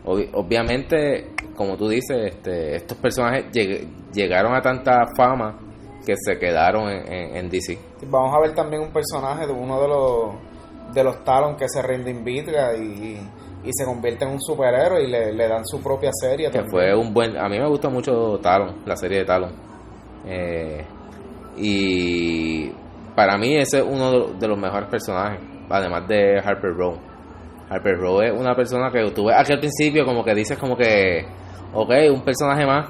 obvi- 0.05 0.29
obviamente, 0.33 1.29
como 1.55 1.77
tú 1.77 1.87
dices, 1.89 2.17
este, 2.33 2.75
estos 2.77 2.97
personajes 2.97 3.45
lleg- 3.51 3.85
llegaron 4.13 4.55
a 4.55 4.61
tanta 4.61 5.05
fama 5.15 5.57
que 6.05 6.15
se 6.17 6.37
quedaron 6.39 6.89
en, 6.89 7.11
en- 7.11 7.35
en 7.37 7.49
DC. 7.49 7.77
Vamos 8.07 8.35
a 8.35 8.39
ver 8.39 8.53
también 8.55 8.81
un 8.81 8.91
personaje 8.91 9.45
de 9.47 9.53
uno 9.53 9.81
de 9.81 9.87
los 9.87 10.93
de 10.93 11.03
los 11.03 11.23
Talon 11.23 11.55
que 11.55 11.65
se 11.69 11.81
reinvita 11.81 12.75
y, 12.75 13.17
y 13.63 13.69
se 13.71 13.85
convierte 13.85 14.25
en 14.25 14.31
un 14.31 14.41
superhéroe 14.41 15.03
y 15.03 15.07
le, 15.07 15.31
le 15.31 15.47
dan 15.47 15.65
su 15.65 15.81
propia 15.81 16.09
serie. 16.11 16.47
que 16.47 16.57
también. 16.59 16.69
fue 16.71 16.95
un 16.95 17.13
buen 17.13 17.37
a 17.37 17.47
mí 17.47 17.57
me 17.59 17.67
gusta 17.67 17.87
mucho 17.89 18.37
Talon 18.41 18.77
la 18.85 18.95
serie 18.97 19.19
de 19.19 19.25
Talon 19.25 19.51
Eh, 20.25 20.83
y 21.57 22.69
para 23.15 23.37
mí 23.37 23.55
ese 23.57 23.79
es 23.79 23.85
uno 23.87 24.27
de 24.39 24.47
los 24.47 24.57
mejores 24.57 24.89
personajes 24.89 25.39
además 25.69 26.07
de 26.07 26.39
Harper 26.39 26.73
Row 26.75 26.95
Harper 27.69 27.97
Row 27.97 28.21
es 28.21 28.31
una 28.33 28.53
persona 28.55 28.91
que 28.91 29.09
tú 29.11 29.25
ves 29.25 29.35
aquí 29.37 29.53
al 29.53 29.59
principio 29.59 30.05
como 30.05 30.23
que 30.23 30.33
dices 30.35 30.57
como 30.57 30.75
que 30.75 31.25
ok 31.73 31.89
un 32.13 32.21
personaje 32.23 32.65
más 32.65 32.89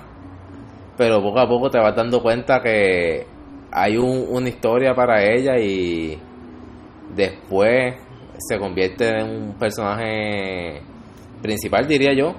pero 0.98 1.22
poco 1.22 1.40
a 1.40 1.48
poco 1.48 1.70
te 1.70 1.80
vas 1.80 1.96
dando 1.96 2.22
cuenta 2.22 2.60
que 2.62 3.26
hay 3.72 3.98
un- 3.98 4.26
una 4.30 4.50
historia 4.50 4.94
para 4.94 5.24
ella 5.24 5.58
y 5.58 6.18
después 7.16 7.96
se 8.38 8.58
convierte 8.60 9.10
en 9.10 9.30
un 9.30 9.54
personaje 9.56 10.82
principal 11.42 11.88
diría 11.88 12.14
yo 12.14 12.34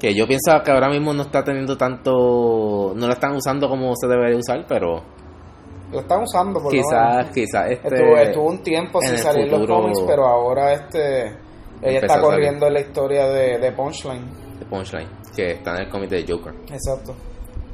que 0.00 0.14
yo 0.14 0.26
pienso 0.26 0.52
que 0.64 0.70
ahora 0.70 0.88
mismo 0.88 1.12
no 1.12 1.22
está 1.22 1.42
teniendo 1.42 1.76
tanto 1.76 2.92
no 2.94 3.06
la 3.06 3.14
están 3.14 3.34
usando 3.34 3.68
como 3.68 3.94
se 3.96 4.06
debería 4.06 4.36
usar 4.36 4.64
pero 4.68 5.02
Lo 5.92 6.00
están 6.00 6.22
usando 6.22 6.60
por 6.60 6.70
quizás 6.70 7.30
quizás 7.30 7.70
este 7.70 7.88
Estuvo, 7.88 8.16
estuvo 8.16 8.48
un 8.48 8.62
tiempo 8.62 9.00
sin 9.00 9.18
salir 9.18 9.50
los 9.50 9.66
cómics, 9.66 10.02
pero 10.06 10.26
ahora 10.26 10.72
este 10.74 11.26
ella 11.82 12.00
está 12.00 12.20
corriendo 12.20 12.66
en 12.66 12.74
la 12.74 12.80
historia 12.80 13.26
de, 13.28 13.58
de 13.58 13.72
Punchline. 13.72 14.24
de 14.60 14.66
Punchline 14.66 15.08
que 15.34 15.52
está 15.52 15.76
en 15.76 15.82
el 15.84 15.88
cómic 15.88 16.10
de 16.10 16.24
Joker 16.28 16.52
Exacto. 16.72 17.14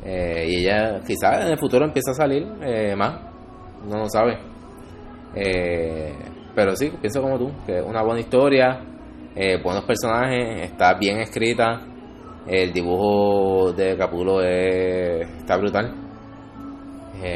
Eh, 0.05 0.46
y 0.48 0.57
ella 0.66 1.00
quizás 1.07 1.44
en 1.46 1.52
el 1.52 1.59
futuro 1.59 1.84
empieza 1.84 2.11
a 2.12 2.14
salir 2.14 2.46
eh, 2.62 2.94
más. 2.96 3.20
No 3.88 3.98
lo 3.98 4.09
sabe. 4.09 4.38
Eh, 5.34 6.14
pero 6.55 6.76
sí 6.76 6.92
pienso 7.00 7.20
como 7.20 7.38
tú 7.38 7.50
que 7.66 7.78
es 7.78 7.84
una 7.84 8.02
buena 8.02 8.20
historia 8.20 8.80
buenos 9.64 9.84
personajes 9.84 10.62
está 10.70 10.94
bien 10.94 11.18
escrita. 11.18 11.80
El 12.46 12.72
dibujo 12.72 13.72
de 13.72 13.96
Capulo 13.96 14.40
es- 14.42 15.26
está 15.38 15.57
brutal. 15.57 15.92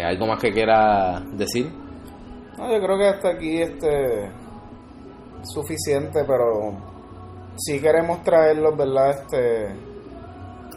Algo 0.04 0.26
más 0.26 0.38
que 0.40 0.52
quiera 0.52 1.20
decir 1.32 1.72
No, 2.58 2.70
yo 2.70 2.78
creo 2.84 2.98
que 2.98 3.06
hasta 3.08 3.30
aquí 3.30 3.62
este 3.62 4.30
suficiente, 5.42 6.20
pero 6.26 6.72
si 7.56 7.80
queremos 7.80 8.22
traerlos, 8.22 8.76
¿verdad? 8.76 9.10
Este 9.10 9.68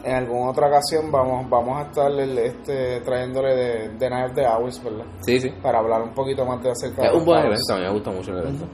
en 0.04 0.14
alguna 0.14 0.50
otra 0.50 0.68
ocasión 0.68 1.10
vamos 1.12 1.48
vamos 1.48 1.78
a 1.78 1.82
estar 1.88 2.10
este 2.12 3.00
trayéndole 3.02 3.54
de, 3.54 3.88
de 3.90 4.10
Night 4.10 4.30
of 4.30 4.34
the 4.34 4.46
Owls, 4.46 4.82
¿verdad? 4.82 5.04
sí 5.20 5.38
sí 5.40 5.50
Para 5.62 5.78
hablar 5.78 6.02
un 6.02 6.10
poquito 6.14 6.44
más 6.44 6.62
de 6.62 6.70
acerca 6.70 7.02
de 7.02 7.08
es 7.08 7.14
un 7.14 7.24
buen 7.24 7.40
evento 7.40 7.72
a 7.72 7.76
mí 7.76 7.82
me 7.82 7.90
gustó 7.92 8.12
mucho 8.12 8.32
el 8.32 8.38
evento 8.38 8.64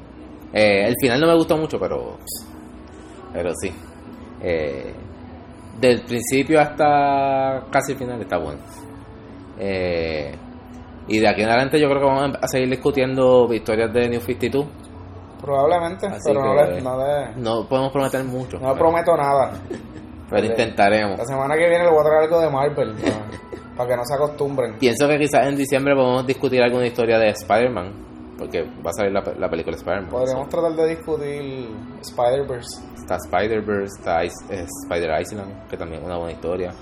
Eh, 0.53 0.87
el 0.89 0.95
final 1.01 1.21
no 1.21 1.27
me 1.27 1.35
gustó 1.37 1.57
mucho 1.57 1.79
pero 1.79 2.17
pero 3.33 3.51
sí 3.61 3.71
Eh, 4.41 4.95
del 5.81 6.03
principio 6.03 6.61
hasta 6.61 7.65
casi 7.71 7.93
el 7.93 7.99
final 7.99 8.21
está 8.23 8.39
bueno 8.39 8.61
Eh, 9.59 10.35
y 11.09 11.19
de 11.21 11.29
aquí 11.29 11.43
en 11.43 11.49
adelante 11.49 11.81
yo 11.81 11.89
creo 11.89 12.01
que 12.01 12.07
vamos 12.07 12.37
a 12.41 12.47
seguir 12.49 12.69
discutiendo 12.71 13.53
historias 13.53 13.93
de 13.93 14.09
New 14.09 14.21
52 14.21 14.67
Probablemente, 15.41 16.07
Así 16.07 16.21
pero 16.25 16.43
no 16.45 16.55
le, 16.55 16.81
no 16.83 16.99
le- 16.99 17.35
No 17.37 17.65
podemos 17.69 17.93
prometer 17.93 18.25
mucho. 18.25 18.59
no 18.59 18.73
le 18.73 18.79
prometo 18.79 19.17
nada. 19.17 19.53
Pero 20.31 20.47
intentaremos. 20.47 21.19
La 21.19 21.25
semana 21.25 21.55
que 21.55 21.69
viene 21.69 21.85
le 21.85 21.91
voy 21.91 22.01
a 22.01 22.05
traer 22.05 22.23
algo 22.25 22.41
de 22.41 22.51
Marvel 22.51 22.95
para, 23.77 23.89
que 23.89 23.97
no 23.97 24.05
se 24.05 24.15
acostumbren. 24.15 24.79
Pienso 24.79 25.09
que 25.09 25.19
quizás 25.19 25.47
en 25.47 25.57
diciembre 25.57 25.95
podemos 25.95 26.27
discutir 26.27 26.63
alguna 26.63 26.87
historia 26.87 27.19
de 27.19 27.29
Spider-Man. 27.31 28.09
Porque 28.39 28.63
va 28.63 28.91
a 28.91 28.93
salir 28.93 29.13
la, 29.13 29.23
la 29.37 29.51
película 29.51 29.77
Spider-Man. 29.77 30.11
Podríamos 30.11 30.49
tratar 30.49 30.73
de 30.73 30.89
discutir 30.89 31.69
Spider-Verse. 32.03 32.81
Está 32.97 33.17
Spider-Verse, 33.17 33.99
está 33.99 34.23
eh, 34.23 34.67
Spider-Island, 34.85 35.69
que 35.69 35.77
también 35.77 36.03
es 36.03 36.07
una 36.07 36.19
buena 36.19 36.33
historia. 36.33 36.73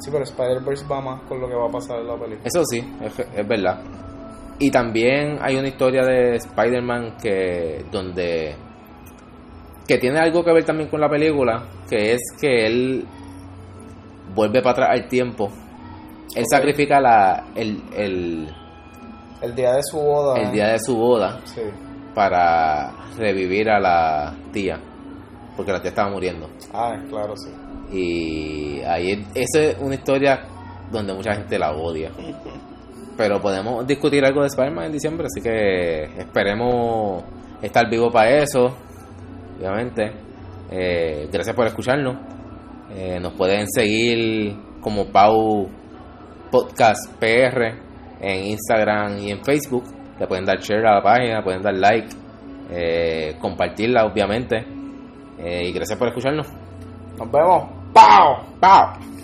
Sí, 0.00 0.10
pero 0.10 0.24
Spider-Verse 0.24 0.84
va 0.86 1.00
más 1.00 1.22
con 1.22 1.40
lo 1.40 1.48
que 1.48 1.54
va 1.54 1.68
a 1.68 1.70
pasar 1.70 2.00
en 2.00 2.08
la 2.08 2.16
película. 2.16 2.42
Eso 2.44 2.62
sí, 2.66 2.84
es, 3.00 3.18
es 3.18 3.48
verdad. 3.48 3.80
Y 4.58 4.70
también 4.70 5.38
hay 5.40 5.56
una 5.56 5.68
historia 5.68 6.02
de 6.02 6.36
Spider-Man 6.36 7.16
que 7.22 7.84
donde 7.90 8.54
que 9.86 9.98
tiene 9.98 10.18
algo 10.18 10.44
que 10.44 10.52
ver 10.52 10.64
también 10.64 10.88
con 10.88 11.00
la 11.00 11.08
película, 11.08 11.64
que 11.88 12.12
es 12.14 12.20
que 12.40 12.66
él 12.66 13.04
vuelve 14.34 14.60
para 14.62 14.72
atrás 14.72 14.88
al 14.92 15.08
tiempo. 15.08 15.50
Él 16.34 16.44
sacrifica 16.50 17.00
la, 17.00 17.46
el, 17.54 17.82
el, 17.96 18.48
El 19.40 19.54
día 19.54 19.72
de 19.74 19.82
su 19.82 19.98
boda. 19.98 20.38
el 20.40 20.52
día 20.52 20.68
de 20.68 20.78
su 20.80 20.96
boda 20.96 21.40
Sí. 21.44 21.60
para 22.14 22.92
revivir 23.16 23.70
a 23.70 23.78
la 23.80 24.34
tía, 24.52 24.78
porque 25.56 25.72
la 25.72 25.80
tía 25.80 25.90
estaba 25.90 26.10
muriendo. 26.10 26.50
Ah, 26.74 26.96
claro, 27.08 27.34
sí. 27.36 27.50
Y 27.96 28.80
ahí 28.82 29.12
es, 29.12 29.18
esa 29.34 29.62
es 29.62 29.76
una 29.80 29.94
historia 29.94 30.40
donde 30.90 31.14
mucha 31.14 31.34
gente 31.34 31.58
la 31.58 31.72
odia. 31.72 32.10
Pero 33.16 33.40
podemos 33.40 33.86
discutir 33.86 34.24
algo 34.26 34.42
de 34.42 34.48
Spider-Man 34.48 34.86
en 34.86 34.92
diciembre, 34.92 35.26
así 35.26 35.40
que 35.40 36.04
esperemos 36.18 37.24
estar 37.62 37.88
vivo 37.88 38.10
para 38.10 38.42
eso, 38.42 38.76
obviamente. 39.58 40.12
Eh, 40.70 41.28
gracias 41.32 41.54
por 41.54 41.66
escucharnos. 41.66 42.16
Eh, 42.94 43.18
nos 43.20 43.32
pueden 43.34 43.66
seguir 43.68 44.56
como 44.80 45.06
Pau 45.06 45.68
Podcast 46.50 47.12
PR 47.18 47.74
en 48.20 48.44
Instagram 48.46 49.18
y 49.18 49.30
en 49.30 49.44
Facebook. 49.44 49.84
Le 50.18 50.26
pueden 50.26 50.44
dar 50.44 50.58
share 50.58 50.86
a 50.86 50.94
la 50.94 51.02
página, 51.02 51.42
pueden 51.42 51.62
dar 51.62 51.74
like, 51.74 52.08
eh, 52.70 53.36
compartirla, 53.40 54.06
obviamente. 54.06 54.64
Y 55.38 55.70
gracias 55.72 55.98
por 55.98 56.08
escucharnos. 56.08 56.46
Nos 57.18 57.30
vemos. 57.30 57.68
¡Pau! 57.92 58.36
¡Pau! 58.58 59.15